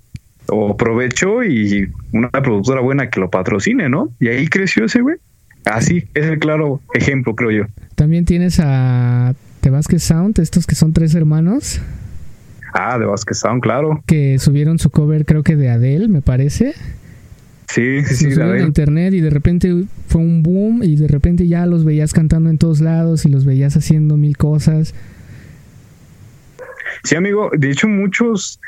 o 0.47 0.77
provecho 0.77 1.43
y 1.43 1.89
una 2.11 2.29
productora 2.29 2.81
buena 2.81 3.09
que 3.09 3.19
lo 3.19 3.29
patrocine, 3.29 3.89
¿no? 3.89 4.09
Y 4.19 4.27
ahí 4.29 4.47
creció 4.47 4.85
ese 4.85 5.01
güey. 5.01 5.17
Así 5.65 6.05
es 6.13 6.25
el 6.25 6.39
claro 6.39 6.81
ejemplo, 6.93 7.35
creo 7.35 7.51
yo. 7.51 7.63
También 7.95 8.25
tienes 8.25 8.59
a 8.61 9.33
The 9.61 9.69
Vasquez 9.69 10.03
Sound, 10.03 10.39
estos 10.39 10.67
que 10.67 10.75
son 10.75 10.93
tres 10.93 11.15
hermanos. 11.15 11.81
Ah, 12.73 12.97
The 12.99 13.05
Vasquez 13.05 13.39
Sound, 13.39 13.61
claro. 13.61 14.03
Que 14.05 14.39
subieron 14.39 14.79
su 14.79 14.89
cover, 14.89 15.25
creo 15.25 15.43
que 15.43 15.55
de 15.55 15.69
Adele, 15.69 16.07
me 16.07 16.21
parece. 16.21 16.73
Sí, 17.69 18.03
sí, 18.03 18.15
sí. 18.15 18.23
Subieron 18.25 18.55
a 18.55 18.59
internet 18.59 19.13
y 19.13 19.21
de 19.21 19.29
repente 19.29 19.85
fue 20.07 20.21
un 20.21 20.43
boom 20.43 20.83
y 20.83 20.95
de 20.95 21.07
repente 21.07 21.47
ya 21.47 21.65
los 21.65 21.85
veías 21.85 22.13
cantando 22.13 22.49
en 22.49 22.57
todos 22.57 22.81
lados 22.81 23.25
y 23.25 23.29
los 23.29 23.45
veías 23.45 23.75
haciendo 23.77 24.17
mil 24.17 24.37
cosas. 24.37 24.93
Sí, 27.03 27.15
amigo. 27.15 27.49
De 27.57 27.71
hecho, 27.71 27.87
muchos, 27.87 28.59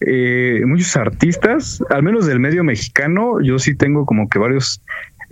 eh, 0.00 0.62
muchos 0.66 0.96
artistas, 0.96 1.82
al 1.90 2.02
menos 2.02 2.26
del 2.26 2.38
medio 2.38 2.64
mexicano, 2.64 3.40
yo 3.40 3.58
sí 3.58 3.74
tengo 3.74 4.06
como 4.06 4.28
que 4.28 4.38
varios 4.38 4.80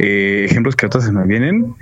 eh, 0.03 0.47
ejemplos 0.51 0.75
que 0.75 0.87
otras 0.87 1.05
se 1.05 1.13
me 1.13 1.25
vienen, 1.25 1.75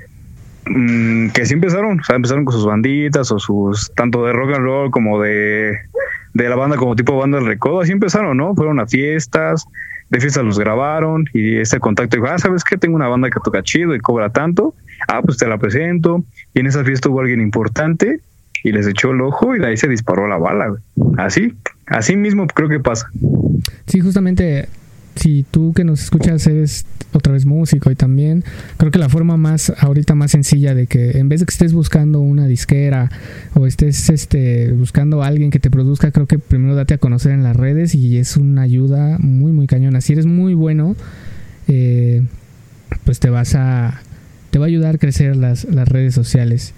mm, 0.67 1.31
que 1.31 1.47
sí 1.47 1.55
empezaron, 1.55 2.01
o 2.01 2.05
sea, 2.05 2.17
empezaron 2.17 2.45
con 2.45 2.55
sus 2.55 2.67
banditas 2.67 3.33
o 3.33 3.39
sus, 3.39 3.91
tanto 3.97 4.27
de 4.27 4.33
rock 4.35 4.55
and 4.55 4.65
roll 4.65 4.91
como 4.91 5.21
de, 5.23 5.79
de 6.35 6.49
la 6.49 6.55
banda 6.55 6.77
como 6.77 6.95
tipo 6.95 7.17
banda 7.17 7.39
del 7.39 7.47
recodo, 7.47 7.81
así 7.81 7.93
empezaron, 7.93 8.37
¿no? 8.37 8.55
Fueron 8.55 8.79
a 8.79 8.87
fiestas, 8.87 9.65
de 10.11 10.21
fiestas 10.21 10.45
los 10.45 10.59
grabaron 10.59 11.25
y 11.33 11.57
este 11.57 11.81
contacto 11.81 12.17
dijo, 12.17 12.29
ah, 12.29 12.39
¿sabes 12.39 12.63
qué? 12.63 12.77
Tengo 12.77 12.95
una 12.95 13.09
banda 13.09 13.31
que 13.31 13.41
toca 13.43 13.63
chido 13.63 13.95
y 13.95 14.01
cobra 14.01 14.29
tanto, 14.29 14.75
ah, 15.09 15.23
pues 15.23 15.39
te 15.39 15.49
la 15.49 15.57
presento, 15.57 16.23
y 16.53 16.61
en 16.61 16.67
esa 16.67 16.85
fiesta 16.85 17.09
hubo 17.09 17.21
alguien 17.21 17.41
importante 17.41 18.21
y 18.63 18.73
les 18.73 18.87
echó 18.87 19.13
el 19.13 19.23
ojo 19.23 19.57
y 19.57 19.61
de 19.61 19.69
ahí 19.69 19.79
se 19.79 19.89
disparó 19.89 20.29
la 20.29 20.37
bala, 20.37 20.75
Así, 21.17 21.55
así 21.87 22.17
mismo 22.17 22.47
creo 22.49 22.69
que 22.69 22.81
pasa. 22.81 23.09
Sí, 23.87 24.01
justamente 24.01 24.69
si 25.21 25.45
tú 25.51 25.75
que 25.75 25.85
nos 25.85 26.03
escuchas 26.03 26.47
eres 26.47 26.87
otra 27.13 27.35
vez 27.35 27.45
músico 27.45 27.91
y 27.91 27.95
también 27.95 28.43
creo 28.79 28.91
que 28.91 28.99
la 28.99 29.11
forma 29.11 29.37
más 29.37 29.71
ahorita 29.79 30.15
más 30.15 30.31
sencilla 30.31 30.75
de 30.75 30.87
que 30.87 31.19
en 31.19 31.29
vez 31.29 31.41
de 31.41 31.47
que 31.47 31.51
estés 31.51 31.75
buscando 31.75 32.21
una 32.21 32.47
disquera 32.47 33.11
o 33.55 33.67
estés 33.67 34.09
este 34.09 34.73
buscando 34.73 35.23
a 35.23 35.27
alguien 35.27 35.51
que 35.51 35.59
te 35.59 35.71
produzca 35.71 36.11
creo 36.11 36.27
que 36.27 36.39
primero 36.39 36.75
date 36.75 36.95
a 36.95 36.99
conocer 36.99 37.33
en 37.33 37.43
las 37.43 37.55
redes 37.55 37.95
y 37.95 38.17
es 38.17 38.39
una 38.39 38.63
ayuda 38.63 39.19
muy 39.19 39.53
muy 39.53 39.67
cañona. 39.67 40.01
Si 40.01 40.15
eres 40.15 40.25
muy 40.25 40.55
bueno 40.55 40.97
eh, 41.69 42.23
pues 43.05 43.21
te 43.21 43.29
vas 43.29 43.55
a 43.55 44.01
te 44.51 44.59
va 44.59 44.65
a 44.65 44.69
ayudar 44.69 44.95
a 44.95 44.99
crecer 44.99 45.37
las, 45.37 45.65
las 45.65 45.87
redes 45.87 46.15
sociales. 46.15 46.73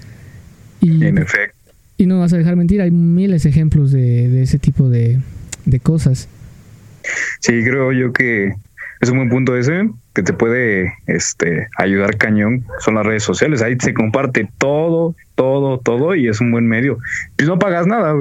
Y, 0.81 1.05
en 1.05 1.19
efecto. 1.19 1.57
y 1.97 2.07
no 2.07 2.19
vas 2.19 2.33
a 2.33 2.39
dejar 2.39 2.57
mentir 2.57 2.83
hay 2.83 2.91
miles 2.91 3.45
de 3.45 3.51
ejemplos 3.51 3.93
de, 3.93 4.29
de 4.29 4.43
ese 4.43 4.59
tipo 4.59 4.91
de, 4.91 5.21
de 5.65 5.79
cosas 5.79 6.29
Sí, 7.41 7.63
creo 7.65 7.93
yo 7.93 8.13
que 8.13 8.55
es 9.03 9.11
un 9.11 9.19
buen 9.19 9.29
punto 9.29 9.57
ese 9.57 9.91
que 10.15 10.23
te 10.23 10.33
puede 10.33 10.93
este, 11.07 11.69
ayudar 11.77 12.17
cañón 12.17 12.65
son 12.79 12.95
las 12.95 13.05
redes 13.07 13.25
sociales. 13.25 13.63
Ahí 13.63 13.77
se 13.81 13.95
comparte 13.95 14.49
todo, 14.59 15.17
todo, 15.35 15.79
todo 15.79 16.15
y 16.15 16.29
es 16.29 16.41
un 16.41 16.53
buen 16.53 16.69
medio. 16.69 16.99
Y 17.39 17.45
no 17.45 17.59
pagas 17.59 17.87
nada, 17.87 18.15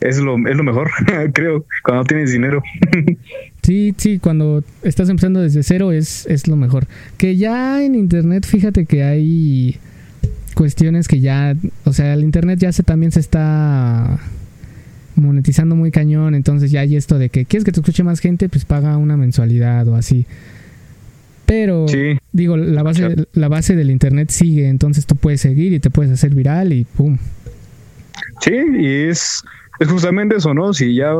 Es 0.00 0.18
lo, 0.18 0.36
es 0.48 0.56
lo 0.56 0.62
mejor, 0.62 0.90
creo, 1.34 1.66
cuando 1.84 2.04
tienes 2.04 2.32
dinero. 2.32 2.62
sí, 3.62 3.94
sí, 3.98 4.18
cuando 4.18 4.62
estás 4.82 5.08
empezando 5.08 5.42
desde 5.42 5.62
cero 5.62 5.92
es, 5.92 6.24
es 6.26 6.48
lo 6.48 6.56
mejor. 6.56 6.86
Que 7.18 7.36
ya 7.36 7.82
en 7.82 7.94
internet, 7.94 8.46
fíjate 8.46 8.86
que 8.86 9.02
hay 9.02 9.78
cuestiones 10.54 11.06
que 11.06 11.20
ya, 11.20 11.54
o 11.84 11.92
sea, 11.92 12.14
el 12.14 12.22
internet 12.22 12.58
ya 12.60 12.72
se 12.72 12.82
también 12.82 13.12
se 13.12 13.20
está 13.20 14.18
monetizando 15.18 15.76
muy 15.76 15.90
cañón, 15.90 16.34
entonces 16.34 16.70
ya 16.70 16.80
hay 16.80 16.96
esto 16.96 17.18
de 17.18 17.28
que 17.28 17.44
quieres 17.44 17.64
que 17.64 17.72
te 17.72 17.80
escuche 17.80 18.02
más 18.02 18.20
gente, 18.20 18.48
pues 18.48 18.64
paga 18.64 18.96
una 18.96 19.16
mensualidad 19.16 19.86
o 19.88 19.96
así. 19.96 20.26
Pero 21.46 21.86
digo, 22.32 22.56
la 22.56 22.82
base 22.82 23.26
la 23.32 23.48
base 23.48 23.74
del 23.74 23.90
internet 23.90 24.30
sigue, 24.30 24.68
entonces 24.68 25.06
tú 25.06 25.16
puedes 25.16 25.40
seguir 25.40 25.72
y 25.72 25.80
te 25.80 25.88
puedes 25.88 26.12
hacer 26.12 26.34
viral 26.34 26.72
y 26.72 26.84
pum. 26.84 27.16
Sí, 28.40 28.52
y 28.78 29.08
es, 29.08 29.42
es 29.80 29.88
justamente 29.88 30.36
eso, 30.36 30.52
¿no? 30.52 30.74
Si 30.74 30.94
ya 30.94 31.14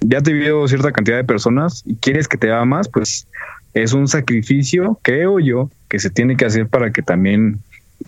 ya 0.00 0.20
te 0.22 0.32
vio 0.32 0.66
cierta 0.68 0.92
cantidad 0.92 1.16
de 1.16 1.24
personas 1.24 1.82
y 1.84 1.96
quieres 1.96 2.28
que 2.28 2.38
te 2.38 2.50
haga 2.50 2.64
más, 2.64 2.88
pues 2.88 3.26
es 3.74 3.92
un 3.92 4.08
sacrificio, 4.08 4.98
creo 5.02 5.38
yo, 5.38 5.70
que 5.88 5.98
se 5.98 6.10
tiene 6.10 6.36
que 6.36 6.44
hacer 6.44 6.66
para 6.68 6.92
que 6.92 7.02
también 7.02 7.60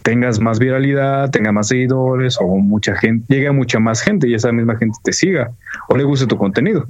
tengas 0.03 0.41
más 0.41 0.59
viralidad, 0.59 1.31
tenga 1.31 1.53
más 1.53 1.69
seguidores 1.69 2.39
o 2.41 2.57
mucha 2.57 2.97
gente, 2.97 3.35
llegue 3.35 3.49
a 3.49 3.53
mucha 3.53 3.79
más 3.79 4.01
gente 4.01 4.29
y 4.29 4.35
esa 4.35 4.53
misma 4.53 4.77
gente 4.77 4.99
te 5.03 5.13
siga 5.13 5.53
o 5.89 5.97
le 5.97 6.05
guste 6.05 6.27
tu 6.27 6.37
contenido. 6.37 6.87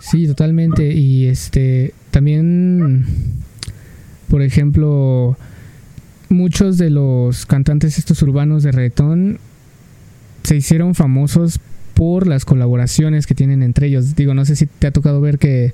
Sí, 0.00 0.26
totalmente. 0.26 0.92
Y 0.92 1.26
este 1.26 1.94
también, 2.10 3.06
por 4.28 4.42
ejemplo, 4.42 5.36
muchos 6.28 6.78
de 6.78 6.90
los 6.90 7.46
cantantes 7.46 7.98
estos 7.98 8.22
urbanos 8.22 8.62
de 8.62 8.72
reggaetón 8.72 9.38
se 10.42 10.56
hicieron 10.56 10.94
famosos 10.94 11.60
por 11.94 12.26
las 12.26 12.44
colaboraciones 12.44 13.26
que 13.26 13.34
tienen 13.34 13.62
entre 13.62 13.88
ellos. 13.88 14.16
Digo, 14.16 14.34
no 14.34 14.44
sé 14.44 14.56
si 14.56 14.66
te 14.66 14.86
ha 14.86 14.90
tocado 14.90 15.20
ver 15.20 15.38
que 15.38 15.72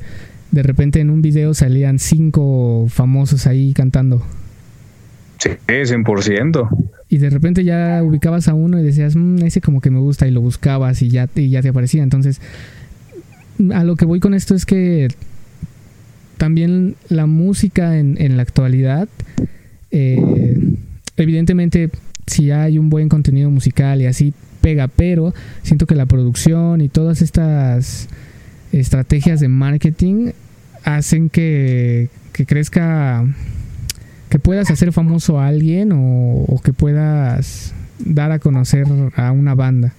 de 0.50 0.62
repente 0.62 1.00
en 1.00 1.10
un 1.10 1.22
video 1.22 1.54
salían 1.54 1.98
cinco 1.98 2.86
famosos 2.88 3.46
ahí 3.46 3.72
cantando. 3.72 4.22
Sí, 5.38 5.50
100%. 5.66 6.68
y 7.08 7.18
de 7.18 7.30
repente 7.30 7.62
ya 7.62 8.02
ubicabas 8.02 8.48
a 8.48 8.54
uno 8.54 8.80
y 8.80 8.82
decías, 8.82 9.16
mmm, 9.16 9.38
ese 9.44 9.60
como 9.60 9.80
que 9.80 9.90
me 9.90 9.98
gusta 9.98 10.26
y 10.26 10.30
lo 10.30 10.40
buscabas 10.40 11.02
y 11.02 11.10
ya, 11.10 11.28
y 11.34 11.50
ya 11.50 11.62
te 11.62 11.68
aparecía. 11.68 12.02
Entonces, 12.02 12.40
a 13.72 13.84
lo 13.84 13.96
que 13.96 14.04
voy 14.04 14.20
con 14.20 14.34
esto 14.34 14.54
es 14.54 14.66
que 14.66 15.08
también 16.36 16.96
la 17.08 17.26
música 17.26 17.98
en, 17.98 18.20
en 18.20 18.36
la 18.36 18.42
actualidad, 18.42 19.08
eh, 19.90 20.20
evidentemente 21.16 21.90
si 22.26 22.50
hay 22.50 22.78
un 22.78 22.90
buen 22.90 23.08
contenido 23.08 23.50
musical 23.50 24.02
y 24.02 24.06
así 24.06 24.34
pega, 24.60 24.88
pero 24.88 25.32
siento 25.62 25.86
que 25.86 25.94
la 25.94 26.06
producción 26.06 26.80
y 26.80 26.88
todas 26.88 27.22
estas 27.22 28.08
estrategias 28.72 29.40
de 29.40 29.48
marketing 29.48 30.32
hacen 30.84 31.30
que, 31.30 32.08
que 32.32 32.46
crezca, 32.46 33.24
que 34.28 34.38
puedas 34.38 34.70
hacer 34.70 34.92
famoso 34.92 35.38
a 35.38 35.46
alguien 35.46 35.92
o, 35.92 36.60
que 36.64 36.72
puedas 36.72 37.74
dar 37.98 38.32
a 38.32 38.38
conocer 38.38 38.86
a 39.14 39.32
una 39.32 39.54
banda. 39.54 39.92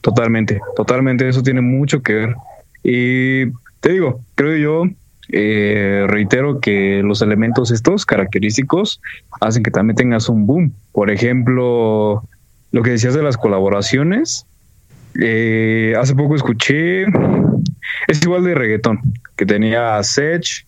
Totalmente, 0.00 0.60
totalmente, 0.76 1.28
eso 1.28 1.42
tiene 1.42 1.60
mucho 1.60 2.02
que 2.02 2.12
ver. 2.14 2.34
Y 2.82 3.46
te 3.80 3.92
digo, 3.92 4.20
creo 4.34 4.56
yo, 4.56 4.90
eh, 5.30 6.04
reitero 6.06 6.60
que 6.60 7.02
los 7.02 7.22
elementos 7.22 7.70
estos 7.70 8.04
característicos 8.04 9.00
hacen 9.40 9.62
que 9.62 9.70
también 9.70 9.96
tengas 9.96 10.28
un 10.28 10.46
boom. 10.46 10.72
Por 10.92 11.10
ejemplo, 11.10 12.22
lo 12.72 12.82
que 12.82 12.90
decías 12.90 13.14
de 13.14 13.22
las 13.22 13.36
colaboraciones, 13.36 14.46
eh, 15.20 15.94
hace 15.98 16.14
poco 16.14 16.34
escuché, 16.34 17.04
es 18.08 18.22
igual 18.22 18.44
de 18.44 18.54
reggaetón, 18.54 19.00
que 19.36 19.46
tenía 19.46 20.02
Sech, 20.02 20.66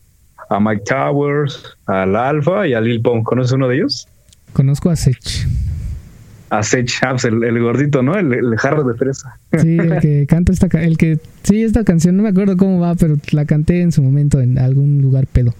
a 0.48 0.60
Mike 0.60 0.84
Towers, 0.86 1.76
al 1.86 2.16
Alfa 2.16 2.66
y 2.66 2.74
a 2.74 2.80
Lil 2.80 3.00
Pump. 3.00 3.24
¿Conoces 3.24 3.52
uno 3.52 3.68
de 3.68 3.76
ellos? 3.76 4.08
Conozco 4.52 4.90
a 4.90 4.96
Sech. 4.96 5.46
A 6.50 6.62
Sech 6.62 6.86
Chaps, 6.86 7.24
el, 7.24 7.42
el, 7.42 7.60
gordito, 7.60 8.02
¿no? 8.02 8.14
El, 8.16 8.32
el, 8.32 8.56
jarro 8.56 8.84
de 8.84 8.94
fresa. 8.94 9.36
Sí, 9.58 9.78
el 9.78 9.98
que 10.00 10.26
canta 10.28 10.52
esta 10.52 10.66
el 10.80 10.96
que 10.96 11.18
sí 11.42 11.64
esta 11.64 11.82
canción, 11.82 12.16
no 12.16 12.22
me 12.22 12.28
acuerdo 12.28 12.56
cómo 12.56 12.78
va, 12.78 12.94
pero 12.94 13.16
la 13.32 13.44
canté 13.44 13.80
en 13.80 13.90
su 13.90 14.02
momento 14.02 14.40
en 14.40 14.58
algún 14.58 15.02
lugar 15.02 15.26
pedo. 15.26 15.54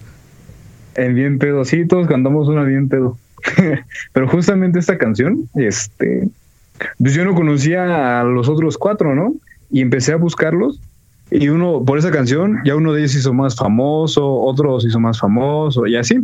En 0.95 1.15
bien 1.15 1.39
pedo, 1.39 1.65
sí, 1.65 1.87
todos 1.87 2.07
cantamos 2.07 2.49
una 2.49 2.63
bien 2.63 2.89
pedo. 2.89 3.19
pero 4.13 4.29
justamente 4.29 4.79
esta 4.79 4.97
canción, 4.97 5.49
este, 5.57 6.29
pues 6.99 7.15
yo 7.15 7.25
no 7.25 7.35
conocía 7.35 8.21
a 8.21 8.25
los 8.25 8.49
otros 8.49 8.79
cuatro, 8.79 9.15
¿no? 9.15 9.35
Y 9.71 9.81
empecé 9.81 10.13
a 10.13 10.17
buscarlos 10.17 10.81
y 11.31 11.49
uno, 11.49 11.83
por 11.85 11.99
esa 11.99 12.11
canción, 12.11 12.61
ya 12.65 12.77
uno 12.77 12.93
de 12.93 13.01
ellos 13.01 13.17
hizo 13.17 13.33
más 13.33 13.57
famoso, 13.57 14.25
otro 14.41 14.79
se 14.81 14.89
hizo 14.89 15.01
más 15.01 15.19
famoso 15.19 15.87
y 15.87 15.97
así. 15.97 16.21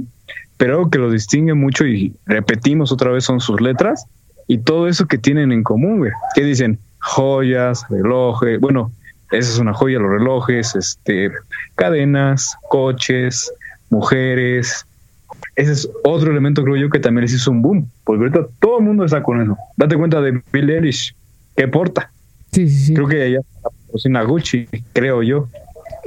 Pero 0.56 0.74
algo 0.74 0.90
que 0.90 0.98
lo 0.98 1.10
distingue 1.10 1.54
mucho 1.54 1.86
y 1.86 2.14
repetimos 2.26 2.92
otra 2.92 3.10
vez 3.10 3.24
son 3.24 3.40
sus 3.40 3.60
letras 3.60 4.06
y 4.46 4.58
todo 4.58 4.86
eso 4.86 5.06
que 5.06 5.18
tienen 5.18 5.50
en 5.50 5.64
común, 5.64 5.98
güey. 5.98 6.12
¿Qué 6.34 6.44
dicen? 6.44 6.78
Joyas, 7.00 7.84
relojes, 7.90 8.60
bueno, 8.60 8.92
esa 9.32 9.50
es 9.50 9.58
una 9.58 9.74
joya, 9.74 9.98
los 9.98 10.10
relojes, 10.10 10.76
este, 10.76 11.32
cadenas, 11.74 12.56
coches, 12.68 13.52
mujeres. 13.90 14.86
Ese 15.56 15.72
es 15.72 15.90
otro 16.04 16.30
elemento, 16.30 16.62
creo 16.62 16.76
yo, 16.76 16.90
que 16.90 17.00
también 17.00 17.22
les 17.22 17.32
hizo 17.32 17.50
un 17.50 17.60
boom. 17.60 17.90
Porque 18.04 18.20
ahorita 18.24 18.46
todo 18.60 18.78
el 18.78 18.84
mundo 18.84 19.04
está 19.04 19.22
con 19.22 19.40
eso. 19.40 19.56
Date 19.76 19.96
cuenta 19.96 20.20
de 20.20 20.40
Bill 20.52 20.70
Eilish, 20.70 21.16
¿qué 21.56 21.66
porta? 21.66 22.12
Sí, 22.52 22.68
sí, 22.68 22.86
sí. 22.86 22.94
Creo 22.94 23.08
que 23.08 23.26
ella 23.26 23.40
cocina 23.92 24.22
Gucci, 24.22 24.66
creo 24.92 25.22
yo. 25.22 25.48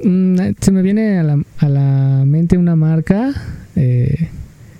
Mm, 0.03 0.37
se 0.59 0.71
me 0.71 0.81
viene 0.81 1.19
a 1.19 1.23
la, 1.23 1.41
a 1.59 1.69
la 1.69 2.23
mente 2.25 2.57
una 2.57 2.75
marca 2.75 3.33
eh, 3.75 4.29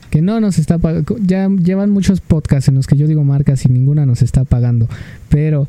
que 0.10 0.22
no 0.22 0.40
nos 0.42 0.58
está 0.58 0.78
pagando. 0.78 1.16
Ya 1.20 1.48
llevan 1.50 1.92
muchos 1.92 2.22
podcasts 2.22 2.68
en 2.68 2.76
los 2.76 2.88
que 2.88 2.98
yo 2.98 3.08
digo 3.08 3.24
marcas 3.24 3.66
y 3.66 3.70
ninguna 3.70 4.06
nos 4.06 4.22
está 4.22 4.44
pagando. 4.44 4.90
Pero. 5.30 5.68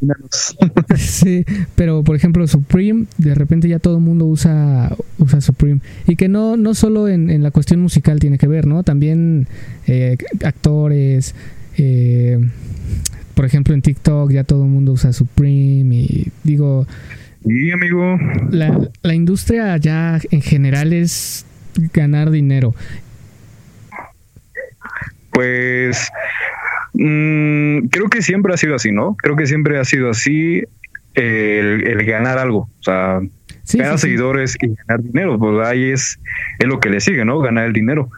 sí, 0.96 1.44
pero 1.74 2.04
por 2.04 2.14
ejemplo, 2.14 2.46
Supreme, 2.46 3.06
de 3.16 3.34
repente 3.34 3.68
ya 3.68 3.80
todo 3.80 3.96
el 3.96 4.02
mundo 4.02 4.26
usa, 4.26 4.94
usa 5.18 5.40
Supreme. 5.40 5.80
Y 6.06 6.14
que 6.14 6.28
no, 6.28 6.56
no 6.56 6.74
solo 6.74 7.08
en, 7.08 7.30
en 7.30 7.42
la 7.42 7.50
cuestión 7.50 7.80
musical 7.80 8.20
tiene 8.20 8.38
que 8.38 8.46
ver, 8.46 8.66
¿no? 8.66 8.84
También 8.84 9.48
eh, 9.86 10.16
actores. 10.44 11.34
Eh, 11.76 12.38
por 13.38 13.44
ejemplo, 13.44 13.72
en 13.72 13.82
TikTok 13.82 14.32
ya 14.32 14.42
todo 14.42 14.64
el 14.64 14.68
mundo 14.68 14.90
usa 14.90 15.12
Supreme. 15.12 15.94
Y 15.94 16.32
digo. 16.42 16.88
Sí, 17.46 17.70
amigo. 17.70 18.18
La, 18.50 18.76
la 19.02 19.14
industria 19.14 19.76
ya 19.76 20.18
en 20.32 20.42
general 20.42 20.92
es 20.92 21.46
ganar 21.94 22.32
dinero. 22.32 22.74
Pues 25.30 26.10
mmm, 26.94 27.86
creo 27.92 28.08
que 28.10 28.22
siempre 28.22 28.54
ha 28.54 28.56
sido 28.56 28.74
así, 28.74 28.90
¿no? 28.90 29.14
Creo 29.14 29.36
que 29.36 29.46
siempre 29.46 29.78
ha 29.78 29.84
sido 29.84 30.10
así 30.10 30.64
el, 31.14 31.86
el 31.86 32.04
ganar 32.04 32.38
algo. 32.38 32.68
O 32.80 32.82
sea, 32.82 33.20
sí, 33.62 33.78
ganar 33.78 34.00
sí, 34.00 34.08
seguidores 34.08 34.56
sí. 34.60 34.66
y 34.66 34.74
ganar 34.88 35.04
dinero. 35.04 35.38
Pues 35.38 35.64
ahí 35.64 35.92
es, 35.92 36.18
es 36.58 36.66
lo 36.66 36.80
que 36.80 36.90
le 36.90 36.98
sigue, 36.98 37.24
¿no? 37.24 37.38
Ganar 37.38 37.66
el 37.66 37.72
dinero. 37.72 38.10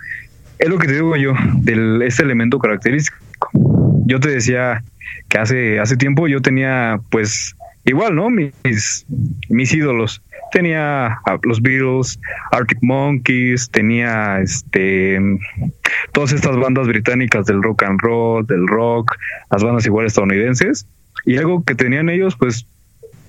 Es 0.59 0.71
lo 0.71 0.79
que 0.79 0.87
te 0.87 0.95
digo 0.95 1.14
yo, 1.16 1.35
de 1.57 2.07
este 2.07 2.23
elemento 2.23 2.59
característico. 2.59 3.18
Yo 4.07 4.18
te 4.18 4.31
decía 4.31 4.83
que 5.29 5.39
hace, 5.39 5.81
hace 5.81 5.97
tiempo 5.97 6.29
yo 6.29 6.41
tenía, 6.41 7.01
pues, 7.11 7.57
igual, 7.85 8.15
¿no? 8.15 8.31
Mis, 8.31 9.07
mis 9.49 9.73
ídolos 9.73 10.23
tenía 10.51 11.19
los 11.45 11.63
Beatles, 11.63 12.19
Arctic 12.53 12.79
Monkeys, 12.83 13.71
tenía 13.71 14.41
este 14.41 15.19
todas 16.13 16.33
estas 16.33 16.57
bandas 16.57 16.87
británicas 16.87 17.47
del 17.47 17.63
rock 17.63 17.85
and 17.85 18.01
roll, 18.01 18.47
del 18.47 18.67
rock, 18.67 19.17
las 19.51 19.63
bandas 19.63 19.87
igual 19.87 20.07
estadounidenses, 20.07 20.87
y 21.25 21.37
algo 21.37 21.65
que 21.65 21.75
tenían 21.75 22.09
ellos, 22.09 22.37
pues, 22.37 22.67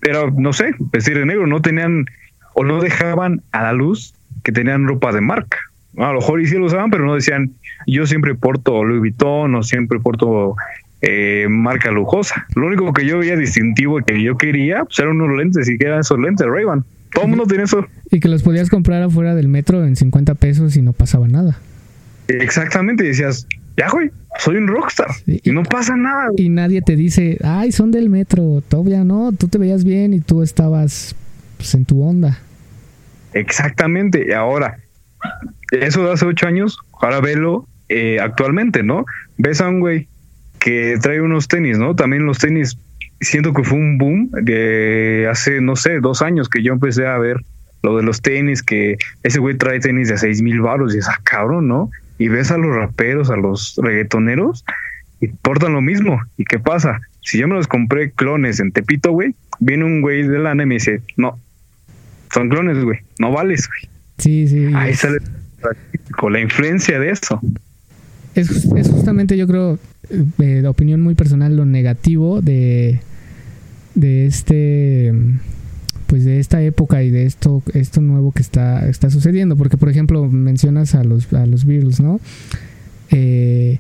era, 0.02 0.30
no 0.36 0.54
sé, 0.54 0.74
vestir 0.92 1.18
de 1.18 1.26
negro, 1.26 1.48
no 1.48 1.62
tenían 1.62 2.06
o 2.54 2.64
no 2.64 2.82
dejaban 2.82 3.42
a 3.52 3.64
la 3.64 3.74
luz 3.74 4.14
que 4.44 4.52
tenían 4.52 4.88
ropa 4.88 5.12
de 5.12 5.22
marca. 5.22 5.60
A 5.98 6.14
lo 6.14 6.20
mejor 6.20 6.42
y 6.42 6.48
sí 6.48 6.58
lo 6.58 6.66
usaban, 6.66 6.90
pero 6.90 7.06
no 7.06 7.16
decían, 7.16 7.52
yo 7.86 8.06
siempre 8.06 8.34
porto 8.34 8.84
Louis 8.84 9.00
Vuitton 9.00 9.54
o 9.56 9.64
siempre 9.64 10.00
porto 10.00 10.56
eh, 11.02 11.48
marca 11.50 11.92
lujosa. 11.92 12.46
Lo 12.56 12.68
único 12.68 12.94
que 12.94 13.06
yo 13.06 13.20
veía 13.20 13.36
distintivo 13.36 14.00
y 14.00 14.04
que 14.04 14.22
yo 14.22 14.38
quería 14.38 14.84
pues, 14.84 15.00
eran 15.00 15.20
unos 15.22 15.38
lentes 15.38 15.68
y 15.68 15.78
que 15.78 15.86
eran 15.86 16.02
esos 16.02 16.20
lentes 16.20 16.48
Ray-Ban. 16.48 16.84
Todo 17.14 17.26
el 17.26 17.30
mundo 17.30 17.46
tiene 17.46 17.64
eso. 17.64 17.86
Y 18.10 18.20
que 18.20 18.30
los 18.30 18.44
podías 18.44 18.70
comprar 18.70 19.04
afuera 19.04 19.36
del 19.36 19.48
metro 19.48 19.84
en 19.84 19.96
50 19.96 20.36
pesos 20.36 20.78
y 20.78 20.82
no 20.82 20.94
pasaba 20.94 21.28
nada. 21.28 21.60
Exactamente, 22.28 23.04
y 23.04 23.08
decías, 23.08 23.48
ya, 23.76 23.90
güey, 23.90 24.12
soy 24.40 24.56
un 24.58 24.68
rockstar. 24.68 25.12
Sí, 25.14 25.42
y, 25.44 25.50
y, 25.50 25.54
no 25.54 25.64
pasa 25.64 25.98
nada. 25.98 26.30
Y 26.38 26.50
nadie 26.50 26.82
te 26.82 26.96
dice, 26.96 27.38
ay, 27.44 27.74
son 27.74 27.92
del 27.92 28.10
metro. 28.10 28.62
Todavía 28.68 29.04
no, 29.04 29.34
tú 29.34 29.50
te 29.50 29.58
veías 29.58 29.84
bien 29.84 30.14
y 30.14 30.22
tú 30.22 30.42
estabas 30.42 31.16
pues, 31.58 31.74
en 31.76 31.86
tu 31.86 32.02
onda. 32.02 32.40
Exactamente, 33.34 34.26
y 34.28 34.32
ahora, 34.34 34.80
eso 35.72 36.06
de 36.06 36.14
hace 36.14 36.26
ocho 36.26 36.48
años, 36.48 36.78
ahora 37.02 37.22
velo 37.22 37.68
eh, 37.90 38.20
actualmente, 38.20 38.84
¿no? 38.84 39.06
Ves 39.38 39.62
a 39.62 39.70
un 39.70 39.80
güey 39.80 40.08
que 40.62 41.00
trae 41.02 41.20
unos 41.20 41.48
tenis, 41.48 41.80
¿no? 41.80 41.96
También 41.96 42.26
los 42.26 42.38
tenis 42.38 42.78
siento 43.20 43.52
que 43.52 43.64
fue 43.64 43.80
un 43.80 43.98
boom 43.98 44.30
de 44.32 45.28
hace, 45.30 45.60
no 45.60 45.76
sé, 45.76 46.00
dos 46.00 46.22
años 46.22 46.48
que 46.50 46.62
yo 46.62 46.72
empecé 46.72 47.08
a 47.08 47.18
ver 47.18 47.38
lo 47.82 47.98
de 47.98 48.04
los 48.04 48.22
tenis, 48.22 48.62
que 48.62 48.98
ese 49.24 49.40
güey 49.40 49.58
trae 49.58 49.80
tenis 49.80 50.08
de 50.08 50.20
seis 50.20 50.44
mil 50.44 50.62
baros 50.62 50.94
y 50.94 51.00
es 51.00 51.10
ah, 51.10 51.20
cabrón, 51.24 51.68
¿no? 51.68 51.90
Y 52.20 52.28
ves 52.28 52.52
a 52.52 52.58
los 52.58 52.76
raperos, 52.76 53.32
a 53.32 53.36
los 53.38 53.80
reggaetoneros 53.82 54.64
y 55.20 55.30
portan 55.30 55.74
lo 55.74 55.82
mismo. 55.82 56.22
¿Y 56.38 56.46
qué 56.46 56.60
pasa? 56.60 57.02
Si 57.22 57.40
yo 57.40 57.48
me 57.48 57.56
los 57.56 57.68
compré 57.68 58.12
clones 58.12 58.60
en 58.60 58.72
Tepito, 58.72 59.12
güey, 59.12 59.34
viene 59.60 59.84
un 59.86 60.02
güey 60.02 60.28
de 60.28 60.38
lana 60.38 60.62
y 60.62 60.68
me 60.68 60.76
dice, 60.76 61.02
no, 61.18 61.40
son 62.32 62.50
clones, 62.50 62.84
güey, 62.84 63.00
no 63.18 63.32
vales, 63.32 63.68
güey. 63.68 63.92
Sí, 64.20 64.48
sí. 64.48 64.72
Ahí 64.76 64.94
sale 64.94 65.18
con 66.16 66.34
la 66.34 66.40
influencia 66.40 67.00
de 67.00 67.10
eso. 67.10 67.42
Es, 68.36 68.66
es 68.76 68.90
justamente, 68.90 69.36
yo 69.36 69.48
creo, 69.48 69.80
eh, 70.40 70.68
opinión 70.68 71.02
muy 71.02 71.16
personal, 71.16 71.56
lo 71.56 71.66
negativo 71.66 72.42
de, 72.42 73.00
de 73.96 74.26
este 74.26 75.14
pues 76.12 76.26
de 76.26 76.42
esta 76.42 76.62
época 76.62 77.04
y 77.04 77.10
de 77.10 77.26
esto 77.26 77.64
esto 77.74 78.02
nuevo 78.02 78.34
que 78.34 78.42
está 78.42 78.88
está 78.90 79.10
sucediendo. 79.10 79.56
Porque 79.56 79.78
por 79.78 79.90
ejemplo 79.90 80.28
mencionas 80.28 80.94
a 80.94 81.06
los 81.06 81.32
a 81.32 81.46
los 81.46 81.66
Beatles 81.66 82.02
no 82.02 82.20
eh, 83.12 83.80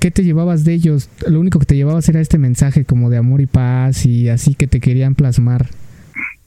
qué 0.00 0.10
te 0.10 0.22
llevabas 0.22 0.64
de 0.64 0.74
ellos 0.74 1.08
lo 1.26 1.40
único 1.40 1.58
que 1.58 1.66
te 1.66 1.76
llevabas 1.76 2.08
era 2.08 2.20
este 2.20 2.36
mensaje 2.36 2.84
como 2.84 3.08
de 3.08 3.16
amor 3.16 3.40
y 3.40 3.46
paz 3.46 4.04
y 4.04 4.28
así 4.28 4.54
que 4.54 4.66
te 4.66 4.80
querían 4.80 5.14
plasmar. 5.14 5.68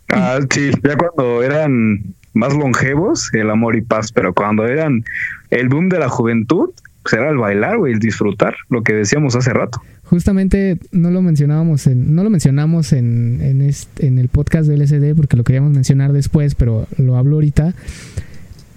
Ah 0.09 0.39
sí 0.51 0.69
ya 0.83 0.95
cuando 0.95 1.41
eran 1.41 2.13
más 2.33 2.53
longevos 2.53 3.33
el 3.33 3.49
amor 3.49 3.75
y 3.75 3.81
paz 3.81 4.11
pero 4.11 4.33
cuando 4.33 4.67
eran 4.67 5.05
el 5.49 5.69
boom 5.69 5.89
de 5.89 5.97
la 5.97 6.09
juventud 6.09 6.69
pues 7.05 7.13
era 7.13 7.29
el 7.29 7.37
bailar 7.37 7.77
güey 7.77 7.93
el 7.93 7.99
disfrutar 7.99 8.55
lo 8.69 8.81
que 8.81 8.93
decíamos 8.93 9.35
hace 9.35 9.53
rato 9.53 9.79
justamente 10.05 10.77
no 10.91 11.11
lo 11.11 11.21
mencionábamos 11.21 11.87
en, 11.87 12.15
no 12.15 12.23
lo 12.23 12.29
mencionamos 12.29 12.93
en, 12.93 13.39
en, 13.41 13.61
este, 13.61 14.07
en 14.07 14.17
el 14.17 14.29
podcast 14.29 14.67
del 14.67 14.81
LSD 14.83 15.15
porque 15.15 15.35
lo 15.35 15.43
queríamos 15.43 15.71
mencionar 15.71 16.13
después, 16.13 16.55
pero 16.55 16.87
lo 16.97 17.17
hablo 17.17 17.35
ahorita. 17.35 17.73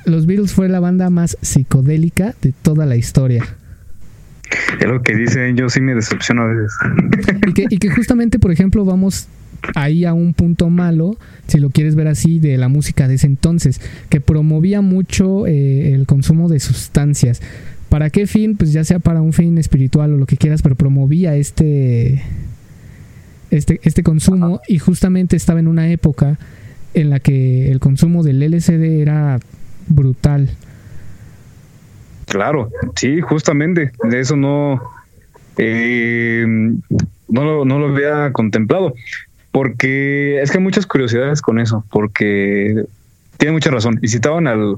Los 0.05 0.27
Beatles 0.27 0.53
fue 0.53 0.69
la 0.69 0.81
banda 0.81 1.11
más 1.11 1.37
psicodélica 1.43 2.35
de 2.41 2.53
toda 2.63 2.87
la 2.87 2.97
historia. 2.97 3.45
Es 4.81 4.87
lo 4.87 5.03
que 5.03 5.15
dicen, 5.15 5.57
yo 5.57 5.69
sí 5.69 5.81
me 5.83 5.95
decepciono 5.95 6.43
a 6.43 6.47
veces. 6.47 6.73
Y 7.47 7.53
que, 7.53 7.67
y 7.69 7.79
que 7.79 7.91
justamente, 7.91 8.39
por 8.39 8.51
ejemplo, 8.51 8.87
vamos 8.87 9.29
ahí 9.75 10.07
a 10.07 10.15
un 10.15 10.33
punto 10.33 10.71
malo, 10.71 11.19
si 11.47 11.59
lo 11.59 11.69
quieres 11.69 11.95
ver 11.95 12.09
así, 12.09 12.39
de 12.39 12.57
la 12.57 12.69
música 12.69 13.09
de 13.09 13.15
ese 13.15 13.27
entonces, 13.27 13.83
que 14.09 14.23
promovía 14.23 14.81
mucho 14.81 15.47
eh, 15.47 15.93
el 15.93 16.07
consumo 16.07 16.49
de 16.49 16.61
sustancias. 16.61 17.43
¿Para 17.89 18.11
qué 18.11 18.27
fin? 18.27 18.57
Pues 18.57 18.73
ya 18.73 18.85
sea 18.85 18.99
para 18.99 19.23
un 19.23 19.33
fin 19.33 19.57
espiritual 19.59 20.13
o 20.13 20.17
lo 20.17 20.27
que 20.27 20.37
quieras, 20.37 20.63
pero 20.63 20.75
promovía 20.75 21.37
este, 21.37 22.23
este, 23.51 23.81
este 23.83 24.03
consumo 24.03 24.61
y 24.69 24.79
justamente 24.79 25.37
estaba 25.37 25.61
en 25.61 25.69
una 25.69 25.89
época 25.89 26.39
en 26.95 27.11
la 27.11 27.21
que 27.21 27.71
el 27.71 27.81
consumo 27.81 28.23
del 28.23 28.43
LCD 28.43 29.01
era 29.01 29.41
brutal. 29.89 30.51
Claro, 32.27 32.71
sí, 32.95 33.21
justamente, 33.23 33.93
de 34.05 34.21
eso 34.21 34.37
no, 34.37 34.83
eh, 35.57 36.45
no, 37.29 37.45
lo, 37.45 37.65
no 37.65 37.79
lo 37.79 37.89
había 37.89 38.33
contemplado, 38.33 38.95
porque 39.51 40.43
es 40.43 40.51
que 40.51 40.59
hay 40.59 40.65
muchas 40.65 40.87
curiosidades 40.87 41.41
con 41.41 41.59
eso, 41.59 41.85
porque 41.91 42.85
tiene 43.39 43.53
mucha 43.53 43.71
razón. 43.71 43.99
Y 44.03 44.09
citaban 44.09 44.47
al, 44.47 44.77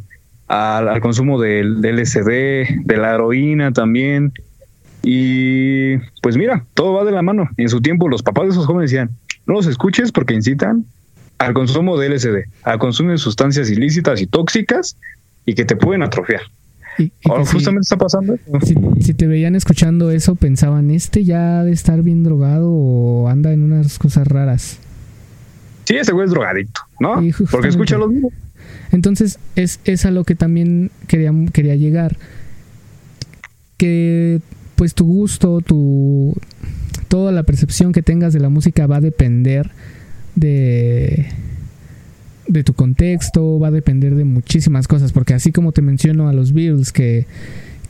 al, 0.52 1.00
consumo 1.00 1.40
del, 1.40 1.80
del, 1.80 1.96
LSD, 2.00 2.82
de 2.84 2.96
la 2.96 3.14
heroína 3.14 3.72
también, 3.72 4.32
y 5.02 5.96
pues 6.22 6.36
mira, 6.36 6.64
todo 6.74 6.92
va 6.94 7.04
de 7.04 7.12
la 7.12 7.22
mano. 7.22 7.48
En 7.56 7.68
su 7.68 7.80
tiempo 7.80 8.08
los 8.08 8.22
papás 8.22 8.44
de 8.44 8.50
esos 8.50 8.66
jóvenes 8.66 8.90
decían, 8.90 9.10
no 9.46 9.54
los 9.54 9.66
escuches 9.66 10.12
porque 10.12 10.34
incitan 10.34 10.84
al 11.38 11.54
consumo 11.54 11.96
de 11.98 12.08
LSD, 12.10 12.36
al 12.64 12.78
consumo 12.78 13.12
de 13.12 13.18
sustancias 13.18 13.70
ilícitas 13.70 14.20
y 14.20 14.26
tóxicas 14.26 14.96
y 15.46 15.54
que 15.54 15.64
te 15.64 15.76
pueden 15.76 16.02
atrofiar. 16.02 16.42
Y, 16.98 17.04
y 17.04 17.12
Ahora, 17.30 17.42
que 17.42 17.46
si- 17.48 17.52
justamente 17.54 17.80
está 17.82 17.96
pasando. 17.96 18.34
si, 18.62 18.74
si 19.00 19.14
te 19.14 19.26
veían 19.26 19.54
escuchando 19.54 20.10
eso, 20.10 20.34
pensaban, 20.34 20.90
este 20.90 21.24
ya 21.24 21.60
ha 21.60 21.64
de 21.64 21.72
estar 21.72 22.02
bien 22.02 22.24
drogado 22.24 22.70
o 22.70 23.28
anda 23.28 23.52
en 23.52 23.62
unas 23.62 23.98
cosas 23.98 24.26
raras. 24.26 24.78
Sí, 25.84 25.96
ese 25.96 26.12
güey 26.12 26.26
es 26.26 26.30
drogadicto, 26.32 26.80
¿no? 27.00 27.20
Sí, 27.22 27.30
Porque 27.30 27.32
justamente. 27.44 27.68
escucha 27.68 27.96
los 27.98 28.10
mismos. 28.10 28.32
Entonces, 28.92 29.38
es, 29.56 29.80
es 29.84 30.04
a 30.04 30.10
lo 30.10 30.24
que 30.24 30.34
también 30.34 30.90
quería, 31.06 31.32
quería 31.52 31.76
llegar. 31.76 32.16
Que 33.76 34.40
pues 34.76 34.94
tu 34.94 35.04
gusto, 35.06 35.60
tu 35.60 36.34
toda 37.08 37.32
la 37.32 37.42
percepción 37.42 37.92
que 37.92 38.02
tengas 38.02 38.32
de 38.32 38.40
la 38.40 38.48
música 38.48 38.86
va 38.86 38.96
a 38.96 39.00
depender 39.00 39.70
de 40.36 41.26
de 42.46 42.64
tu 42.64 42.74
contexto, 42.74 43.60
va 43.60 43.68
a 43.68 43.70
depender 43.70 44.14
de 44.16 44.24
muchísimas 44.24 44.88
cosas, 44.88 45.12
porque 45.12 45.34
así 45.34 45.52
como 45.52 45.72
te 45.72 45.82
menciono 45.82 46.28
a 46.28 46.32
los 46.32 46.52
Beatles 46.52 46.92
que 46.92 47.26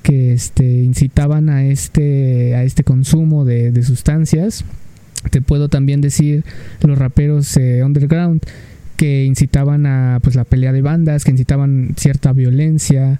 que 0.03 0.33
este 0.33 0.83
incitaban 0.83 1.49
a 1.49 1.65
este 1.65 2.55
a 2.55 2.65
este 2.65 2.85
consumo 2.85 3.45
de, 3.45 3.83
sustancias, 3.83 4.65
te 5.31 5.41
puedo 5.41 5.69
también 5.69 6.01
decir 6.01 6.45
los 6.83 6.99
raperos 6.99 7.57
eh, 7.57 7.83
underground 7.85 8.43
que 9.01 9.25
incitaban 9.25 9.87
a 9.87 10.21
pues 10.23 10.35
la 10.37 10.45
pelea 10.45 10.73
de 10.75 10.83
bandas, 10.83 11.25
que 11.25 11.31
incitaban 11.31 11.95
cierta 11.97 12.35
violencia. 12.35 13.19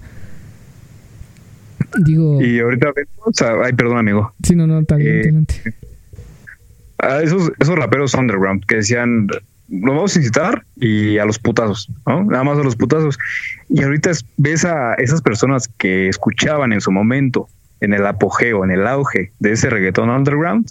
Digo, 2.05 2.39
Y 2.39 2.59
ahorita 2.59 2.91
vemos, 2.95 3.41
a- 3.41 3.65
ay, 3.65 3.73
perdón, 3.73 3.97
amigo. 3.97 4.31
sí, 4.43 4.55
no, 4.55 4.67
no, 4.67 4.79
está 4.81 4.95
bien, 4.97 5.15
Eh, 5.15 5.19
adelante. 5.21 5.55
A 6.99 7.21
esos, 7.23 7.51
esos 7.59 7.75
raperos 7.75 8.13
underground 8.13 8.63
que 8.67 8.75
decían, 8.75 9.25
lo 9.69 9.95
vamos 9.95 10.15
a 10.15 10.19
incitar 10.19 10.63
y 10.75 11.17
a 11.17 11.25
los 11.25 11.39
putazos, 11.39 11.89
¿no? 12.05 12.25
Nada 12.25 12.43
más 12.43 12.59
a 12.59 12.63
los 12.63 12.75
putazos. 12.75 13.17
Y 13.67 13.81
ahorita 13.81 14.11
es- 14.11 14.23
ves 14.37 14.63
a 14.65 14.93
esas 14.99 15.23
personas 15.23 15.67
que 15.79 16.09
escuchaban 16.09 16.73
en 16.73 16.81
su 16.81 16.91
momento, 16.91 17.47
en 17.79 17.93
el 17.95 18.05
apogeo, 18.05 18.63
en 18.63 18.69
el 18.69 18.85
auge 18.85 19.31
de 19.39 19.53
ese 19.53 19.71
reggaetón 19.71 20.11
underground, 20.11 20.69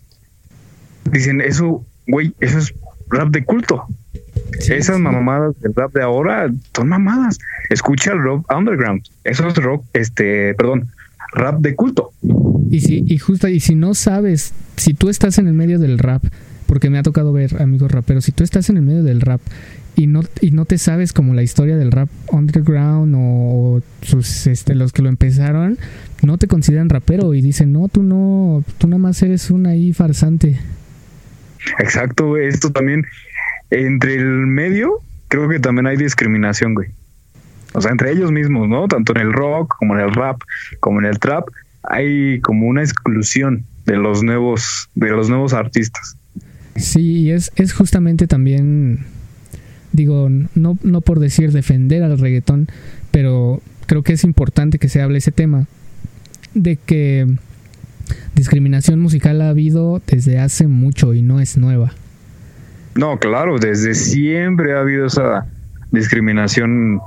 dicen, 1.11 1.41
eso, 1.41 1.85
güey, 2.07 2.33
eso 2.39 2.59
es 2.59 2.73
rap 3.09 3.31
de 3.31 3.45
culto. 3.45 3.87
Sí, 4.61 4.75
Esas 4.75 4.97
sí. 4.97 5.03
mamadas 5.03 5.59
del 5.61 5.75
rap 5.75 5.93
de 5.93 6.03
ahora 6.03 6.51
son 6.75 6.89
mamadas. 6.89 7.39
Escucha 7.71 8.13
el 8.13 8.23
rock 8.23 8.47
underground. 8.55 9.03
Eso 9.25 9.49
es 9.49 9.57
rock, 9.57 9.85
este, 9.93 10.55
perdón, 10.55 10.89
rap 11.33 11.61
de 11.61 11.75
culto. 11.75 12.13
Y 12.71 12.81
si, 12.81 13.05
y 13.07 13.19
justo, 13.19 13.49
y 13.49 13.61
si 13.61 13.75
no 13.75 13.95
sabes, 13.95 14.53
si 14.77 14.95
tú 14.95 15.09
estás 15.09 15.39
en 15.39 15.49
el 15.49 15.55
medio 15.55 15.79
del 15.79 15.99
rap, 15.99 16.23
porque 16.67 16.89
me 16.89 16.99
ha 16.99 17.03
tocado 17.03 17.33
ver 17.33 17.61
amigos 17.61 17.91
raperos, 17.91 18.25
si 18.25 18.33
tú 18.33 18.45
estás 18.45 18.71
en 18.71 18.77
el 18.77 18.83
medio 18.85 19.03
del 19.03 19.21
rap 19.21 19.41
y 19.97 20.07
no, 20.07 20.23
y 20.41 20.53
no 20.53 20.67
te 20.67 20.79
sabes 20.79 21.13
como 21.13 21.35
la 21.35 21.43
historia 21.43 21.77
del 21.77 21.91
rap 21.91 22.09
underground 22.31 23.15
o 23.19 23.83
sus, 24.03 24.47
este, 24.47 24.77
los 24.77 24.93
que 24.93 25.03
lo 25.03 25.09
empezaron, 25.09 25.79
no 26.23 26.39
te 26.39 26.47
consideran 26.47 26.89
rapero 26.89 27.35
y 27.35 27.41
dicen, 27.43 27.73
no, 27.73 27.89
tú 27.89 28.03
no, 28.05 28.63
tú 28.79 28.87
nada 28.87 28.99
más 29.01 29.21
eres 29.23 29.51
un 29.51 29.67
ahí 29.67 29.93
farsante. 29.93 30.61
Exacto. 31.81 32.37
Esto 32.37 32.71
también, 32.71 33.05
entre 33.71 34.14
el 34.16 34.47
medio, 34.47 35.01
creo 35.29 35.49
que 35.49 35.61
también 35.61 35.87
hay 35.87 35.97
discriminación, 35.97 36.75
güey. 36.75 36.89
O 37.73 37.81
sea, 37.81 37.93
entre 37.93 38.12
ellos 38.12 38.33
mismos, 38.33 38.68
¿no? 38.68 38.89
Tanto 38.89 39.12
en 39.14 39.23
el 39.23 39.33
rock 39.33 39.77
como 39.79 39.95
en 39.95 40.01
el 40.01 40.12
rap, 40.12 40.41
como 40.81 40.99
en 40.99 41.07
el 41.07 41.18
trap, 41.18 41.49
hay 41.83 42.41
como 42.41 42.66
una 42.66 42.83
exclusión 42.83 43.64
de 43.87 43.97
los 43.97 44.23
nuevos, 44.23 44.89
de 44.95 45.11
los 45.11 45.29
nuevos 45.29 45.53
artistas. 45.53 46.16
Sí, 46.77 47.31
es, 47.31 47.53
es 47.57 47.73
justamente 47.73 48.27
también, 48.27 49.07
digo, 49.93 50.29
no, 50.29 50.79
no 50.83 51.01
por 51.01 51.21
decir 51.21 51.53
defender 51.53 52.03
al 52.03 52.18
reggaetón, 52.18 52.68
pero 53.11 53.61
creo 53.87 54.03
que 54.03 54.12
es 54.12 54.25
importante 54.25 54.79
que 54.79 54.89
se 54.89 55.03
hable 55.03 55.18
ese 55.18 55.33
tema 55.33 55.66
de 56.55 56.77
que 56.77 57.27
discriminación 58.35 59.01
musical 59.01 59.41
ha 59.43 59.51
habido 59.51 60.03
desde 60.07 60.39
hace 60.39 60.66
mucho 60.66 61.14
y 61.14 61.23
no 61.23 61.41
es 61.41 61.57
nueva. 61.57 61.93
No, 62.95 63.18
claro, 63.18 63.59
desde 63.59 63.95
siempre 63.95 64.74
ha 64.74 64.80
habido 64.80 65.07
esa 65.07 65.47
discriminación, 65.91 67.01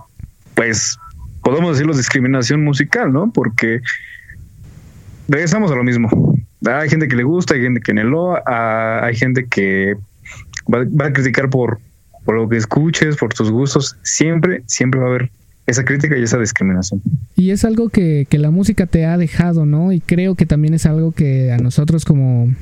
pues, 0.55 0.97
podemos 1.41 1.73
decirlo 1.73 1.95
discriminación 1.95 2.63
musical, 2.63 3.11
¿no? 3.11 3.31
Porque 3.31 3.81
regresamos 5.27 5.71
a 5.71 5.75
lo 5.75 5.83
mismo. 5.83 6.09
Hay 6.65 6.89
gente 6.89 7.07
que 7.07 7.15
le 7.15 7.23
gusta, 7.23 7.55
hay 7.55 7.61
gente 7.61 7.81
que 7.81 7.93
no 7.93 8.35
hay 8.45 9.15
gente 9.15 9.45
que 9.47 9.95
va, 10.73 10.85
va 10.99 11.07
a 11.07 11.13
criticar 11.13 11.49
por, 11.49 11.79
por 12.23 12.35
lo 12.35 12.47
que 12.47 12.57
escuches, 12.57 13.17
por 13.17 13.33
tus 13.33 13.51
gustos. 13.51 13.97
Siempre, 14.03 14.63
siempre 14.65 15.01
va 15.01 15.07
a 15.07 15.09
haber 15.09 15.31
esa 15.65 15.83
crítica 15.83 16.17
y 16.17 16.23
esa 16.23 16.37
discriminación. 16.37 17.01
Y 17.35 17.51
es 17.51 17.65
algo 17.65 17.89
que, 17.89 18.27
que 18.29 18.37
la 18.37 18.51
música 18.51 18.85
te 18.85 19.05
ha 19.05 19.17
dejado, 19.17 19.65
¿no? 19.65 19.91
Y 19.91 19.99
creo 19.99 20.35
que 20.35 20.45
también 20.45 20.73
es 20.73 20.85
algo 20.85 21.11
que 21.11 21.51
a 21.51 21.57
nosotros 21.57 22.05
como, 22.05 22.53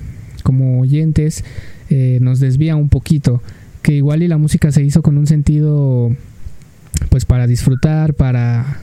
como 0.43 0.82
oyentes 0.82 1.43
eh, 1.92 2.20
nos 2.22 2.39
desvía 2.39 2.76
un 2.76 2.89
poquito. 2.89 3.42
Que 3.82 3.94
igual 3.94 4.24
y 4.24 4.28
la 4.28 4.38
música 4.38 4.72
se 4.72 4.82
hizo 4.82 5.02
con 5.02 5.18
un 5.18 5.28
sentido, 5.28 6.16
pues 7.10 7.26
para 7.26 7.48
disfrutar, 7.48 8.14
para, 8.14 8.82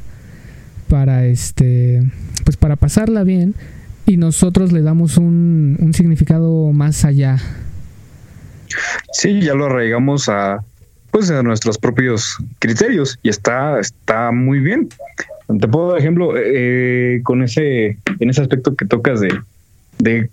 para 0.88 1.24
este, 1.26 2.02
pues 2.44 2.56
para 2.56 2.76
pasarla 2.76 3.24
bien. 3.24 3.54
Y 4.06 4.16
nosotros 4.16 4.72
le 4.72 4.82
damos 4.82 5.16
un, 5.16 5.76
un 5.80 5.94
significado 5.94 6.72
más 6.72 7.04
allá. 7.04 7.38
Sí, 9.12 9.40
ya 9.40 9.54
lo 9.54 9.66
arraigamos 9.66 10.28
a 10.28 10.62
pues 11.10 11.30
a 11.30 11.42
nuestros 11.42 11.78
propios 11.78 12.36
criterios 12.58 13.18
y 13.22 13.30
está 13.30 13.80
está 13.80 14.30
muy 14.30 14.60
bien. 14.60 14.88
Te 15.60 15.68
puedo 15.68 15.90
dar 15.90 15.98
ejemplo 16.00 16.34
eh, 16.36 17.20
con 17.24 17.42
ese 17.42 17.96
en 18.20 18.30
ese 18.30 18.42
aspecto 18.42 18.74
que 18.76 18.84
tocas 18.84 19.20
de 19.20 19.30
de 19.98 20.30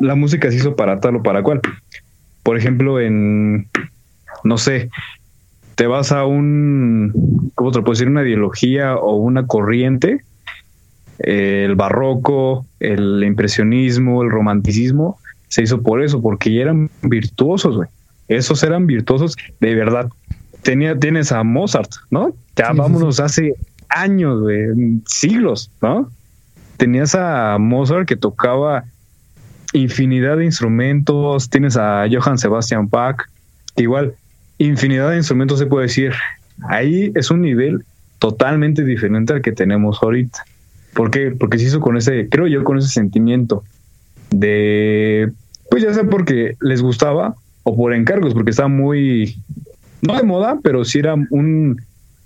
la 0.00 0.14
música 0.14 0.50
se 0.50 0.56
hizo 0.56 0.76
para 0.76 1.00
tal 1.00 1.16
o 1.16 1.22
para 1.22 1.42
cual. 1.42 1.60
Por 2.42 2.56
ejemplo, 2.56 3.00
en 3.00 3.68
no 4.44 4.58
sé, 4.58 4.90
te 5.74 5.86
vas 5.86 6.12
a 6.12 6.24
un 6.24 7.50
¿cómo 7.54 7.70
te 7.70 7.78
lo 7.78 7.84
puedo 7.84 7.94
decir? 7.94 8.08
una 8.08 8.22
ideología 8.22 8.96
o 8.96 9.16
una 9.16 9.46
corriente 9.46 10.22
eh, 11.18 11.64
el 11.66 11.76
barroco, 11.76 12.66
el 12.80 13.22
impresionismo, 13.22 14.22
el 14.22 14.30
romanticismo, 14.30 15.18
se 15.48 15.62
hizo 15.62 15.82
por 15.82 16.02
eso, 16.02 16.20
porque 16.20 16.52
ya 16.52 16.62
eran 16.62 16.90
virtuosos, 17.02 17.76
güey. 17.76 17.88
Esos 18.28 18.62
eran 18.62 18.86
virtuosos 18.86 19.36
de 19.60 19.74
verdad. 19.74 20.08
Tenía, 20.62 20.98
tienes 20.98 21.30
a 21.30 21.44
Mozart, 21.44 21.90
¿no? 22.10 22.34
Ya 22.56 22.66
Sí, 22.66 22.72
sí, 22.72 22.78
vámonos 22.78 23.20
hace 23.20 23.54
años, 23.88 24.40
güey, 24.40 25.00
siglos, 25.06 25.70
¿no? 25.80 26.10
Tenías 26.76 27.14
a 27.14 27.58
Mozart 27.58 28.08
que 28.08 28.16
tocaba 28.16 28.84
infinidad 29.72 30.36
de 30.36 30.44
instrumentos, 30.44 31.48
tienes 31.48 31.76
a 31.76 32.06
Johann 32.10 32.38
Sebastian 32.38 32.88
Bach, 32.88 33.22
igual, 33.76 34.14
infinidad 34.58 35.10
de 35.10 35.16
instrumentos 35.16 35.58
se 35.58 35.66
puede 35.66 35.86
decir. 35.86 36.12
Ahí 36.68 37.10
es 37.14 37.30
un 37.30 37.40
nivel 37.40 37.84
totalmente 38.18 38.84
diferente 38.84 39.32
al 39.32 39.42
que 39.42 39.52
tenemos 39.52 40.02
ahorita. 40.02 40.44
¿Por 40.94 41.10
qué? 41.10 41.34
Porque 41.38 41.58
se 41.58 41.64
hizo 41.64 41.80
con 41.80 41.96
ese, 41.96 42.28
creo 42.28 42.46
yo, 42.46 42.62
con 42.64 42.78
ese 42.78 42.88
sentimiento 42.88 43.64
de, 44.30 45.32
pues 45.70 45.82
ya 45.82 45.92
sea 45.92 46.04
porque 46.04 46.56
les 46.60 46.82
gustaba 46.82 47.34
o 47.62 47.76
por 47.76 47.94
encargos, 47.94 48.34
porque 48.34 48.50
estaba 48.50 48.68
muy, 48.68 49.36
no 50.02 50.16
de 50.16 50.22
moda, 50.22 50.58
pero 50.62 50.84
sí 50.84 50.98
era 50.98 51.14
un, 51.14 51.80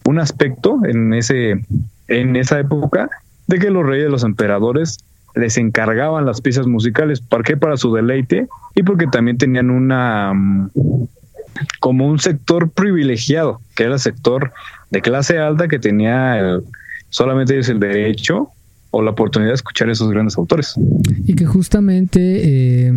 un 0.05 0.19
aspecto 0.19 0.81
en 0.85 1.15
ese, 1.15 1.65
en 2.09 2.37
esa 2.37 2.59
época 2.59 3.09
de 3.47 3.59
que 3.59 3.71
los 3.71 3.87
reyes, 3.87 4.11
los 4.11 4.25
emperadores 4.25 4.99
les 5.37 5.57
encargaban 5.59 6.27
las 6.27 6.41
piezas 6.41 6.67
musicales. 6.67 7.21
¿Para 7.21 7.43
qué? 7.43 7.57
Para 7.57 7.77
su 7.77 7.95
deleite 7.95 8.49
y 8.75 8.83
porque 8.83 9.07
también 9.07 9.39
tenían 9.39 9.71
una 9.71 10.33
mm, 10.35 10.71
como 11.81 12.07
un 12.09 12.19
sector 12.19 12.71
privilegiado, 12.71 13.61
que 13.75 13.85
era 13.85 13.95
el 13.95 14.01
sector 14.01 14.53
de 14.91 15.01
clase 15.01 15.39
alta 15.39 15.69
que 15.69 15.79
tenía 15.79 16.39
el, 16.39 16.65
solamente 17.11 17.55
ellos 17.55 17.69
el 17.69 17.81
derecho 17.81 18.49
o 18.91 19.03
la 19.03 19.11
oportunidad 19.11 19.51
de 19.51 19.57
escuchar 19.57 19.89
a 19.89 19.93
esos 19.93 20.11
grandes 20.11 20.37
autores. 20.37 20.75
Y 21.25 21.35
que 21.35 21.47
justamente 21.47 22.89
eh, 22.89 22.93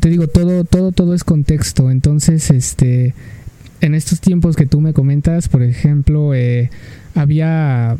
te 0.00 0.08
digo, 0.08 0.26
todo, 0.26 0.64
todo, 0.64 0.92
todo 0.92 1.14
es 1.14 1.24
contexto. 1.24 1.90
Entonces, 1.90 2.50
este 2.50 3.14
en 3.82 3.94
estos 3.94 4.20
tiempos 4.20 4.54
que 4.54 4.64
tú 4.64 4.80
me 4.80 4.92
comentas, 4.92 5.48
por 5.48 5.62
ejemplo, 5.62 6.34
eh, 6.34 6.70
había, 7.16 7.96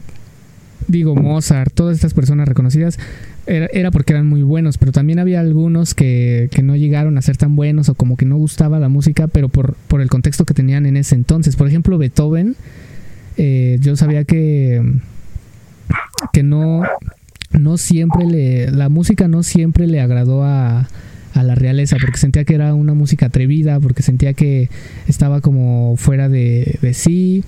digo, 0.89 1.15
Mozart, 1.15 1.73
todas 1.73 1.97
estas 1.97 2.15
personas 2.15 2.49
reconocidas, 2.49 2.99
era, 3.47 3.91
porque 3.91 4.13
eran 4.13 4.27
muy 4.29 4.43
buenos, 4.43 4.79
pero 4.79 4.93
también 4.93 5.19
había 5.19 5.41
algunos 5.41 5.95
que, 5.95 6.49
que, 6.53 6.63
no 6.63 6.77
llegaron 6.77 7.19
a 7.19 7.23
ser 7.23 7.37
tan 7.37 7.57
buenos 7.57 7.89
o 7.89 7.95
como 7.95 8.17
que 8.17 8.25
no 8.25 8.37
gustaba 8.37 8.79
la 8.79 8.89
música, 8.89 9.27
pero 9.27 9.49
por, 9.49 9.75
por 9.89 10.01
el 10.01 10.09
contexto 10.09 10.45
que 10.45 10.55
tenían 10.55 10.87
en 10.87 10.97
ese 10.97 11.17
entonces. 11.17 11.57
Por 11.57 11.67
ejemplo, 11.67 11.99
Beethoven, 11.99 12.55
eh, 13.37 13.79
yo 13.81 13.97
sabía 13.97 14.25
que, 14.25 14.81
que 16.33 16.43
no, 16.45 16.83
no 17.51 17.77
siempre 17.79 18.27
le, 18.27 18.71
la 18.71 18.89
música 18.89 19.27
no 19.27 19.43
siempre 19.43 19.89
le 19.89 20.01
agradó 20.01 20.45
a, 20.45 20.89
a 21.35 21.43
la 21.43 21.55
realeza, 21.55 21.97
porque 22.01 22.19
sentía 22.19 22.45
que 22.45 22.55
era 22.55 22.75
una 22.75 22.95
música 22.95 23.27
atrevida, 23.27 23.81
porque 23.81 24.03
sentía 24.03 24.35
que 24.35 24.69
estaba 25.09 25.41
como 25.41 25.97
fuera 25.97 26.29
de, 26.29 26.79
de 26.81 26.95
sí. 26.95 27.45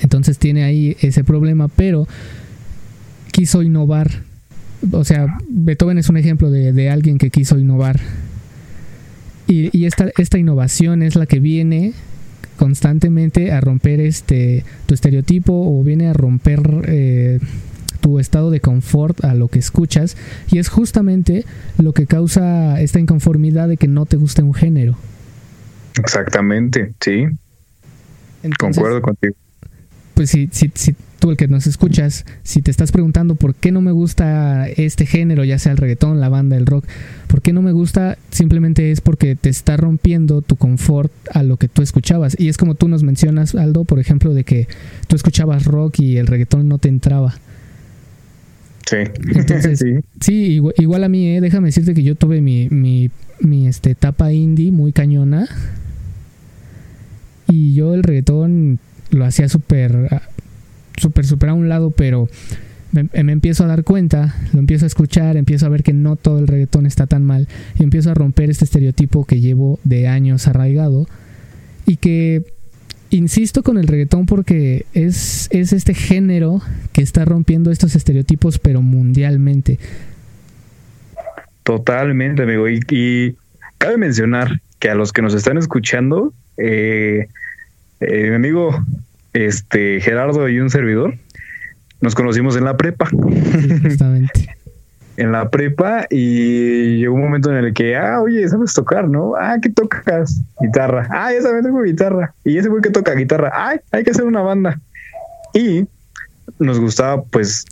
Entonces 0.00 0.38
tiene 0.38 0.64
ahí 0.64 0.96
ese 1.00 1.24
problema, 1.24 1.68
pero 1.68 2.06
quiso 3.32 3.62
innovar. 3.62 4.10
O 4.92 5.04
sea, 5.04 5.38
Beethoven 5.48 5.98
es 5.98 6.08
un 6.08 6.16
ejemplo 6.16 6.50
de, 6.50 6.72
de 6.72 6.90
alguien 6.90 7.18
que 7.18 7.30
quiso 7.30 7.58
innovar. 7.58 8.00
Y, 9.46 9.76
y, 9.76 9.86
esta, 9.86 10.10
esta 10.18 10.38
innovación 10.38 11.02
es 11.02 11.14
la 11.14 11.26
que 11.26 11.38
viene 11.38 11.92
constantemente 12.56 13.52
a 13.52 13.60
romper 13.60 14.00
este 14.00 14.64
tu 14.86 14.94
estereotipo 14.94 15.52
o 15.52 15.84
viene 15.84 16.08
a 16.08 16.12
romper 16.12 16.60
eh, 16.86 17.38
tu 18.00 18.18
estado 18.18 18.50
de 18.50 18.60
confort 18.60 19.24
a 19.24 19.34
lo 19.34 19.48
que 19.48 19.58
escuchas 19.58 20.16
y 20.50 20.58
es 20.58 20.68
justamente 20.68 21.44
lo 21.78 21.92
que 21.92 22.06
causa 22.06 22.80
esta 22.80 22.98
inconformidad 22.98 23.68
de 23.68 23.76
que 23.76 23.88
no 23.88 24.06
te 24.06 24.16
guste 24.16 24.42
un 24.42 24.54
género. 24.54 24.96
Exactamente, 25.98 26.94
sí. 27.00 27.26
Concuerdo 28.58 29.02
contigo. 29.02 29.34
Pues 30.16 30.30
si, 30.30 30.48
si, 30.50 30.72
si 30.74 30.96
tú 31.18 31.30
el 31.30 31.36
que 31.36 31.46
nos 31.46 31.66
escuchas, 31.66 32.24
si 32.42 32.62
te 32.62 32.70
estás 32.70 32.90
preguntando 32.90 33.34
por 33.34 33.54
qué 33.54 33.70
no 33.70 33.82
me 33.82 33.92
gusta 33.92 34.66
este 34.66 35.04
género, 35.04 35.44
ya 35.44 35.58
sea 35.58 35.72
el 35.72 35.78
reggaetón, 35.78 36.20
la 36.20 36.30
banda, 36.30 36.56
el 36.56 36.64
rock, 36.64 36.86
por 37.26 37.42
qué 37.42 37.52
no 37.52 37.60
me 37.60 37.72
gusta, 37.72 38.16
simplemente 38.30 38.90
es 38.90 39.02
porque 39.02 39.36
te 39.36 39.50
está 39.50 39.76
rompiendo 39.76 40.40
tu 40.40 40.56
confort 40.56 41.12
a 41.30 41.42
lo 41.42 41.58
que 41.58 41.68
tú 41.68 41.82
escuchabas. 41.82 42.34
Y 42.40 42.48
es 42.48 42.56
como 42.56 42.76
tú 42.76 42.88
nos 42.88 43.02
mencionas, 43.02 43.54
Aldo, 43.54 43.84
por 43.84 43.98
ejemplo, 43.98 44.32
de 44.32 44.44
que 44.44 44.68
tú 45.06 45.16
escuchabas 45.16 45.66
rock 45.66 46.00
y 46.00 46.16
el 46.16 46.26
reggaetón 46.26 46.66
no 46.66 46.78
te 46.78 46.88
entraba. 46.88 47.34
Sí. 48.88 48.96
Entonces, 49.34 49.84
sí, 50.22 50.62
igual, 50.78 51.04
a 51.04 51.10
mí, 51.10 51.36
¿eh? 51.36 51.42
déjame 51.42 51.68
decirte 51.68 51.92
que 51.92 52.04
yo 52.04 52.14
tuve 52.14 52.40
mi, 52.40 52.70
mi, 52.70 53.10
mi 53.40 53.66
este, 53.66 53.90
etapa 53.90 54.32
indie 54.32 54.72
muy 54.72 54.92
cañona. 54.92 55.46
Y 57.48 57.74
yo 57.74 57.92
el 57.92 58.02
reggaetón 58.02 58.80
lo 59.16 59.24
hacía 59.24 59.48
súper, 59.48 60.20
súper, 60.96 61.26
súper 61.26 61.50
a 61.50 61.54
un 61.54 61.68
lado, 61.68 61.90
pero 61.90 62.28
me, 62.92 63.08
me, 63.24 63.32
empiezo 63.32 63.64
a 63.64 63.66
dar 63.66 63.84
cuenta, 63.84 64.34
lo 64.52 64.60
empiezo 64.60 64.84
a 64.84 64.88
escuchar, 64.88 65.36
empiezo 65.36 65.66
a 65.66 65.68
ver 65.68 65.82
que 65.82 65.92
no 65.92 66.16
todo 66.16 66.38
el 66.38 66.46
reggaetón 66.46 66.86
está 66.86 67.06
tan 67.06 67.24
mal 67.24 67.48
y 67.78 67.82
empiezo 67.82 68.10
a 68.10 68.14
romper 68.14 68.50
este 68.50 68.64
estereotipo 68.64 69.24
que 69.24 69.40
llevo 69.40 69.80
de 69.84 70.08
años 70.08 70.46
arraigado 70.46 71.06
y 71.86 71.96
que 71.96 72.44
insisto 73.10 73.62
con 73.62 73.78
el 73.78 73.86
reggaetón 73.86 74.26
porque 74.26 74.86
es, 74.92 75.48
es 75.50 75.72
este 75.72 75.94
género 75.94 76.60
que 76.92 77.02
está 77.02 77.24
rompiendo 77.24 77.70
estos 77.70 77.94
estereotipos, 77.94 78.58
pero 78.58 78.82
mundialmente. 78.82 79.78
Totalmente, 81.62 82.42
amigo. 82.42 82.68
Y, 82.68 83.36
cabe 83.78 83.98
mencionar 83.98 84.60
que 84.78 84.90
a 84.90 84.94
los 84.94 85.12
que 85.12 85.22
nos 85.22 85.34
están 85.34 85.58
escuchando, 85.58 86.32
eh, 86.56 87.28
eh, 88.00 88.28
mi 88.30 88.34
amigo 88.34 88.84
este 89.44 90.00
Gerardo 90.00 90.48
y 90.48 90.60
un 90.60 90.70
servidor, 90.70 91.14
nos 92.00 92.14
conocimos 92.14 92.56
en 92.56 92.64
la 92.64 92.76
prepa. 92.76 93.08
justamente 93.10 94.56
en 95.16 95.32
la 95.32 95.50
prepa 95.50 96.06
y 96.10 96.98
llegó 96.98 97.14
un 97.14 97.22
momento 97.22 97.50
en 97.50 97.64
el 97.64 97.72
que, 97.72 97.96
ah, 97.96 98.20
oye, 98.20 98.46
sabes 98.48 98.74
tocar, 98.74 99.08
¿no? 99.08 99.34
Ah, 99.34 99.56
¿qué 99.60 99.70
tocas? 99.70 100.42
Guitarra. 100.60 101.08
Ah, 101.10 101.32
ya 101.32 101.42
sabes, 101.42 101.62
tengo 101.62 101.82
guitarra. 101.82 102.34
Y 102.44 102.58
ese 102.58 102.68
güey 102.68 102.82
que 102.82 102.90
toca 102.90 103.14
guitarra. 103.14 103.50
Ay, 103.54 103.78
hay 103.92 104.04
que 104.04 104.10
hacer 104.10 104.24
una 104.24 104.42
banda. 104.42 104.78
Y 105.54 105.86
nos 106.58 106.78
gustaba, 106.78 107.22
pues, 107.24 107.64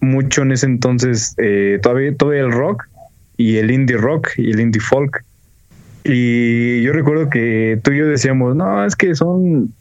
mucho 0.00 0.42
en 0.42 0.52
ese 0.52 0.66
entonces, 0.66 1.34
eh, 1.38 1.78
todavía, 1.82 2.14
todavía 2.14 2.42
el 2.42 2.52
rock 2.52 2.84
y 3.36 3.56
el 3.56 3.70
indie 3.70 3.96
rock 3.96 4.30
y 4.36 4.50
el 4.50 4.60
indie 4.60 4.80
folk. 4.80 5.24
Y 6.04 6.82
yo 6.82 6.92
recuerdo 6.92 7.28
que 7.28 7.80
tú 7.82 7.90
y 7.90 7.98
yo 7.98 8.06
decíamos, 8.06 8.54
no, 8.54 8.84
es 8.84 8.94
que 8.94 9.14
son, 9.16 9.74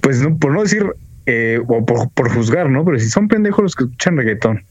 pues, 0.00 0.20
no, 0.20 0.36
por 0.36 0.52
no 0.52 0.62
decir, 0.62 0.86
eh, 1.26 1.60
o 1.66 1.84
por, 1.84 2.10
por 2.10 2.30
juzgar, 2.30 2.70
¿no? 2.70 2.84
Pero 2.84 2.98
si 2.98 3.08
son 3.08 3.28
pendejos 3.28 3.62
los 3.62 3.74
que 3.74 3.84
escuchan 3.84 4.16
reggaetón 4.16 4.64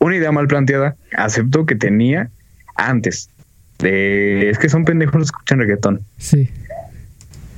una 0.00 0.16
idea 0.16 0.32
mal 0.32 0.48
planteada, 0.48 0.96
acepto 1.16 1.66
que 1.66 1.76
tenía 1.76 2.30
antes. 2.74 3.28
De, 3.78 4.50
es 4.50 4.58
que 4.58 4.68
son 4.68 4.84
pendejos 4.84 5.14
los 5.14 5.30
que 5.30 5.36
escuchan 5.36 5.58
reggaetón. 5.60 6.00
Sí. 6.18 6.50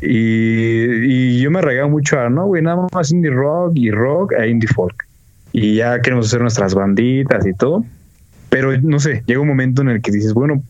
Y, 0.01 1.41
yo 1.41 1.51
me 1.51 1.61
arraigaba 1.61 1.89
mucho 1.89 2.19
a, 2.19 2.29
no, 2.29 2.47
güey, 2.47 2.63
nada 2.63 2.87
más 2.93 3.13
indie 3.13 3.31
rock 3.31 3.73
y 3.77 3.91
rock 3.91 4.33
e 4.33 4.49
indie 4.49 4.69
folk. 4.69 5.07
Y 5.53 5.77
ya 5.77 6.01
queremos 6.01 6.27
hacer 6.27 6.41
nuestras 6.41 6.75
banditas 6.75 7.47
y 7.47 7.55
todo. 7.55 7.85
Pero 8.51 8.77
no 8.81 8.99
sé, 8.99 9.23
llega 9.27 9.41
un 9.41 9.49
momento 9.49 9.83
en 9.83 9.89
el 9.89 10.03
que 10.03 10.11
dices, 10.11 10.35
bueno, 10.35 10.63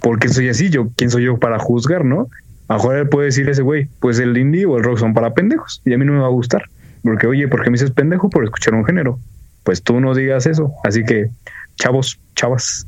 ¿por 0.00 0.18
qué 0.18 0.28
soy 0.28 0.48
así? 0.48 0.68
Yo, 0.68 0.90
¿quién 0.96 1.10
soy 1.10 1.24
yo 1.24 1.38
para 1.38 1.58
juzgar, 1.58 2.04
no? 2.04 2.28
A 2.68 2.74
mejor 2.74 2.96
él 2.96 3.08
puede 3.08 3.26
decir 3.26 3.48
ese 3.48 3.62
güey, 3.62 3.88
pues 4.00 4.18
el 4.18 4.36
indie 4.36 4.66
o 4.66 4.76
el 4.78 4.84
rock 4.84 4.98
son 4.98 5.14
para 5.14 5.34
pendejos 5.34 5.82
y 5.84 5.92
a 5.92 5.98
mí 5.98 6.04
no 6.04 6.12
me 6.12 6.20
va 6.20 6.26
a 6.26 6.30
gustar. 6.30 6.64
Porque, 7.02 7.26
oye, 7.26 7.48
¿por 7.48 7.62
qué 7.62 7.70
me 7.70 7.74
dices 7.74 7.90
pendejo 7.90 8.30
por 8.30 8.44
escuchar 8.44 8.74
un 8.74 8.84
género? 8.84 9.18
pues 9.64 9.82
tú 9.82 9.98
no 9.98 10.14
digas 10.14 10.46
eso. 10.46 10.72
Así 10.84 11.02
que, 11.02 11.30
chavos, 11.76 12.20
chavas, 12.36 12.86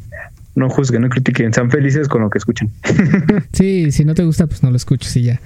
no 0.54 0.70
juzguen, 0.70 1.02
no 1.02 1.08
critiquen, 1.08 1.52
sean 1.52 1.70
felices 1.70 2.06
con 2.06 2.22
lo 2.22 2.30
que 2.30 2.38
escuchan. 2.38 2.70
sí, 3.52 3.90
si 3.90 4.04
no 4.04 4.14
te 4.14 4.22
gusta, 4.22 4.46
pues 4.46 4.62
no 4.62 4.70
lo 4.70 4.76
escuches 4.76 5.16
y 5.16 5.22
ya. 5.22 5.40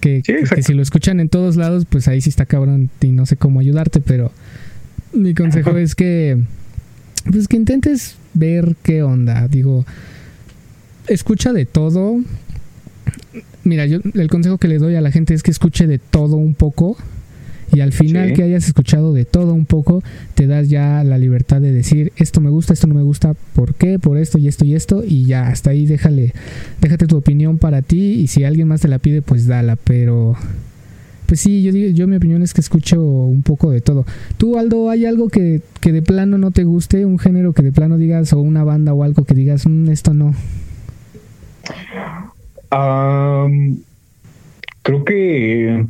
Que, 0.00 0.22
si 0.62 0.74
lo 0.74 0.82
escuchan 0.82 1.20
en 1.20 1.28
todos 1.28 1.56
lados, 1.56 1.84
pues 1.88 2.08
ahí 2.08 2.20
sí 2.20 2.30
está 2.30 2.46
cabrón 2.46 2.90
y 3.00 3.12
no 3.12 3.26
sé 3.26 3.36
cómo 3.36 3.60
ayudarte, 3.60 4.00
pero 4.00 4.30
mi 5.12 5.34
consejo 5.34 5.76
es 5.76 5.94
que, 5.94 6.42
pues 7.30 7.48
que 7.48 7.56
intentes 7.56 8.16
ver 8.34 8.76
qué 8.82 9.02
onda. 9.02 9.48
Digo, 9.48 9.84
escucha 11.08 11.52
de 11.52 11.66
todo. 11.66 12.20
Mira, 13.66 13.84
yo 13.86 13.98
el 14.14 14.28
consejo 14.28 14.58
que 14.58 14.68
le 14.68 14.78
doy 14.78 14.94
a 14.94 15.00
la 15.00 15.10
gente 15.10 15.34
es 15.34 15.42
que 15.42 15.50
escuche 15.50 15.88
de 15.88 15.98
todo 15.98 16.36
un 16.36 16.54
poco 16.54 16.96
y 17.72 17.80
al 17.80 17.92
final 17.92 18.32
que 18.32 18.44
hayas 18.44 18.68
escuchado 18.68 19.12
de 19.12 19.24
todo 19.24 19.52
un 19.52 19.66
poco, 19.66 20.04
te 20.36 20.46
das 20.46 20.68
ya 20.68 21.02
la 21.02 21.18
libertad 21.18 21.60
de 21.60 21.72
decir, 21.72 22.12
esto 22.16 22.40
me 22.40 22.48
gusta, 22.48 22.72
esto 22.72 22.86
no 22.86 22.94
me 22.94 23.02
gusta, 23.02 23.34
¿por 23.54 23.74
qué? 23.74 23.98
Por 23.98 24.18
esto 24.18 24.38
y 24.38 24.46
esto 24.46 24.64
y 24.64 24.76
esto, 24.76 25.02
y 25.04 25.24
ya, 25.24 25.48
hasta 25.48 25.70
ahí 25.70 25.84
déjale, 25.84 26.32
déjate 26.80 27.08
tu 27.08 27.16
opinión 27.16 27.58
para 27.58 27.82
ti, 27.82 28.12
y 28.12 28.28
si 28.28 28.44
alguien 28.44 28.68
más 28.68 28.82
te 28.82 28.88
la 28.88 29.00
pide, 29.00 29.20
pues 29.20 29.46
dala, 29.46 29.76
pero... 29.76 30.36
Pues 31.26 31.40
sí, 31.40 31.64
yo, 31.64 31.72
yo 31.72 32.06
mi 32.06 32.14
opinión 32.14 32.42
es 32.42 32.54
que 32.54 32.60
escucho 32.60 33.02
un 33.02 33.42
poco 33.42 33.72
de 33.72 33.80
todo. 33.80 34.06
¿Tú, 34.36 34.60
Aldo, 34.60 34.90
hay 34.90 35.06
algo 35.06 35.28
que, 35.28 35.60
que 35.80 35.90
de 35.90 36.00
plano 36.00 36.38
no 36.38 36.52
te 36.52 36.62
guste? 36.62 37.04
¿Un 37.04 37.18
género 37.18 37.52
que 37.52 37.62
de 37.62 37.72
plano 37.72 37.98
digas, 37.98 38.32
o 38.32 38.38
una 38.38 38.62
banda 38.62 38.94
o 38.94 39.02
algo 39.02 39.24
que 39.24 39.34
digas, 39.34 39.66
mm, 39.66 39.90
esto 39.90 40.14
no? 40.14 40.36
Creo 44.82 45.04
que 45.04 45.86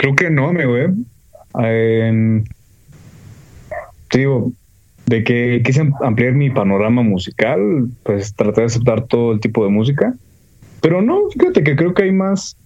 Creo 0.00 0.14
que 0.14 0.30
no, 0.30 0.48
amigo. 0.48 0.78
Eh. 0.78 2.42
te 4.08 4.18
digo, 4.18 4.50
de 5.04 5.24
que 5.24 5.60
quise 5.62 5.90
ampliar 6.00 6.32
mi 6.32 6.48
panorama 6.48 7.02
musical, 7.02 7.86
pues 8.02 8.34
traté 8.34 8.62
de 8.62 8.68
aceptar 8.68 9.02
todo 9.08 9.32
el 9.32 9.40
tipo 9.40 9.62
de 9.62 9.70
música. 9.70 10.14
Pero 10.80 11.02
no, 11.02 11.28
fíjate 11.28 11.62
que 11.62 11.76
creo 11.76 11.92
que 11.92 12.04
hay 12.04 12.12
más. 12.12 12.56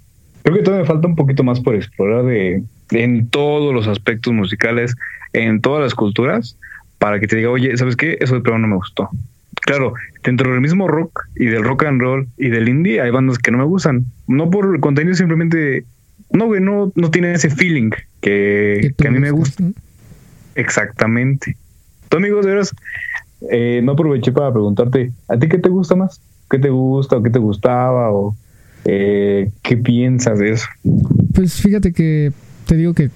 Creo 0.45 0.55
que 0.55 0.63
todavía 0.63 0.85
me 0.85 0.89
falta 0.89 1.09
un 1.09 1.17
poquito 1.17 1.43
más 1.43 1.59
por 1.59 1.75
explorar 1.75 2.25
de, 2.25 2.63
en 2.93 3.29
todos 3.31 3.75
los 3.75 3.89
aspectos 3.89 4.33
musicales, 4.33 4.95
en 5.33 5.61
todas 5.61 5.83
las 5.83 5.97
culturas, 5.97 6.57
para 6.99 7.19
que 7.19 7.27
te 7.27 7.35
diga, 7.35 7.51
oye, 7.51 7.77
¿sabes 7.77 7.97
qué? 7.97 8.17
Eso 8.21 8.37
de 8.37 8.43
plano 8.43 8.61
no 8.61 8.69
me 8.69 8.77
gustó. 8.77 9.11
Claro, 9.65 9.95
dentro 10.23 10.51
del 10.51 10.61
mismo 10.61 10.89
rock 10.89 11.27
y 11.37 11.47
del 11.47 11.65
rock 11.65 11.85
and 11.85 12.01
roll 12.01 12.29
y 12.37 12.51
del 12.51 12.69
indie 12.69 13.01
hay 13.01 13.11
bandas 13.11 13.39
que 13.39 13.51
no 13.51 13.59
me 13.59 13.65
gustan. 13.65 14.05
No 14.27 14.51
por 14.51 14.75
el 14.75 14.81
contenido, 14.81 15.15
simplemente 15.15 15.85
no, 16.31 16.47
güey, 16.47 16.61
no, 16.61 16.93
no 16.95 17.11
tiene 17.11 17.33
ese 17.33 17.49
feeling 17.49 17.91
que, 18.21 18.93
a 19.07 19.11
mí 19.11 19.19
me 19.21 19.31
gusta. 19.31 19.65
Exactamente. 20.55 21.57
Tu 22.09 22.17
amigo, 22.17 22.43
de 22.43 22.49
veras, 22.49 22.75
eh, 23.51 23.81
no 23.83 23.93
aproveché 23.93 24.33
para 24.33 24.53
preguntarte, 24.53 25.13
¿a 25.29 25.39
ti 25.39 25.49
qué 25.49 25.59
te 25.59 25.69
gusta 25.69 25.95
más? 25.95 26.21
¿Qué 26.51 26.59
te 26.59 26.71
gusta 26.71 27.17
o 27.17 27.23
qué 27.23 27.31
te 27.31 27.39
gustaba 27.39 28.11
o 28.11 28.37
eh, 28.85 29.51
qué 29.63 29.77
piensas 29.77 30.39
de 30.39 30.51
eso? 30.51 30.67
Pues 31.35 31.61
fíjate 31.61 31.93
que 31.93 32.33
te 32.67 32.77
digo 32.77 32.95
que 32.95 33.11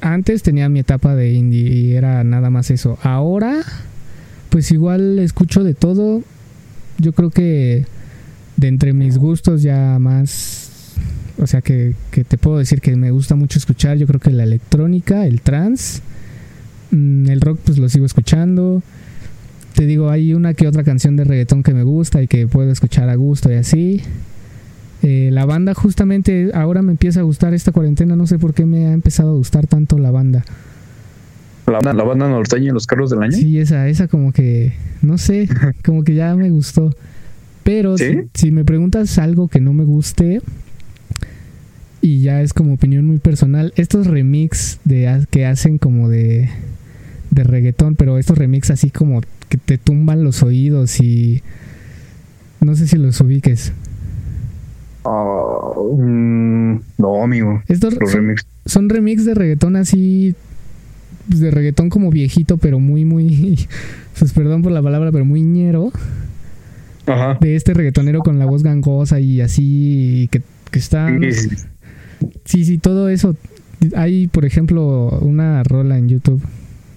antes 0.00 0.42
tenía 0.42 0.68
mi 0.68 0.80
etapa 0.80 1.14
de 1.14 1.32
indie 1.32 1.68
y 1.68 1.94
era 1.94 2.24
nada 2.24 2.50
más 2.50 2.70
eso. 2.70 2.98
Ahora, 3.02 3.62
pues 4.56 4.72
igual 4.72 5.18
escucho 5.18 5.62
de 5.64 5.74
todo. 5.74 6.22
Yo 6.96 7.12
creo 7.12 7.28
que 7.28 7.84
de 8.56 8.68
entre 8.68 8.94
mis 8.94 9.18
gustos 9.18 9.60
ya 9.60 9.98
más, 9.98 10.94
o 11.38 11.46
sea 11.46 11.60
que, 11.60 11.94
que 12.10 12.24
te 12.24 12.38
puedo 12.38 12.56
decir 12.56 12.80
que 12.80 12.96
me 12.96 13.10
gusta 13.10 13.34
mucho 13.34 13.58
escuchar, 13.58 13.98
yo 13.98 14.06
creo 14.06 14.18
que 14.18 14.30
la 14.30 14.44
electrónica, 14.44 15.26
el 15.26 15.42
trance, 15.42 16.00
mm, 16.90 17.28
el 17.28 17.42
rock 17.42 17.58
pues 17.66 17.76
lo 17.76 17.90
sigo 17.90 18.06
escuchando. 18.06 18.82
Te 19.74 19.84
digo, 19.84 20.08
hay 20.08 20.32
una 20.32 20.54
que 20.54 20.66
otra 20.66 20.84
canción 20.84 21.16
de 21.16 21.24
reggaetón 21.24 21.62
que 21.62 21.74
me 21.74 21.82
gusta 21.82 22.22
y 22.22 22.26
que 22.26 22.48
puedo 22.48 22.70
escuchar 22.70 23.10
a 23.10 23.14
gusto 23.14 23.52
y 23.52 23.56
así. 23.56 24.00
Eh, 25.02 25.28
la 25.34 25.44
banda 25.44 25.74
justamente 25.74 26.50
ahora 26.54 26.80
me 26.80 26.92
empieza 26.92 27.20
a 27.20 27.24
gustar 27.24 27.52
esta 27.52 27.72
cuarentena, 27.72 28.16
no 28.16 28.26
sé 28.26 28.38
por 28.38 28.54
qué 28.54 28.64
me 28.64 28.86
ha 28.86 28.94
empezado 28.94 29.32
a 29.32 29.34
gustar 29.34 29.66
tanto 29.66 29.98
la 29.98 30.10
banda. 30.10 30.46
La 31.66 31.72
banda, 31.74 31.92
la 31.92 32.04
banda 32.04 32.28
norteña 32.28 32.68
en 32.68 32.74
los 32.74 32.86
carros 32.86 33.10
del 33.10 33.22
año. 33.22 33.32
Sí, 33.32 33.58
esa, 33.58 33.88
esa 33.88 34.08
como 34.08 34.32
que, 34.32 34.72
no 35.02 35.18
sé, 35.18 35.48
como 35.84 36.04
que 36.04 36.14
ya 36.14 36.34
me 36.36 36.50
gustó. 36.50 36.94
Pero 37.64 37.98
¿Sí? 37.98 38.04
si, 38.34 38.46
si 38.46 38.50
me 38.52 38.64
preguntas 38.64 39.18
algo 39.18 39.48
que 39.48 39.60
no 39.60 39.72
me 39.72 39.84
guste, 39.84 40.40
y 42.00 42.20
ya 42.20 42.40
es 42.40 42.52
como 42.52 42.74
opinión 42.74 43.04
muy 43.04 43.18
personal, 43.18 43.72
estos 43.74 44.06
remix 44.06 44.78
de, 44.84 45.26
que 45.30 45.44
hacen 45.44 45.78
como 45.78 46.08
de, 46.08 46.48
de 47.32 47.42
reggaetón, 47.42 47.96
pero 47.96 48.18
estos 48.18 48.38
remix 48.38 48.70
así 48.70 48.90
como 48.90 49.22
que 49.48 49.58
te 49.58 49.76
tumban 49.76 50.22
los 50.22 50.44
oídos 50.44 51.00
y 51.00 51.42
no 52.60 52.76
sé 52.76 52.86
si 52.86 52.96
los 52.96 53.20
ubiques. 53.20 53.72
Ah, 55.04 55.70
mm, 55.98 56.80
no, 56.98 57.22
amigo. 57.22 57.62
Estos 57.68 57.94
Los 57.98 58.10
son, 58.10 58.20
remix. 58.22 58.46
son 58.66 58.88
remix 58.88 59.24
de 59.24 59.34
reggaetón 59.34 59.76
así, 59.76 60.34
pues, 61.28 61.40
de 61.40 61.50
reggaetón 61.50 61.90
como 61.90 62.10
viejito, 62.10 62.56
pero 62.56 62.78
muy, 62.78 63.04
muy, 63.04 63.66
pues 64.18 64.32
perdón 64.32 64.62
por 64.62 64.72
la 64.72 64.82
palabra, 64.82 65.12
pero 65.12 65.24
muy 65.24 65.42
ñero. 65.42 65.92
Ajá. 67.08 67.38
de 67.40 67.54
este 67.54 67.72
reggaetonero 67.72 68.18
con 68.20 68.40
la 68.40 68.46
voz 68.46 68.64
gangosa 68.64 69.20
y 69.20 69.40
así 69.40 70.28
que, 70.32 70.42
que 70.72 70.78
está 70.80 71.08
Sí, 72.44 72.64
sí, 72.64 72.78
todo 72.78 73.08
eso. 73.08 73.36
Hay 73.94 74.26
por 74.26 74.44
ejemplo 74.44 75.18
una 75.20 75.62
rola 75.62 75.98
en 75.98 76.08
YouTube 76.08 76.42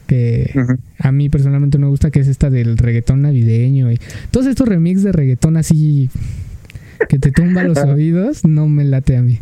que 0.08 0.52
a 0.98 1.12
mí 1.12 1.30
personalmente 1.30 1.78
no 1.78 1.86
me 1.86 1.92
gusta 1.92 2.10
que 2.10 2.20
es 2.20 2.28
esta 2.28 2.50
del 2.50 2.78
reggaetón 2.80 3.22
navideño 3.22 3.92
y 3.92 4.00
todos 4.32 4.48
estos 4.48 4.68
remix 4.68 5.04
de 5.04 5.12
reggaetón 5.12 5.56
así 5.56 6.10
que 7.08 7.20
te 7.20 7.32
tumba 7.32 7.64
los 7.64 7.78
oídos 7.78 8.44
no 8.44 8.68
me 8.68 8.86
late 8.86 9.18
a 9.18 9.22
mí 9.22 9.40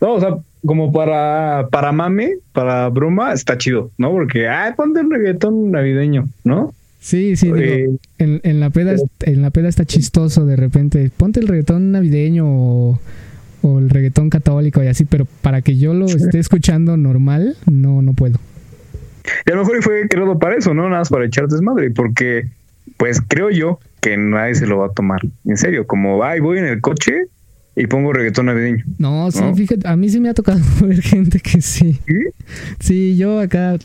No, 0.00 0.14
o 0.14 0.20
sea, 0.20 0.36
como 0.64 0.92
para, 0.92 1.68
para 1.70 1.92
mame, 1.92 2.34
para 2.52 2.88
broma, 2.88 3.32
está 3.32 3.56
chido, 3.56 3.90
¿no? 3.98 4.10
Porque, 4.10 4.48
ay, 4.48 4.72
ponte 4.76 5.00
el 5.00 5.10
reggaetón 5.10 5.70
navideño, 5.70 6.28
¿no? 6.44 6.72
sí 6.98 7.36
sí 7.36 7.46
digo, 7.52 7.58
Eh, 7.58 7.90
en, 8.18 8.40
en 8.42 8.58
la 8.58 8.70
peda 8.70 8.96
en 9.20 9.42
la 9.42 9.50
peda 9.50 9.68
está 9.68 9.84
chistoso 9.84 10.44
de 10.44 10.56
repente 10.56 11.10
ponte 11.16 11.38
el 11.38 11.46
reggaetón 11.46 11.92
navideño 11.92 12.44
o, 12.48 12.98
o 13.62 13.78
el 13.78 13.90
reggaetón 13.90 14.28
católico 14.28 14.82
y 14.82 14.88
así 14.88 15.04
pero 15.04 15.24
para 15.40 15.60
que 15.62 15.76
yo 15.76 15.94
lo 15.94 16.06
esté 16.06 16.40
escuchando 16.40 16.96
normal 16.96 17.56
no 17.70 18.02
no 18.02 18.12
puedo 18.14 18.38
y 19.44 19.50
a 19.50 19.54
lo 19.54 19.62
mejor 19.62 19.82
fue 19.82 20.08
creado 20.08 20.38
para 20.38 20.56
eso, 20.56 20.74
¿no? 20.74 20.84
Nada 20.88 21.00
más 21.00 21.08
para 21.08 21.26
echar 21.26 21.48
desmadre, 21.48 21.90
porque, 21.90 22.48
pues 22.96 23.20
creo 23.26 23.50
yo 23.50 23.80
que 24.00 24.16
nadie 24.16 24.54
se 24.54 24.66
lo 24.66 24.78
va 24.78 24.86
a 24.86 24.90
tomar. 24.92 25.20
En 25.44 25.56
serio, 25.56 25.86
como, 25.86 26.22
ay, 26.22 26.40
voy 26.40 26.58
en 26.58 26.66
el 26.66 26.80
coche 26.80 27.26
y 27.76 27.86
pongo 27.86 28.12
reggaetón 28.12 28.46
navideño. 28.46 28.84
No, 28.98 29.30
sí, 29.30 29.40
¿No? 29.40 29.54
fíjate, 29.54 29.86
a 29.86 29.96
mí 29.96 30.08
sí 30.08 30.18
me 30.18 30.30
ha 30.30 30.34
tocado 30.34 30.60
ver 30.80 31.02
gente 31.02 31.40
que 31.40 31.60
sí. 31.60 32.00
¿Sí? 32.06 32.20
Sí, 32.80 33.16
yo 33.16 33.38
acá, 33.38 33.76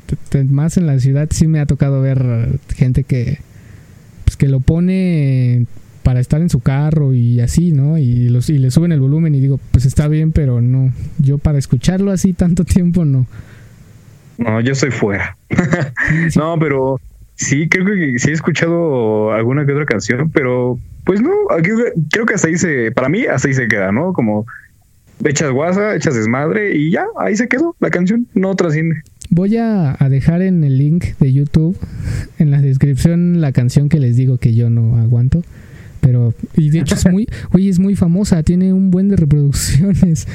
más 0.49 0.77
en 0.77 0.87
la 0.87 0.97
ciudad, 0.99 1.27
sí 1.31 1.47
me 1.47 1.59
ha 1.59 1.65
tocado 1.65 2.01
ver 2.01 2.59
gente 2.75 3.03
que, 3.03 3.39
pues, 4.23 4.37
que 4.37 4.47
lo 4.47 4.61
pone 4.61 5.65
para 6.03 6.21
estar 6.21 6.41
en 6.41 6.49
su 6.49 6.61
carro 6.61 7.13
y 7.13 7.41
así, 7.41 7.73
¿no? 7.73 7.97
Y, 7.97 8.29
los, 8.29 8.49
y 8.49 8.57
le 8.57 8.71
suben 8.71 8.93
el 8.93 9.01
volumen 9.01 9.35
y 9.35 9.41
digo, 9.41 9.59
pues 9.71 9.85
está 9.85 10.07
bien, 10.07 10.31
pero 10.31 10.61
no. 10.61 10.93
Yo 11.19 11.37
para 11.37 11.59
escucharlo 11.59 12.11
así 12.11 12.33
tanto 12.33 12.63
tiempo, 12.63 13.03
no. 13.03 13.27
No, 14.37 14.61
yo 14.61 14.71
estoy 14.71 14.91
fuera. 14.91 15.37
Sí, 16.09 16.31
sí. 16.31 16.39
No, 16.39 16.57
pero 16.57 16.99
sí, 17.41 17.67
creo 17.67 17.85
que 17.85 18.19
sí 18.19 18.29
he 18.29 18.33
escuchado 18.33 19.31
alguna 19.31 19.65
que 19.65 19.73
otra 19.73 19.85
canción, 19.85 20.29
pero 20.31 20.79
pues 21.03 21.21
no, 21.21 21.31
creo 22.09 22.25
que 22.25 22.33
hasta 22.33 22.47
ahí 22.47 22.57
se, 22.57 22.91
para 22.91 23.09
mí 23.09 23.25
hasta 23.25 23.47
ahí 23.47 23.53
se 23.53 23.67
queda, 23.67 23.91
¿no? 23.91 24.13
Como 24.13 24.45
echas 25.23 25.51
guasa, 25.51 25.95
echas 25.95 26.15
desmadre 26.15 26.75
y 26.75 26.91
ya, 26.91 27.05
ahí 27.19 27.35
se 27.35 27.47
quedó 27.47 27.75
la 27.79 27.89
canción, 27.89 28.27
no 28.33 28.55
trasciende. 28.55 29.01
Voy 29.29 29.57
a, 29.57 29.95
a 29.97 30.09
dejar 30.09 30.41
en 30.41 30.63
el 30.63 30.77
link 30.77 31.17
de 31.19 31.33
YouTube, 31.33 31.77
en 32.37 32.51
la 32.51 32.61
descripción, 32.61 33.41
la 33.41 33.51
canción 33.51 33.89
que 33.89 33.99
les 33.99 34.15
digo 34.15 34.37
que 34.37 34.53
yo 34.53 34.69
no 34.69 34.97
aguanto. 34.97 35.41
Pero, 36.01 36.33
y 36.57 36.71
de 36.71 36.79
hecho 36.79 36.95
es 36.95 37.09
muy, 37.09 37.27
oye, 37.51 37.69
es 37.69 37.79
muy 37.79 37.95
famosa, 37.95 38.43
tiene 38.43 38.73
un 38.73 38.91
buen 38.91 39.07
de 39.07 39.15
reproducciones. 39.15 40.27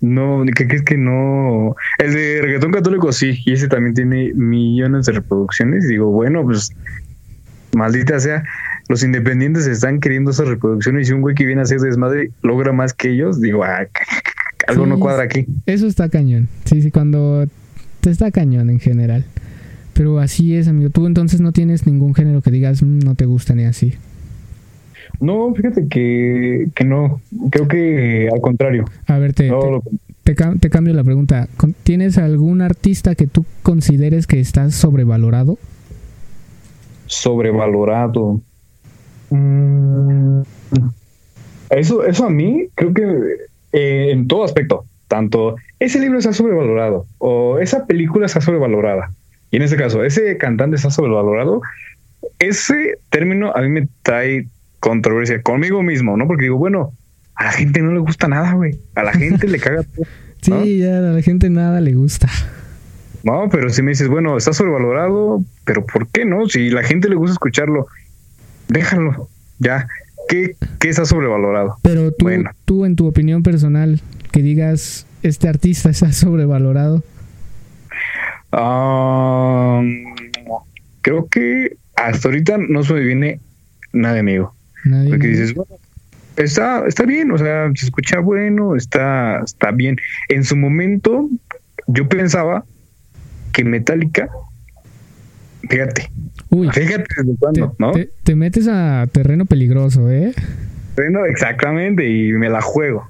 No, 0.00 0.44
que, 0.54 0.66
que 0.66 0.76
es 0.76 0.82
que 0.82 0.96
no. 0.96 1.74
El 1.98 2.14
de 2.14 2.40
reggaetón 2.42 2.72
católico 2.72 3.12
sí, 3.12 3.40
y 3.44 3.52
ese 3.52 3.68
también 3.68 3.94
tiene 3.94 4.32
millones 4.34 5.06
de 5.06 5.12
reproducciones. 5.12 5.84
Y 5.84 5.88
digo, 5.88 6.10
bueno, 6.10 6.44
pues 6.44 6.72
maldita 7.74 8.20
sea, 8.20 8.44
los 8.88 9.02
independientes 9.02 9.66
están 9.66 10.00
queriendo 10.00 10.30
esas 10.30 10.48
reproducciones 10.48 11.08
y 11.08 11.12
un 11.12 11.20
güey 11.22 11.34
que 11.34 11.46
viene 11.46 11.60
a 11.60 11.64
hacer 11.64 11.78
desmadre 11.80 12.30
logra 12.42 12.72
más 12.72 12.92
que 12.92 13.10
ellos. 13.10 13.40
Digo, 13.40 13.64
ah, 13.64 13.86
algo 14.66 14.86
no 14.86 14.98
cuadra 14.98 15.24
aquí. 15.24 15.46
Eso 15.66 15.86
está 15.86 16.08
cañón. 16.08 16.48
Sí, 16.64 16.82
sí, 16.82 16.90
cuando 16.90 17.46
te 18.00 18.10
está 18.10 18.30
cañón 18.30 18.70
en 18.70 18.80
general. 18.80 19.24
Pero 19.94 20.18
así 20.18 20.56
es, 20.56 20.68
amigo. 20.68 20.90
Tú 20.90 21.06
entonces 21.06 21.40
no 21.40 21.52
tienes 21.52 21.86
ningún 21.86 22.14
género 22.14 22.40
que 22.40 22.50
digas 22.50 22.82
"Mm, 22.82 23.00
no 23.00 23.14
te 23.14 23.26
gusta 23.26 23.54
ni 23.54 23.64
así. 23.64 23.94
No, 25.22 25.54
fíjate 25.54 25.86
que, 25.88 26.66
que 26.74 26.84
no. 26.84 27.20
Creo 27.50 27.68
que 27.68 28.28
al 28.32 28.40
contrario. 28.40 28.84
A 29.06 29.18
ver, 29.18 29.32
te, 29.32 29.48
No, 29.48 29.60
te- 29.60 29.70
lo- 29.70 29.82
te 30.24 30.34
cam- 30.36 30.58
te 30.60 30.68
cambio 30.68 30.92
la 30.94 31.04
pregunta. 31.04 31.48
¿Tienes 31.84 32.18
algún 32.18 32.60
artista 32.60 33.14
que 33.14 33.26
tú 33.26 33.44
consideres 33.62 34.26
que 34.26 34.40
está 34.40 34.70
sobrevalorado? 34.70 35.58
sobrevalorado. 37.06 38.40
Mm, 39.30 40.42
Eso, 41.70 42.04
eso 42.04 42.26
a 42.26 42.30
mí 42.30 42.66
creo 42.74 42.92
que 42.94 43.02
eh, 43.72 44.10
en 44.12 44.26
todo 44.28 44.44
aspecto, 44.44 44.84
tanto 45.08 45.56
ese 45.78 45.98
libro 46.00 46.18
está 46.18 46.32
sobrevalorado 46.32 47.06
o 47.18 47.58
esa 47.58 47.86
película 47.86 48.26
está 48.26 48.40
sobrevalorada. 48.40 49.10
Y 49.50 49.56
en 49.56 49.62
este 49.62 49.76
caso, 49.76 50.04
ese 50.04 50.36
cantante 50.38 50.76
está 50.76 50.90
sobrevalorado. 50.90 51.60
Ese 52.38 52.98
término 53.10 53.52
a 53.54 53.60
mí 53.62 53.68
me 53.68 53.88
trae 54.02 54.46
controversia 54.82 55.40
conmigo 55.42 55.80
mismo, 55.84 56.16
¿no? 56.16 56.26
Porque 56.26 56.42
digo, 56.46 56.58
bueno, 56.58 56.92
a 57.36 57.44
la 57.44 57.52
gente 57.52 57.80
no 57.82 57.92
le 57.92 58.00
gusta 58.00 58.26
nada, 58.26 58.52
güey. 58.54 58.80
A 58.96 59.04
la 59.04 59.12
gente 59.12 59.46
le 59.46 59.58
caga 59.58 59.84
todo. 59.84 60.04
Sí, 60.42 60.78
ya 60.78 60.98
a 60.98 61.00
la 61.02 61.22
gente 61.22 61.48
nada 61.50 61.80
le 61.80 61.92
gusta. 61.94 62.28
No, 63.22 63.48
pero 63.48 63.70
si 63.70 63.80
me 63.80 63.92
dices, 63.92 64.08
bueno, 64.08 64.36
está 64.36 64.52
sobrevalorado, 64.52 65.44
pero 65.64 65.86
¿por 65.86 66.08
qué 66.08 66.24
no? 66.24 66.48
Si 66.48 66.68
la 66.68 66.82
gente 66.82 67.08
le 67.08 67.14
gusta 67.14 67.34
escucharlo, 67.34 67.86
déjalo, 68.66 69.28
ya. 69.60 69.86
¿Qué, 70.28 70.56
qué 70.80 70.88
está 70.88 71.04
sobrevalorado? 71.04 71.76
Pero 71.82 72.10
tú, 72.10 72.24
Bueno. 72.24 72.50
tú, 72.64 72.84
en 72.86 72.96
tu 72.96 73.06
opinión 73.06 73.44
personal, 73.44 74.00
que 74.32 74.42
digas, 74.42 75.06
este 75.22 75.48
artista 75.48 75.90
está 75.90 76.10
sobrevalorado. 76.12 77.04
Ah, 78.50 79.80
creo 81.02 81.28
que 81.28 81.76
hasta 81.94 82.26
ahorita 82.28 82.58
no 82.58 82.82
se 82.82 82.94
me 82.94 83.00
viene 83.00 83.38
nada 83.92 84.18
amigo. 84.18 84.56
Nadie. 84.84 85.10
Porque 85.10 85.28
dices, 85.28 85.54
bueno, 85.54 85.76
está, 86.36 86.86
está 86.86 87.04
bien, 87.04 87.30
o 87.30 87.38
sea, 87.38 87.70
se 87.74 87.86
escucha 87.86 88.18
bueno, 88.20 88.76
está, 88.76 89.40
está 89.44 89.70
bien. 89.70 89.96
En 90.28 90.44
su 90.44 90.56
momento, 90.56 91.28
yo 91.86 92.08
pensaba 92.08 92.64
que 93.52 93.64
Metallica, 93.64 94.28
fíjate, 95.68 96.10
Uy, 96.50 96.68
fíjate 96.72 97.04
desde 97.16 97.32
te, 97.32 97.38
cuándo, 97.38 97.74
¿no? 97.78 97.92
te- 97.92 98.10
te 98.24 98.34
metes 98.34 98.66
a 98.68 99.06
terreno 99.12 99.44
peligroso, 99.46 100.10
¿eh? 100.10 100.32
Bueno, 100.96 101.24
exactamente, 101.26 102.08
y 102.08 102.32
me 102.32 102.48
la 102.48 102.60
juego. 102.60 103.08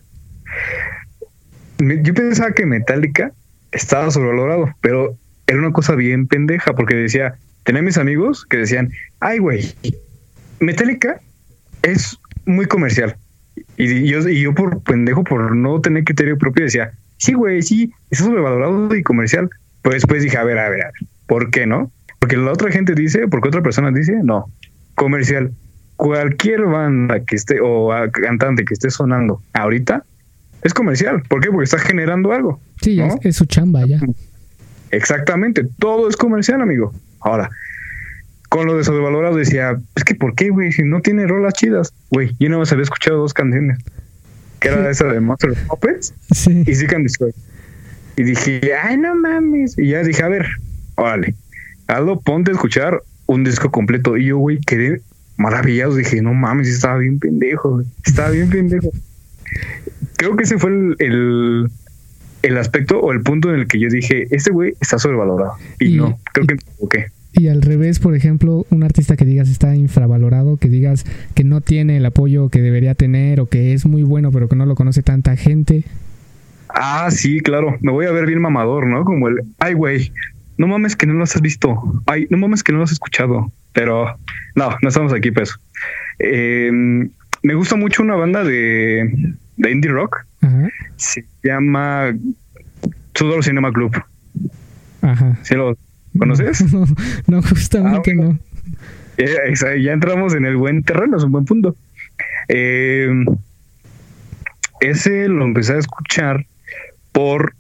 Yo 1.79 2.15
pensaba 2.15 2.53
que 2.53 2.65
Metallica 2.67 3.33
estaba 3.73 4.11
sobrevalorado, 4.11 4.73
pero 4.81 5.17
era 5.47 5.59
una 5.59 5.73
cosa 5.73 5.95
bien 5.97 6.27
pendeja, 6.29 6.75
porque 6.75 6.95
decía, 6.95 7.35
tenía 7.65 7.83
mis 7.83 7.99
amigos 7.99 8.45
que 8.45 8.59
decían, 8.59 8.91
ay, 9.21 9.39
güey, 9.39 9.75
Metallica 10.61 11.21
es 11.83 12.19
muy 12.47 12.67
comercial. 12.67 13.17
Y 13.77 14.09
yo, 14.09 14.29
y 14.29 14.41
yo 14.41 14.55
por 14.55 14.83
pendejo, 14.83 15.25
por 15.25 15.55
no 15.55 15.81
tener 15.81 16.05
criterio 16.05 16.39
propio, 16.39 16.65
decía, 16.65 16.93
sí, 17.19 17.35
güey, 17.35 17.63
sí, 17.63 17.93
está 18.11 18.25
sobrevalorado 18.25 18.95
y 18.95 19.03
comercial. 19.03 19.51
Pero 19.83 19.95
después 19.95 20.23
dije, 20.23 20.39
a 20.39 20.45
ver, 20.45 20.59
a 20.59 20.69
ver, 20.69 20.83
a 20.83 20.87
ver, 20.87 21.09
¿por 21.27 21.51
qué 21.51 21.67
no? 21.67 21.91
porque 22.23 22.37
la 22.37 22.53
otra 22.53 22.71
gente 22.71 22.95
dice, 22.95 23.27
porque 23.27 23.49
otra 23.49 23.63
persona 23.63 23.91
dice, 23.91 24.15
no, 24.23 24.49
comercial. 24.95 25.51
Cualquier 25.97 26.63
banda 26.67 27.19
que 27.25 27.35
esté 27.35 27.59
o 27.61 27.91
cantante 28.13 28.65
que 28.65 28.75
esté 28.75 28.91
sonando 28.91 29.43
ahorita 29.53 30.05
es 30.63 30.73
comercial. 30.73 31.25
¿Por 31.29 31.41
qué? 31.41 31.51
Porque 31.51 31.65
está 31.65 31.79
generando 31.79 32.31
algo. 32.31 32.61
Sí, 32.81 33.01
es, 33.23 33.35
su 33.35 33.45
chamba 33.47 33.85
ya. 33.87 33.99
Exactamente, 34.93 35.67
todo 35.81 36.09
es 36.09 36.17
comercial, 36.17 36.61
amigo. 36.63 36.93
Ahora, 37.19 37.51
con 38.53 38.67
lo 38.67 38.77
de 38.77 38.85
sobrevalorado 38.85 39.37
decía, 39.37 39.81
es 39.97 40.05
que 40.05 40.15
¿por 40.15 40.35
qué, 40.35 40.51
güey? 40.51 40.73
Si 40.73 40.83
no 40.83 41.01
tiene 41.01 41.27
rolas 41.27 41.55
chidas, 41.55 41.95
güey, 42.11 42.37
yo 42.39 42.51
no 42.51 42.59
más 42.59 42.71
había 42.71 42.83
escuchado 42.83 43.17
dos 43.17 43.33
canciones, 43.33 43.79
que 44.61 44.69
era 44.69 44.91
esa 44.91 45.07
de 45.07 45.21
Monster 45.21 45.55
Puppets 45.69 46.13
sí. 46.33 46.63
y 46.67 46.75
Seek 46.75 46.93
and 46.93 47.05
Destroy. 47.05 47.33
Y 48.19 48.25
dije, 48.25 48.61
ay, 48.75 48.99
no 48.99 49.15
mames. 49.15 49.79
Y 49.79 49.89
ya 49.89 50.03
dije, 50.03 50.23
a 50.23 50.29
ver, 50.29 50.47
órale, 50.97 51.35
Aldo, 51.87 52.21
ponte 52.21 52.51
a 52.51 52.55
escuchar 52.55 53.03
un 53.25 53.43
disco 53.43 53.71
completo. 53.71 54.19
Y 54.19 54.27
yo, 54.27 54.37
güey, 54.37 54.59
quedé 54.59 55.01
maravillado. 55.39 55.97
Dije, 55.97 56.21
no 56.21 56.35
mames, 56.35 56.69
estaba 56.69 56.99
bien 56.99 57.19
pendejo, 57.19 57.71
güey. 57.71 57.87
Estaba 58.05 58.29
bien 58.29 58.51
pendejo. 58.51 58.91
Creo 60.19 60.37
que 60.37 60.45
ese 60.45 60.59
fue 60.59 60.73
el, 60.99 61.71
el, 62.43 62.59
aspecto 62.59 63.01
o 63.01 63.13
el 63.13 63.23
punto 63.23 63.49
en 63.49 63.61
el 63.61 63.67
que 63.67 63.81
yo 63.81 63.89
dije, 63.89 64.27
este 64.31 64.51
güey 64.51 64.75
está 64.79 64.99
sobrevalorado. 64.99 65.55
Y, 65.81 65.97
no, 65.97 66.19
creo 66.35 66.47
que 66.47 66.55
me 66.57 66.61
equivoqué. 66.61 67.22
Y 67.35 67.49
al 67.49 67.63
revés, 67.63 67.99
por 67.99 68.15
ejemplo, 68.15 68.67
un 68.71 68.83
artista 68.83 69.17
que 69.17 69.25
digas 69.25 69.49
está 69.49 69.75
infravalorado, 69.75 70.59
que 70.59 70.69
digas 70.69 71.07
que 71.35 71.45
no 71.45 71.61
tiene 71.61 71.97
el 71.97 72.05
apoyo 72.05 72.51
que 72.51 72.61
debería 72.61 72.95
tener 72.95 73.41
o 73.41 73.47
que 73.47 73.73
es 73.73 73.87
muy 73.87 74.03
bueno 74.03 74.31
pero 74.31 74.49
que 74.49 74.57
no 74.57 74.67
lo 74.67 74.75
conoce 74.75 75.03
tanta 75.03 75.35
gente. 75.37 75.85
Ah, 76.69 77.11
sí, 77.11 77.41
claro. 77.41 77.79
Me 77.81 77.91
voy 77.91 78.07
a 78.07 78.13
ver 78.13 78.27
bien 78.27 78.41
mamador, 78.41 78.87
¿no? 78.87 79.05
Como 79.05 79.29
el, 79.29 79.41
ay, 79.59 79.75
güey, 79.75 80.13
no 80.59 80.67
mames 80.67 80.95
que 80.95 81.07
no 81.07 81.15
los 81.15 81.35
has 81.35 81.43
visto. 81.43 82.03
Ay, 82.07 82.27
no 82.31 82.37
mames 82.37 82.63
que 82.63 82.73
no 82.73 82.79
los 82.79 82.91
has 82.91 82.95
escuchado. 82.95 83.51
Pero 83.73 84.15
no, 84.55 84.77
no 84.83 84.89
estamos 84.89 85.13
aquí, 85.15 85.31
pues. 85.31 85.55
Me 86.19 87.55
gusta 87.55 87.77
mucho 87.77 88.03
una 88.03 88.15
banda 88.15 88.45
de, 88.45 89.35
de 89.57 89.71
indie 89.71 89.91
rock. 89.91 90.27
Se 90.97 91.25
llama 91.43 92.15
Tudor 93.13 93.43
Cinema 93.43 93.73
Club. 93.73 93.97
Ajá. 95.01 95.39
¿Sí 95.43 95.55
lo 95.55 95.77
conoces? 96.19 96.65
No, 97.27 97.43
justamente 97.43 98.13
ah, 98.13 98.15
no. 98.15 99.77
ya 99.77 99.93
entramos 99.93 100.35
en 100.35 100.45
el 100.45 100.57
buen 100.57 100.83
terreno, 100.83 101.17
es 101.17 101.25
un 101.25 101.33
buen 101.33 101.45
punto. 101.45 101.77
Em, 102.49 103.25
ese 104.81 105.29
lo 105.29 105.45
empecé 105.45 105.75
a 105.75 105.79
escuchar 105.79 106.47
por 107.13 107.55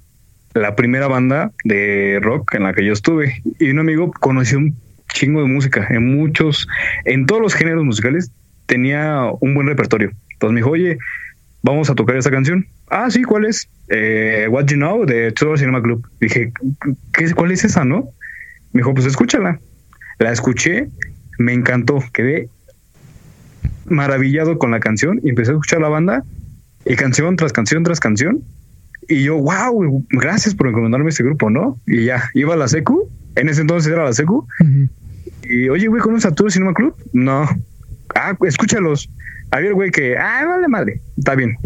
la 0.54 0.76
primera 0.76 1.08
banda 1.08 1.52
de 1.64 2.18
rock 2.20 2.54
en 2.54 2.64
la 2.64 2.72
que 2.72 2.84
yo 2.84 2.92
estuve. 2.92 3.42
Y 3.58 3.70
un 3.70 3.78
amigo 3.78 4.10
conoció 4.12 4.58
un 4.58 4.76
chingo 5.12 5.42
de 5.42 5.48
música, 5.48 5.86
en 5.90 6.16
muchos, 6.16 6.66
en 7.04 7.26
todos 7.26 7.40
los 7.40 7.54
géneros 7.54 7.84
musicales, 7.84 8.30
tenía 8.66 9.24
un 9.40 9.54
buen 9.54 9.66
repertorio. 9.66 10.10
Entonces 10.32 10.54
me 10.54 10.60
dijo, 10.60 10.70
oye, 10.70 10.98
vamos 11.62 11.90
a 11.90 11.94
tocar 11.94 12.16
esta 12.16 12.30
canción. 12.30 12.66
Ah, 12.88 13.10
sí, 13.10 13.22
¿cuál 13.22 13.44
es? 13.46 13.68
Eh, 13.88 14.46
What 14.50 14.66
You 14.66 14.76
Know 14.76 15.04
de 15.06 15.32
Tudor 15.32 15.58
Cinema 15.58 15.82
Club. 15.82 16.06
Dije, 16.20 16.52
¿qué, 17.12 17.32
¿cuál 17.34 17.52
es 17.52 17.64
esa, 17.64 17.84
no? 17.84 18.10
Me 18.72 18.80
dijo, 18.80 18.94
pues 18.94 19.06
escúchala. 19.06 19.60
La 20.18 20.32
escuché, 20.32 20.88
me 21.38 21.52
encantó, 21.52 22.02
quedé 22.12 22.48
maravillado 23.86 24.58
con 24.58 24.70
la 24.70 24.80
canción 24.80 25.20
y 25.22 25.30
empecé 25.30 25.50
a 25.50 25.54
escuchar 25.54 25.80
la 25.80 25.88
banda 25.88 26.24
y 26.84 26.94
canción 26.96 27.36
tras 27.36 27.52
canción 27.52 27.82
tras 27.82 28.00
canción 28.00 28.42
y 29.08 29.24
yo, 29.24 29.36
wow, 29.36 30.06
gracias 30.10 30.54
por 30.54 30.68
recomendarme 30.68 31.10
este 31.10 31.24
grupo, 31.24 31.50
¿no? 31.50 31.78
Y 31.86 32.04
ya, 32.04 32.30
iba 32.34 32.54
a 32.54 32.56
la 32.56 32.68
secu, 32.68 33.08
en 33.34 33.48
ese 33.48 33.62
entonces 33.62 33.92
era 33.92 34.04
la 34.04 34.12
secu. 34.12 34.46
Y 35.42 35.68
oye, 35.68 35.88
güey, 35.88 36.00
¿conoces 36.00 36.30
a 36.30 36.34
tu 36.34 36.48
Cinema 36.48 36.72
Club? 36.72 36.94
No. 37.12 37.48
Ah, 38.14 38.36
escúchalos. 38.46 39.10
A 39.50 39.60
ver, 39.60 39.74
güey, 39.74 39.90
que, 39.90 40.16
ah, 40.16 40.44
vale 40.46 40.68
madre, 40.68 41.00
está 41.18 41.34
bien. 41.34 41.56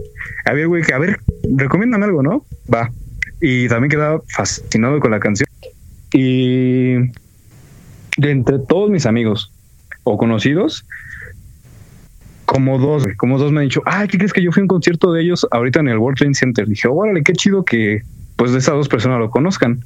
A 0.45 0.55
ver, 0.55 0.67
güey, 0.67 0.83
que, 0.83 0.95
a 0.95 0.99
ver, 0.99 1.21
recomiéndame 1.57 2.07
algo, 2.07 2.23
¿no? 2.23 2.47
Va. 2.73 2.91
Y 3.41 3.69
también 3.69 3.91
quedaba 3.91 4.23
fascinado 4.29 4.99
con 4.99 5.11
la 5.11 5.21
canción. 5.21 5.46
Y 6.13 6.95
de 8.17 8.31
entre 8.31 8.59
todos 8.59 8.91
mis 8.91 9.07
amigos 9.07 9.53
o 10.05 10.17
conocidos, 10.17 10.85
como 12.45 12.79
dos, 12.79 13.07
como 13.17 13.39
dos 13.39 13.53
me 13.53 13.61
han 13.61 13.67
dicho, 13.67 13.83
ay, 13.85 14.09
¿qué 14.09 14.19
crees 14.19 14.33
que 14.33 14.43
yo 14.43 14.53
fui 14.53 14.61
a 14.61 14.65
un 14.65 14.69
concierto 14.69 15.13
de 15.13 15.23
ellos 15.23 15.47
ahorita 15.51 15.81
en 15.81 15.89
el 15.89 15.99
World 15.99 16.19
Trade 16.19 16.35
Center? 16.35 16.67
Dije, 16.67 16.89
órale, 16.89 17.23
qué 17.23 17.33
chido 17.33 17.65
que 17.65 18.03
pues 18.37 18.53
de 18.53 18.59
esas 18.59 18.75
dos 18.75 18.89
personas 18.89 19.19
lo 19.19 19.31
conozcan. 19.31 19.81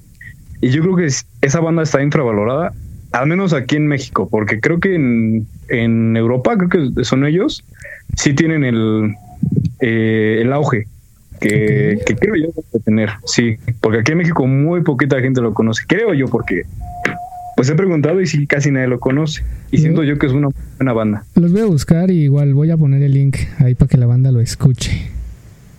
Y 0.60 0.70
yo 0.70 0.82
creo 0.82 0.96
que 0.96 1.08
esa 1.40 1.60
banda 1.60 1.82
está 1.82 2.02
infravalorada, 2.02 2.72
al 3.12 3.26
menos 3.26 3.54
aquí 3.54 3.76
en 3.76 3.86
México, 3.86 4.28
porque 4.30 4.60
creo 4.60 4.78
que 4.78 4.94
en, 4.94 5.46
en 5.68 6.16
Europa, 6.16 6.56
creo 6.56 6.92
que 6.94 7.04
son 7.04 7.24
ellos, 7.24 7.64
sí 8.16 8.34
tienen 8.34 8.64
el, 8.64 9.14
eh, 9.80 10.40
el 10.42 10.52
auge 10.52 10.86
que, 11.40 11.98
que 12.06 12.16
creo 12.16 12.34
yo 12.36 12.48
que 12.72 12.78
tener, 12.80 13.10
sí, 13.24 13.56
porque 13.80 14.00
aquí 14.00 14.12
en 14.12 14.18
México 14.18 14.46
muy 14.46 14.82
poquita 14.82 15.20
gente 15.20 15.40
lo 15.40 15.54
conoce, 15.54 15.84
creo 15.86 16.14
yo, 16.14 16.26
porque 16.28 16.64
pues 17.56 17.68
he 17.68 17.74
preguntado 17.74 18.20
y 18.22 18.26
sí, 18.26 18.46
casi 18.46 18.70
nadie 18.70 18.86
lo 18.86 19.00
conoce. 19.00 19.44
Y 19.70 19.76
siento 19.76 20.02
yo 20.02 20.18
que 20.18 20.26
es 20.26 20.32
una 20.32 20.48
buena 20.78 20.92
banda. 20.94 21.24
Los 21.34 21.52
voy 21.52 21.60
a 21.60 21.66
buscar 21.66 22.10
y 22.10 22.22
igual 22.22 22.54
voy 22.54 22.70
a 22.70 22.78
poner 22.78 23.02
el 23.02 23.12
link 23.12 23.36
ahí 23.58 23.74
para 23.74 23.86
que 23.86 23.98
la 23.98 24.06
banda 24.06 24.32
lo 24.32 24.40
escuche. 24.40 25.10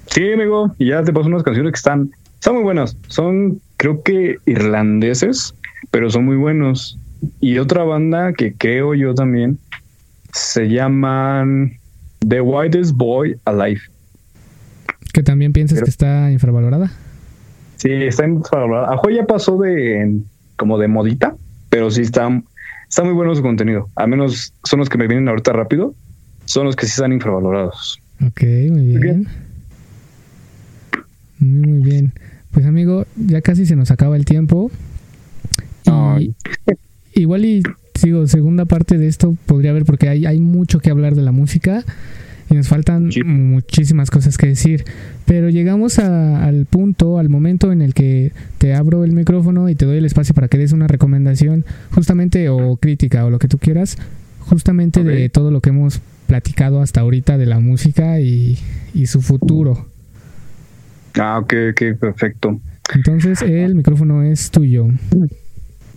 Sí, 0.06 0.32
amigo, 0.32 0.76
y 0.78 0.90
ya 0.90 1.04
te 1.04 1.12
paso 1.12 1.28
unas 1.28 1.42
canciones 1.42 1.72
que 1.72 1.78
están, 1.78 2.12
están 2.36 2.54
muy 2.54 2.64
buenas. 2.64 2.96
Son, 3.08 3.60
creo 3.78 4.04
que 4.04 4.38
irlandeses, 4.46 5.56
pero 5.90 6.12
son 6.12 6.26
muy 6.26 6.36
buenos. 6.36 7.00
Y 7.40 7.58
otra 7.58 7.84
banda 7.84 8.34
que 8.34 8.54
creo 8.54 8.94
yo 8.94 9.16
también 9.16 9.58
se 10.34 10.70
llaman 10.70 11.80
The 12.20 12.42
Whitest 12.42 12.96
Boy 12.96 13.38
Alive. 13.46 13.82
¿Que 15.14 15.24
también 15.24 15.54
piensas 15.54 15.82
que 15.82 15.90
está 15.90 16.32
infravalorada? 16.32 16.92
Sí, 17.78 17.90
está 17.92 18.26
infravalorada. 18.28 18.94
Ajo 18.94 19.10
ya 19.10 19.26
pasó 19.26 19.58
de 19.58 20.20
como 20.56 20.78
de 20.78 20.88
modita 20.88 21.36
pero 21.72 21.90
sí 21.90 22.02
está, 22.02 22.30
está 22.88 23.04
muy 23.04 23.14
bueno 23.14 23.34
su 23.34 23.42
contenido. 23.42 23.90
Al 23.96 24.10
menos 24.10 24.54
son 24.66 24.80
los 24.80 24.90
que 24.90 24.98
me 24.98 25.08
vienen 25.08 25.30
ahorita 25.30 25.54
rápido, 25.54 25.96
son 26.46 26.66
los 26.66 26.76
que 26.76 26.86
sí 26.86 26.92
están 26.92 27.14
infravalorados. 27.14 28.00
Ok, 28.28 28.42
muy 28.70 28.98
bien. 28.98 29.28
Muy, 31.40 31.68
muy 31.68 31.82
bien. 31.82 32.14
Pues 32.52 32.66
amigo, 32.66 33.06
ya 33.16 33.42
casi 33.42 33.66
se 33.66 33.78
nos 33.78 33.90
acaba 33.90 34.18
el 34.18 34.26
tiempo. 34.26 34.70
Y 36.20 36.36
igual 37.14 37.46
y 37.46 37.64
sigo, 37.96 38.28
segunda 38.28 38.66
parte 38.66 38.98
de 38.98 39.08
esto 39.08 39.38
podría 39.46 39.72
haber 39.72 39.86
porque 39.86 40.10
hay, 40.10 40.26
hay 40.26 40.42
mucho 40.42 40.80
que 40.80 40.90
hablar 40.92 41.16
de 41.16 41.22
la 41.22 41.32
música 41.32 41.86
y 42.52 42.56
nos 42.56 42.68
faltan 42.68 43.10
muchísimas 43.26 44.12
cosas 44.12 44.38
que 44.38 44.48
decir. 44.48 44.84
Pero 45.26 45.50
llegamos 45.50 46.00
al 46.00 46.66
punto, 46.66 47.18
al 47.18 47.30
momento 47.30 47.72
en 47.72 47.82
el 47.82 47.94
que 47.94 48.34
te 48.58 48.74
abro 48.74 49.04
el 49.04 49.14
micrófono 49.14 49.70
y 49.70 49.76
te 49.76 49.86
doy 49.86 49.98
el 49.98 50.06
espacio 50.06 50.36
para 50.36 50.48
que 50.48 50.58
des 50.58 50.74
una 50.74 50.88
recomendación, 50.88 51.66
justamente, 51.92 52.50
o 52.50 52.76
crítica, 52.76 53.26
o 53.26 53.30
lo 53.30 53.40
que 53.40 53.48
tú 53.48 53.58
quieras, 53.58 53.98
justamente 54.40 55.04
de 55.04 55.30
todo 55.30 55.52
lo 55.52 55.62
que 55.62 55.70
hemos 55.70 56.02
platicado 56.28 56.82
hasta 56.82 57.02
ahorita 57.02 57.38
de 57.38 57.46
la 57.46 57.60
música 57.60 58.20
y, 58.20 58.58
su 59.06 59.22
futuro. 59.22 59.88
Ah, 61.20 61.40
ok, 61.40 61.54
ok, 61.72 62.00
perfecto. 62.00 62.60
Entonces, 62.94 63.42
el 63.42 63.76
micrófono 63.76 64.24
es 64.24 64.52
tuyo. 64.52 64.88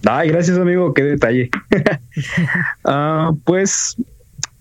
Ay, 0.05 0.29
gracias, 0.29 0.59
amigo, 0.59 0.95
qué 0.95 1.03
detalle. 1.03 1.51
Ah, 2.85 3.33
pues, 3.45 3.97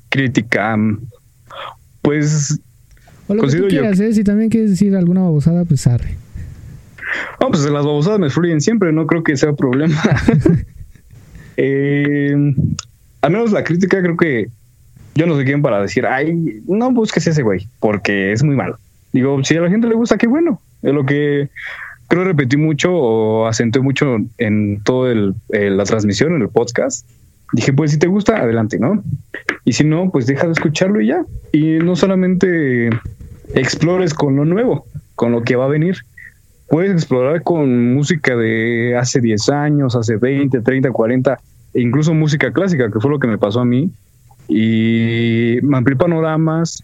crítica. 0.09 0.75
Pues. 2.03 2.59
O 3.27 3.33
lo 3.33 3.43
que 3.47 3.55
tú 3.55 3.67
quieras, 3.67 3.99
¿eh? 3.99 4.13
Si 4.13 4.23
también 4.23 4.49
quieres 4.49 4.69
decir 4.69 4.95
alguna 4.95 5.21
babosada, 5.21 5.65
pues 5.65 5.87
arre. 5.87 6.17
No, 7.39 7.49
pues 7.49 7.63
las 7.63 7.85
babosadas 7.85 8.19
me 8.19 8.29
fluyen 8.29 8.61
siempre, 8.61 8.91
no 8.91 9.07
creo 9.07 9.23
que 9.23 9.35
sea 9.37 9.53
problema. 9.53 9.99
eh, 11.57 12.35
al 13.21 13.31
menos 13.31 13.51
la 13.51 13.63
crítica, 13.63 14.01
creo 14.01 14.17
que 14.17 14.49
yo 15.15 15.25
no 15.25 15.37
sé 15.37 15.45
quién 15.45 15.61
para 15.61 15.81
decir, 15.81 16.05
ay, 16.05 16.61
no 16.67 16.91
busques 16.91 17.25
ese 17.25 17.41
güey, 17.41 17.67
porque 17.79 18.33
es 18.33 18.43
muy 18.43 18.55
malo. 18.55 18.77
Digo, 19.13 19.41
si 19.43 19.55
a 19.55 19.61
la 19.61 19.69
gente 19.69 19.87
le 19.87 19.95
gusta, 19.95 20.17
qué 20.17 20.27
bueno. 20.27 20.61
Es 20.81 20.93
lo 20.93 21.05
que 21.05 21.49
creo 22.07 22.25
repetí 22.25 22.57
mucho 22.57 22.93
o 22.93 23.47
acentué 23.47 23.81
mucho 23.81 24.17
en 24.37 24.81
toda 24.83 25.15
la 25.49 25.83
transmisión, 25.85 26.35
en 26.35 26.41
el 26.41 26.49
podcast 26.49 27.07
dije, 27.53 27.71
pues 27.71 27.91
si 27.91 27.99
te 27.99 28.07
gusta, 28.07 28.37
adelante, 28.37 28.77
¿no? 28.79 29.01
Y 29.63 29.73
si 29.73 29.83
no, 29.85 30.09
pues 30.11 30.25
deja 30.25 30.47
de 30.47 30.53
escucharlo 30.53 30.99
y 30.99 31.07
ya. 31.07 31.23
Y 31.53 31.77
no 31.77 31.95
solamente 31.95 32.89
explores 33.53 34.13
con 34.13 34.35
lo 34.35 34.43
nuevo, 34.43 34.85
con 35.15 35.31
lo 35.31 35.43
que 35.43 35.55
va 35.55 35.65
a 35.65 35.69
venir. 35.69 35.97
Puedes 36.67 36.91
explorar 36.91 37.43
con 37.43 37.93
música 37.93 38.35
de 38.35 38.97
hace 38.97 39.21
10 39.21 39.49
años, 39.49 39.95
hace 39.95 40.17
20, 40.17 40.61
30, 40.61 40.91
40, 40.91 41.39
e 41.75 41.81
incluso 41.81 42.13
música 42.13 42.51
clásica, 42.51 42.91
que 42.91 42.99
fue 42.99 43.11
lo 43.11 43.19
que 43.19 43.27
me 43.27 43.37
pasó 43.37 43.61
a 43.61 43.65
mí. 43.65 43.91
Y 44.47 45.59
me 45.61 45.77
amplié 45.77 45.95
panoramas 45.95 46.83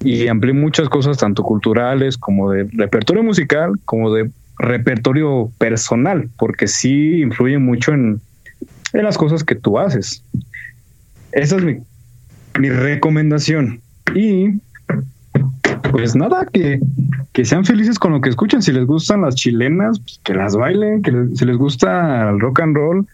y 0.00 0.28
amplié 0.28 0.54
muchas 0.54 0.88
cosas, 0.88 1.18
tanto 1.18 1.42
culturales 1.42 2.16
como 2.16 2.50
de 2.52 2.68
repertorio 2.72 3.22
musical, 3.22 3.72
como 3.84 4.14
de 4.14 4.30
repertorio 4.58 5.50
personal, 5.58 6.28
porque 6.38 6.68
sí 6.68 7.20
influye 7.20 7.58
mucho 7.58 7.92
en, 7.92 8.20
en 8.94 9.04
las 9.04 9.18
cosas 9.18 9.44
que 9.44 9.54
tú 9.54 9.78
haces. 9.78 10.24
Esa 11.32 11.56
es 11.56 11.64
mi, 11.64 11.78
mi 12.58 12.70
recomendación. 12.70 13.80
Y 14.14 14.60
pues 15.90 16.14
nada, 16.16 16.46
que, 16.52 16.80
que, 17.32 17.44
sean 17.44 17.64
felices 17.64 17.98
con 17.98 18.12
lo 18.12 18.20
que 18.20 18.30
escuchan. 18.30 18.62
Si 18.62 18.72
les 18.72 18.86
gustan 18.86 19.22
las 19.22 19.34
chilenas, 19.34 19.98
pues 19.98 20.20
que 20.22 20.34
las 20.34 20.56
bailen. 20.56 21.02
Que 21.02 21.12
si 21.34 21.44
les 21.44 21.56
gusta 21.56 22.30
el 22.30 22.40
rock 22.40 22.60
and 22.60 22.76
roll, 22.76 23.06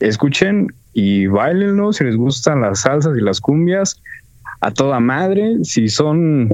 escuchen 0.00 0.74
y 0.92 1.26
bailenlo. 1.28 1.92
Si 1.92 2.04
les 2.04 2.16
gustan 2.16 2.60
las 2.60 2.80
salsas 2.80 3.16
y 3.16 3.20
las 3.20 3.40
cumbias, 3.40 4.02
a 4.60 4.72
toda 4.72 4.98
madre. 4.98 5.58
Si 5.62 5.88
son, 5.88 6.50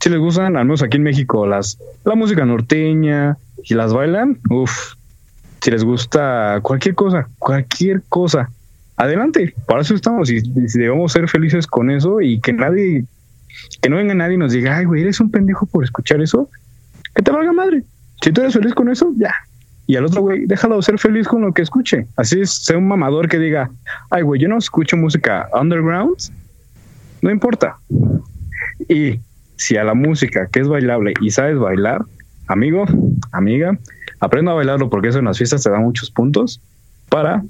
si 0.00 0.10
les 0.10 0.18
gustan, 0.18 0.56
al 0.56 0.66
menos 0.66 0.82
aquí 0.82 0.98
en 0.98 1.02
México, 1.02 1.46
las, 1.46 1.78
la 2.04 2.14
música 2.14 2.44
norteña 2.44 3.38
y 3.64 3.74
las 3.74 3.94
bailan, 3.94 4.38
uff. 4.50 4.95
Si 5.66 5.72
les 5.72 5.82
gusta 5.82 6.60
cualquier 6.62 6.94
cosa, 6.94 7.28
cualquier 7.40 8.00
cosa, 8.08 8.48
adelante. 8.96 9.52
Para 9.66 9.80
eso 9.80 9.96
estamos 9.96 10.30
y, 10.30 10.36
y 10.36 10.78
debemos 10.78 11.10
ser 11.10 11.28
felices 11.28 11.66
con 11.66 11.90
eso 11.90 12.20
y 12.20 12.38
que 12.40 12.52
nadie 12.52 13.04
que 13.82 13.88
no 13.88 13.96
venga 13.96 14.14
nadie 14.14 14.34
y 14.34 14.38
nos 14.38 14.52
diga, 14.52 14.76
ay, 14.76 14.84
güey, 14.84 15.02
eres 15.02 15.18
un 15.18 15.28
pendejo 15.28 15.66
por 15.66 15.82
escuchar 15.82 16.22
eso. 16.22 16.48
Que 17.16 17.22
te 17.24 17.32
valga 17.32 17.52
madre. 17.52 17.82
Si 18.22 18.30
tú 18.30 18.42
eres 18.42 18.54
feliz 18.54 18.74
con 18.74 18.88
eso, 18.88 19.12
ya. 19.16 19.34
Y 19.88 19.96
al 19.96 20.04
otro, 20.04 20.20
güey, 20.20 20.46
déjalo 20.46 20.80
ser 20.82 21.00
feliz 21.00 21.26
con 21.26 21.42
lo 21.42 21.52
que 21.52 21.62
escuche. 21.62 22.06
Así 22.14 22.40
es, 22.40 22.64
sea 22.64 22.78
un 22.78 22.86
mamador 22.86 23.28
que 23.28 23.40
diga, 23.40 23.68
ay, 24.10 24.22
güey, 24.22 24.40
yo 24.40 24.46
no 24.46 24.58
escucho 24.58 24.96
música 24.96 25.48
underground. 25.52 26.14
No 27.22 27.30
importa. 27.32 27.76
Y 28.88 29.18
si 29.56 29.76
a 29.76 29.82
la 29.82 29.94
música 29.94 30.46
que 30.46 30.60
es 30.60 30.68
bailable 30.68 31.14
y 31.20 31.30
sabes 31.30 31.58
bailar, 31.58 32.04
amigo, 32.46 32.84
amiga, 33.32 33.76
aprenda 34.20 34.52
a 34.52 34.54
bailarlo 34.54 34.90
porque 34.90 35.08
eso 35.08 35.18
en 35.18 35.26
las 35.26 35.38
fiestas 35.38 35.62
te 35.62 35.70
da 35.70 35.78
muchos 35.78 36.10
puntos 36.10 36.60
para 37.08 37.42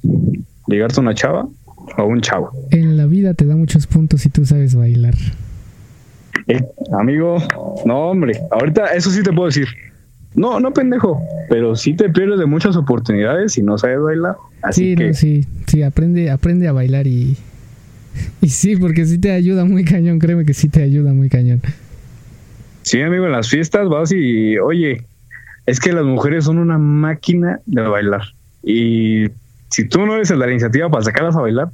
ligarte 0.66 1.00
a 1.00 1.02
una 1.02 1.14
chava 1.14 1.48
o 1.96 2.04
un 2.04 2.20
chavo. 2.20 2.50
En 2.70 2.96
la 2.96 3.06
vida 3.06 3.34
te 3.34 3.46
da 3.46 3.56
muchos 3.56 3.86
puntos 3.86 4.22
si 4.22 4.28
tú 4.28 4.44
sabes 4.44 4.74
bailar. 4.74 5.14
Eh, 6.48 6.64
amigo, 6.98 7.38
no, 7.84 8.10
hombre, 8.10 8.40
ahorita 8.50 8.86
eso 8.94 9.10
sí 9.10 9.22
te 9.22 9.32
puedo 9.32 9.46
decir. 9.46 9.66
No, 10.34 10.60
no 10.60 10.72
pendejo, 10.72 11.20
pero 11.48 11.74
sí 11.76 11.94
te 11.94 12.10
pierdes 12.10 12.38
de 12.38 12.46
muchas 12.46 12.76
oportunidades 12.76 13.54
si 13.54 13.62
no 13.62 13.78
sabes 13.78 14.00
bailar. 14.00 14.36
Así 14.62 14.90
sí, 14.90 14.96
que... 14.96 15.14
sí, 15.14 15.46
sí, 15.66 15.82
aprende, 15.82 16.30
aprende 16.30 16.68
a 16.68 16.72
bailar 16.72 17.06
y, 17.06 17.36
y 18.42 18.48
sí, 18.50 18.76
porque 18.76 19.06
sí 19.06 19.18
te 19.18 19.32
ayuda 19.32 19.64
muy 19.64 19.84
cañón, 19.84 20.18
créeme 20.18 20.44
que 20.44 20.54
sí 20.54 20.68
te 20.68 20.82
ayuda 20.82 21.12
muy 21.14 21.30
cañón. 21.30 21.62
Sí, 22.82 23.00
amigo, 23.00 23.26
en 23.26 23.32
las 23.32 23.48
fiestas 23.48 23.88
vas 23.88 24.12
y, 24.12 24.58
oye, 24.58 25.04
es 25.66 25.80
que 25.80 25.92
las 25.92 26.04
mujeres 26.04 26.44
son 26.44 26.58
una 26.58 26.78
máquina 26.78 27.60
de 27.66 27.82
bailar. 27.82 28.22
Y 28.62 29.26
si 29.68 29.88
tú 29.88 30.06
no 30.06 30.14
eres 30.14 30.30
la 30.30 30.50
iniciativa 30.50 30.88
para 30.88 31.04
sacarlas 31.04 31.36
a 31.36 31.40
bailar, 31.40 31.70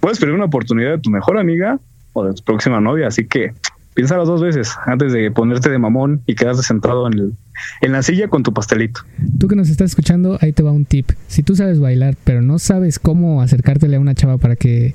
puedes 0.00 0.18
perder 0.18 0.34
una 0.34 0.46
oportunidad 0.46 0.90
de 0.90 0.98
tu 0.98 1.10
mejor 1.10 1.38
amiga 1.38 1.78
o 2.12 2.24
de 2.24 2.34
tu 2.34 2.42
próxima 2.42 2.80
novia. 2.80 3.06
Así 3.06 3.26
que 3.26 3.52
piénsalo 3.94 4.24
dos 4.24 4.40
veces 4.40 4.74
antes 4.86 5.12
de 5.12 5.30
ponerte 5.30 5.70
de 5.70 5.78
mamón 5.78 6.22
y 6.26 6.34
quedarte 6.34 6.62
sentado 6.62 7.08
en 7.08 7.92
la 7.92 8.02
silla 8.02 8.28
con 8.28 8.42
tu 8.42 8.52
pastelito. 8.52 9.00
Tú 9.38 9.46
que 9.46 9.56
nos 9.56 9.70
estás 9.70 9.90
escuchando, 9.90 10.38
ahí 10.40 10.52
te 10.52 10.62
va 10.62 10.72
un 10.72 10.84
tip. 10.84 11.10
Si 11.28 11.42
tú 11.42 11.54
sabes 11.54 11.78
bailar, 11.80 12.16
pero 12.24 12.42
no 12.42 12.58
sabes 12.58 12.98
cómo 12.98 13.42
acercártele 13.42 13.96
a 13.96 14.00
una 14.00 14.14
chava 14.14 14.38
para 14.38 14.56
que 14.56 14.94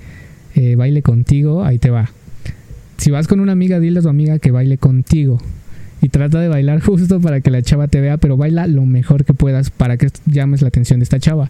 eh, 0.56 0.76
baile 0.76 1.02
contigo, 1.02 1.64
ahí 1.64 1.80
te 1.80 1.90
va. 1.90 2.10
Si 2.98 3.12
vas 3.12 3.28
con 3.28 3.40
una 3.40 3.52
amiga, 3.52 3.80
dile 3.80 4.00
a 4.00 4.02
tu 4.02 4.10
amiga 4.10 4.40
que 4.40 4.52
baile 4.52 4.78
contigo. 4.78 5.40
Y 6.06 6.10
trata 6.10 6.40
de 6.40 6.48
bailar 6.50 6.82
justo 6.86 7.20
para 7.20 7.42
que 7.42 7.50
la 7.50 7.64
chava 7.64 7.88
te 7.88 8.00
vea, 8.00 8.18
pero 8.18 8.38
baila 8.38 8.68
lo 8.68 8.86
mejor 8.86 9.26
que 9.26 9.34
puedas 9.34 9.72
para 9.72 9.98
que 9.98 10.10
llames 10.28 10.62
la 10.62 10.68
atención 10.68 11.00
de 11.00 11.04
esta 11.04 11.18
chava. 11.20 11.50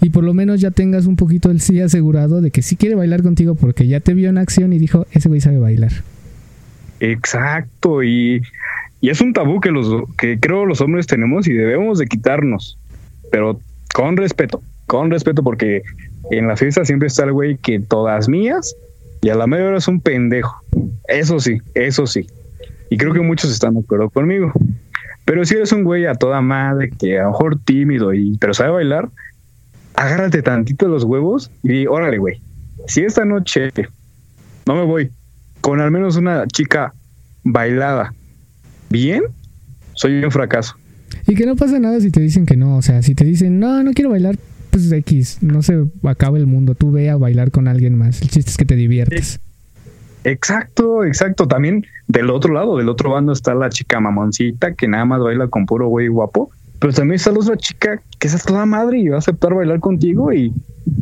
Y 0.00 0.10
por 0.10 0.24
lo 0.24 0.34
menos 0.34 0.60
ya 0.60 0.72
tengas 0.72 1.06
un 1.06 1.14
poquito 1.14 1.52
el 1.52 1.60
sí 1.60 1.80
asegurado 1.80 2.40
de 2.40 2.50
que 2.50 2.62
sí 2.62 2.74
quiere 2.74 2.96
bailar 2.96 3.22
contigo 3.22 3.54
porque 3.54 3.86
ya 3.86 4.00
te 4.00 4.12
vio 4.12 4.28
en 4.28 4.38
acción 4.38 4.72
y 4.72 4.80
dijo, 4.80 5.06
ese 5.12 5.28
güey 5.28 5.40
sabe 5.40 5.60
bailar. 5.60 5.92
Exacto, 6.98 8.02
y, 8.02 8.42
y 9.00 9.10
es 9.10 9.20
un 9.20 9.32
tabú 9.34 9.60
que, 9.60 9.70
los, 9.70 9.86
que 10.18 10.40
creo 10.40 10.66
los 10.66 10.80
hombres 10.80 11.06
tenemos 11.06 11.46
y 11.46 11.52
debemos 11.52 11.98
de 11.98 12.06
quitarnos, 12.06 12.76
pero 13.30 13.60
con 13.94 14.16
respeto, 14.16 14.60
con 14.88 15.12
respeto, 15.12 15.44
porque 15.44 15.82
en 16.32 16.48
la 16.48 16.56
fiesta 16.56 16.84
siempre 16.84 17.06
está 17.06 17.22
el 17.22 17.32
güey 17.32 17.56
que 17.56 17.78
todas 17.78 18.28
mías 18.28 18.74
y 19.20 19.28
a 19.28 19.36
la 19.36 19.46
media 19.46 19.66
hora 19.66 19.78
es 19.78 19.86
un 19.86 20.00
pendejo. 20.00 20.60
Eso 21.06 21.38
sí, 21.38 21.58
eso 21.74 22.08
sí. 22.08 22.26
Y 22.92 22.98
creo 22.98 23.14
que 23.14 23.22
muchos 23.22 23.50
están 23.50 23.72
de 23.72 23.80
acuerdo 23.80 24.10
conmigo. 24.10 24.52
Pero 25.24 25.46
si 25.46 25.54
eres 25.54 25.72
un 25.72 25.82
güey 25.82 26.04
a 26.04 26.14
toda 26.14 26.42
madre, 26.42 26.90
que 26.90 27.18
a 27.18 27.22
lo 27.22 27.30
mejor 27.30 27.58
tímido, 27.58 28.12
y, 28.12 28.36
pero 28.36 28.52
sabe 28.52 28.70
bailar, 28.70 29.08
agárrate 29.94 30.42
tantito 30.42 30.86
los 30.88 31.02
huevos 31.04 31.50
y 31.62 31.86
órale, 31.86 32.18
güey. 32.18 32.42
Si 32.86 33.00
esta 33.00 33.24
noche 33.24 33.70
no 34.66 34.74
me 34.74 34.84
voy, 34.84 35.10
con 35.62 35.80
al 35.80 35.90
menos 35.90 36.16
una 36.16 36.46
chica 36.48 36.92
bailada 37.44 38.12
bien, 38.90 39.22
soy 39.94 40.22
un 40.22 40.30
fracaso. 40.30 40.76
Y 41.26 41.34
que 41.34 41.46
no 41.46 41.56
pasa 41.56 41.78
nada 41.78 41.98
si 41.98 42.10
te 42.10 42.20
dicen 42.20 42.44
que 42.44 42.58
no, 42.58 42.76
o 42.76 42.82
sea, 42.82 43.00
si 43.00 43.14
te 43.14 43.24
dicen, 43.24 43.58
no, 43.58 43.82
no 43.82 43.92
quiero 43.92 44.10
bailar, 44.10 44.36
pues 44.70 44.92
X, 44.92 45.38
no 45.40 45.62
se 45.62 45.82
acaba 46.02 46.36
el 46.36 46.46
mundo, 46.46 46.74
tú 46.74 46.92
ve 46.92 47.08
a 47.08 47.16
bailar 47.16 47.52
con 47.52 47.68
alguien 47.68 47.96
más, 47.96 48.20
el 48.20 48.28
chiste 48.28 48.50
es 48.50 48.58
que 48.58 48.66
te 48.66 48.76
diviertes. 48.76 49.40
Exacto, 50.24 51.04
exacto. 51.04 51.48
También 51.48 51.86
del 52.08 52.30
otro 52.30 52.54
lado, 52.54 52.76
del 52.78 52.88
otro 52.88 53.10
bando 53.10 53.32
está 53.32 53.54
la 53.54 53.70
chica 53.70 54.00
mamoncita 54.00 54.74
que 54.74 54.88
nada 54.88 55.04
más 55.04 55.20
baila 55.20 55.48
con 55.48 55.66
puro 55.66 55.88
güey 55.88 56.08
guapo. 56.08 56.50
Pero 56.78 56.92
también 56.92 57.16
está 57.16 57.30
la 57.30 57.38
otra 57.38 57.56
chica 57.56 58.02
que 58.18 58.28
es 58.28 58.44
toda 58.44 58.66
madre 58.66 58.98
y 58.98 59.08
va 59.08 59.16
a 59.16 59.18
aceptar 59.18 59.54
bailar 59.54 59.78
contigo 59.80 60.32
y 60.32 60.52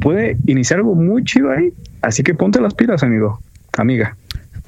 puede 0.00 0.36
iniciar 0.46 0.80
algo 0.80 0.94
muy 0.94 1.24
chido 1.24 1.50
ahí. 1.50 1.72
Así 2.02 2.22
que 2.22 2.34
ponte 2.34 2.60
las 2.60 2.74
pilas, 2.74 3.02
amigo, 3.02 3.40
amiga. 3.78 4.16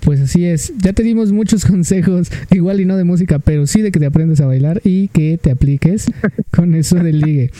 Pues 0.04 0.20
así 0.20 0.46
es, 0.46 0.72
ya 0.78 0.92
te 0.92 1.02
dimos 1.02 1.30
muchos 1.32 1.64
consejos, 1.66 2.30
igual 2.50 2.80
y 2.80 2.84
no 2.84 2.96
de 2.96 3.04
música, 3.04 3.38
pero 3.38 3.66
sí 3.66 3.82
de 3.82 3.92
que 3.92 4.00
te 4.00 4.06
aprendas 4.06 4.40
a 4.40 4.46
bailar 4.46 4.80
y 4.84 5.08
que 5.08 5.38
te 5.38 5.50
apliques 5.50 6.10
con 6.50 6.74
eso 6.74 6.96
del 6.96 7.20
ligue. 7.20 7.50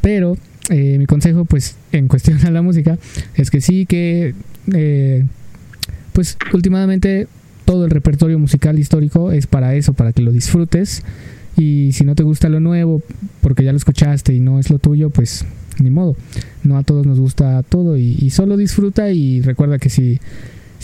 Pero 0.00 0.36
eh, 0.70 0.98
mi 0.98 1.06
consejo, 1.06 1.44
pues 1.44 1.76
en 1.92 2.08
cuestión 2.08 2.38
a 2.46 2.50
la 2.50 2.62
música, 2.62 2.98
es 3.34 3.50
que 3.50 3.60
sí 3.60 3.86
que, 3.86 4.34
eh, 4.72 5.24
pues 6.14 6.38
últimamente 6.54 7.28
todo 7.66 7.84
el 7.84 7.90
repertorio 7.90 8.38
musical 8.38 8.78
histórico 8.78 9.32
es 9.32 9.46
para 9.46 9.74
eso, 9.74 9.92
para 9.92 10.12
que 10.12 10.22
lo 10.22 10.32
disfrutes. 10.32 11.02
Y 11.56 11.92
si 11.92 12.04
no 12.04 12.14
te 12.14 12.22
gusta 12.22 12.48
lo 12.48 12.60
nuevo, 12.60 13.02
porque 13.42 13.62
ya 13.62 13.72
lo 13.72 13.76
escuchaste 13.76 14.34
y 14.34 14.40
no 14.40 14.58
es 14.58 14.70
lo 14.70 14.78
tuyo, 14.78 15.10
pues 15.10 15.44
ni 15.78 15.90
modo. 15.90 16.16
No 16.62 16.78
a 16.78 16.82
todos 16.82 17.06
nos 17.06 17.20
gusta 17.20 17.62
todo 17.62 17.98
y, 17.98 18.16
y 18.18 18.30
solo 18.30 18.56
disfruta 18.56 19.10
y 19.10 19.42
recuerda 19.42 19.78
que 19.78 19.90
si 19.90 20.18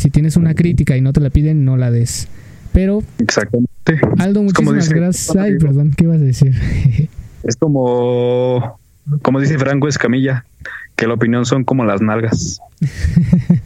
si 0.01 0.09
tienes 0.09 0.37
una 0.37 0.55
crítica 0.55 0.97
y 0.97 1.03
no 1.03 1.13
te 1.13 1.21
la 1.21 1.29
piden, 1.29 1.67
no 1.67 1.77
la 1.77 1.91
des. 1.91 2.27
Pero. 2.73 3.03
Exactamente. 3.19 4.01
Aldo, 4.19 4.43
muchísimas 4.43 4.89
gracias. 4.89 5.37
Ay, 5.37 5.59
perdón, 5.59 5.93
¿qué 5.95 6.05
ibas 6.05 6.21
a 6.21 6.25
decir? 6.25 6.59
es 7.43 7.57
como. 7.57 8.79
Como 9.23 9.41
dice 9.41 9.59
Franco 9.59 9.89
Escamilla, 9.89 10.45
que 10.97 11.07
la 11.07 11.15
opinión 11.15 11.45
son 11.45 11.65
como 11.65 11.85
las 11.85 12.01
nalgas. 12.01 12.61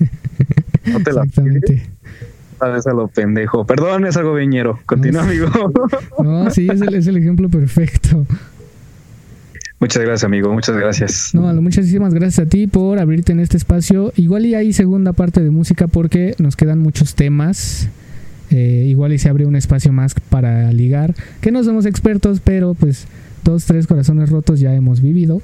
no 0.87 1.01
te 1.01 1.13
la 1.13 1.23
Exactamente. 1.23 1.87
Sabes 2.59 2.87
a 2.87 2.93
lo 2.93 3.09
pendejo. 3.09 3.67
Perdón, 3.67 4.07
es 4.07 4.17
algo 4.17 4.33
veñero. 4.33 4.79
Continúa, 4.87 5.23
amigo. 5.25 5.49
no, 6.23 6.51
sí, 6.51 6.69
es 6.71 6.81
el, 6.81 6.95
es 6.95 7.07
el 7.07 7.17
ejemplo 7.17 7.49
perfecto. 7.49 8.27
Muchas 9.81 10.03
gracias, 10.03 10.25
amigo. 10.25 10.53
Muchas 10.53 10.77
gracias. 10.77 11.35
No, 11.35 11.53
muchísimas 11.61 12.15
gracias 12.15 12.47
a 12.47 12.49
ti 12.49 12.67
por 12.67 12.99
abrirte 12.99 13.33
en 13.33 13.41
este 13.41 13.57
espacio. 13.57 14.13
Igual 14.17 14.47
y 14.47 14.55
hay 14.55 14.73
segunda 14.73 15.13
parte 15.13 15.43
de 15.43 15.51
música 15.51 15.89
porque 15.89 16.35
nos 16.39 16.57
quedan 16.57 16.79
muchos 16.79 17.15
temas. 17.15 17.89
Eh, 18.51 18.87
igual 18.89 19.13
y 19.13 19.19
se 19.19 19.29
abre 19.29 19.47
un 19.47 19.57
espacio 19.57 19.93
más 19.93 20.15
para 20.15 20.73
ligar. 20.73 21.15
Que 21.41 21.51
no 21.51 21.63
somos 21.65 21.87
expertos, 21.87 22.41
pero 22.43 22.75
pues 22.75 23.07
dos, 23.43 23.67
tres 23.67 23.87
corazones 23.87 24.31
rotos 24.31 24.61
ya 24.61 24.75
hemos 24.75 25.03
vivido. 25.03 25.43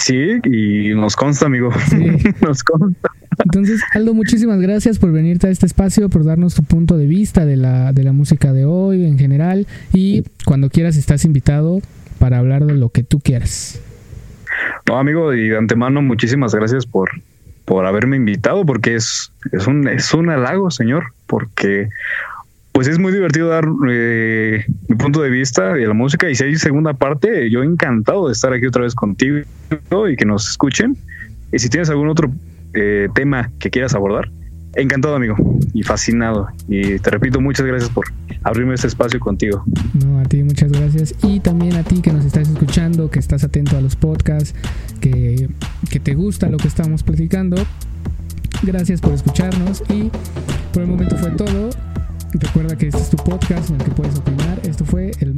Sí, 0.00 0.40
y 0.44 0.94
nos 0.94 1.14
consta, 1.14 1.44
amigo. 1.44 1.70
Sí. 1.90 2.16
nos 2.40 2.64
consta. 2.64 3.10
Entonces, 3.44 3.82
Aldo, 3.92 4.14
muchísimas 4.14 4.58
gracias 4.58 4.98
por 4.98 5.12
venirte 5.12 5.46
a 5.46 5.50
este 5.50 5.66
espacio, 5.66 6.08
por 6.08 6.24
darnos 6.24 6.54
tu 6.54 6.62
punto 6.62 6.96
de 6.96 7.06
vista 7.06 7.44
de 7.44 7.56
la, 7.56 7.92
de 7.92 8.02
la 8.02 8.12
música 8.12 8.54
de 8.54 8.64
hoy 8.64 9.04
en 9.04 9.18
general. 9.18 9.66
Y 9.92 10.24
cuando 10.46 10.70
quieras 10.70 10.96
estás 10.96 11.26
invitado 11.26 11.80
para 12.18 12.38
hablar 12.38 12.64
de 12.64 12.74
lo 12.74 12.88
que 12.88 13.02
tú 13.02 13.20
quieras. 13.20 13.78
No, 14.88 14.98
amigo, 14.98 15.34
y 15.34 15.50
de 15.50 15.58
antemano, 15.58 16.00
muchísimas 16.00 16.54
gracias 16.54 16.86
por, 16.86 17.10
por 17.66 17.84
haberme 17.84 18.16
invitado, 18.16 18.64
porque 18.64 18.94
es, 18.94 19.32
es, 19.52 19.66
un, 19.66 19.86
es 19.86 20.14
un 20.14 20.30
halago, 20.30 20.70
señor, 20.70 21.12
porque 21.26 21.90
pues 22.80 22.88
es 22.88 22.98
muy 22.98 23.12
divertido 23.12 23.48
dar 23.48 23.68
eh, 23.90 24.64
mi 24.88 24.96
punto 24.96 25.20
de 25.20 25.28
vista 25.28 25.74
de 25.74 25.86
la 25.86 25.92
música 25.92 26.30
y 26.30 26.34
si 26.34 26.44
hay 26.44 26.56
segunda 26.56 26.94
parte, 26.94 27.50
yo 27.50 27.62
encantado 27.62 28.28
de 28.28 28.32
estar 28.32 28.54
aquí 28.54 28.64
otra 28.64 28.84
vez 28.84 28.94
contigo 28.94 29.44
y 30.10 30.16
que 30.16 30.24
nos 30.24 30.48
escuchen. 30.48 30.96
Y 31.52 31.58
si 31.58 31.68
tienes 31.68 31.90
algún 31.90 32.08
otro 32.08 32.32
eh, 32.72 33.08
tema 33.14 33.50
que 33.58 33.68
quieras 33.68 33.94
abordar, 33.94 34.30
Encantado, 34.76 35.16
amigo, 35.16 35.36
y 35.74 35.82
fascinado. 35.82 36.48
Y 36.68 36.98
te 37.00 37.10
repito, 37.10 37.38
muchas 37.42 37.66
gracias 37.66 37.90
por 37.90 38.06
abrirme 38.44 38.72
este 38.72 38.86
espacio 38.86 39.20
contigo. 39.20 39.62
No, 40.02 40.18
a 40.20 40.22
ti 40.22 40.42
muchas 40.42 40.72
gracias. 40.72 41.14
Y 41.22 41.40
también 41.40 41.76
a 41.76 41.82
ti 41.82 42.00
que 42.00 42.14
nos 42.14 42.24
estás 42.24 42.48
escuchando, 42.48 43.10
que 43.10 43.18
estás 43.18 43.44
atento 43.44 43.76
a 43.76 43.82
los 43.82 43.94
podcasts, 43.94 44.54
que, 45.02 45.50
que 45.90 46.00
te 46.00 46.14
gusta 46.14 46.48
lo 46.48 46.56
que 46.56 46.68
estamos 46.68 47.02
platicando. 47.02 47.56
Gracias 48.62 49.02
por 49.02 49.12
escucharnos 49.12 49.82
y 49.90 50.10
por 50.72 50.84
el 50.84 50.88
momento 50.88 51.18
fue 51.18 51.32
todo. 51.32 51.68
Recuerda 52.32 52.76
que 52.76 52.86
este 52.88 53.00
es 53.00 53.10
tu 53.10 53.16
podcast 53.16 53.70
en 53.70 53.80
el 53.80 53.84
que 53.84 53.90
puedes 53.90 54.16
opinar. 54.16 54.60
Esto 54.64 54.84
fue 54.84 55.10
el 55.20 55.34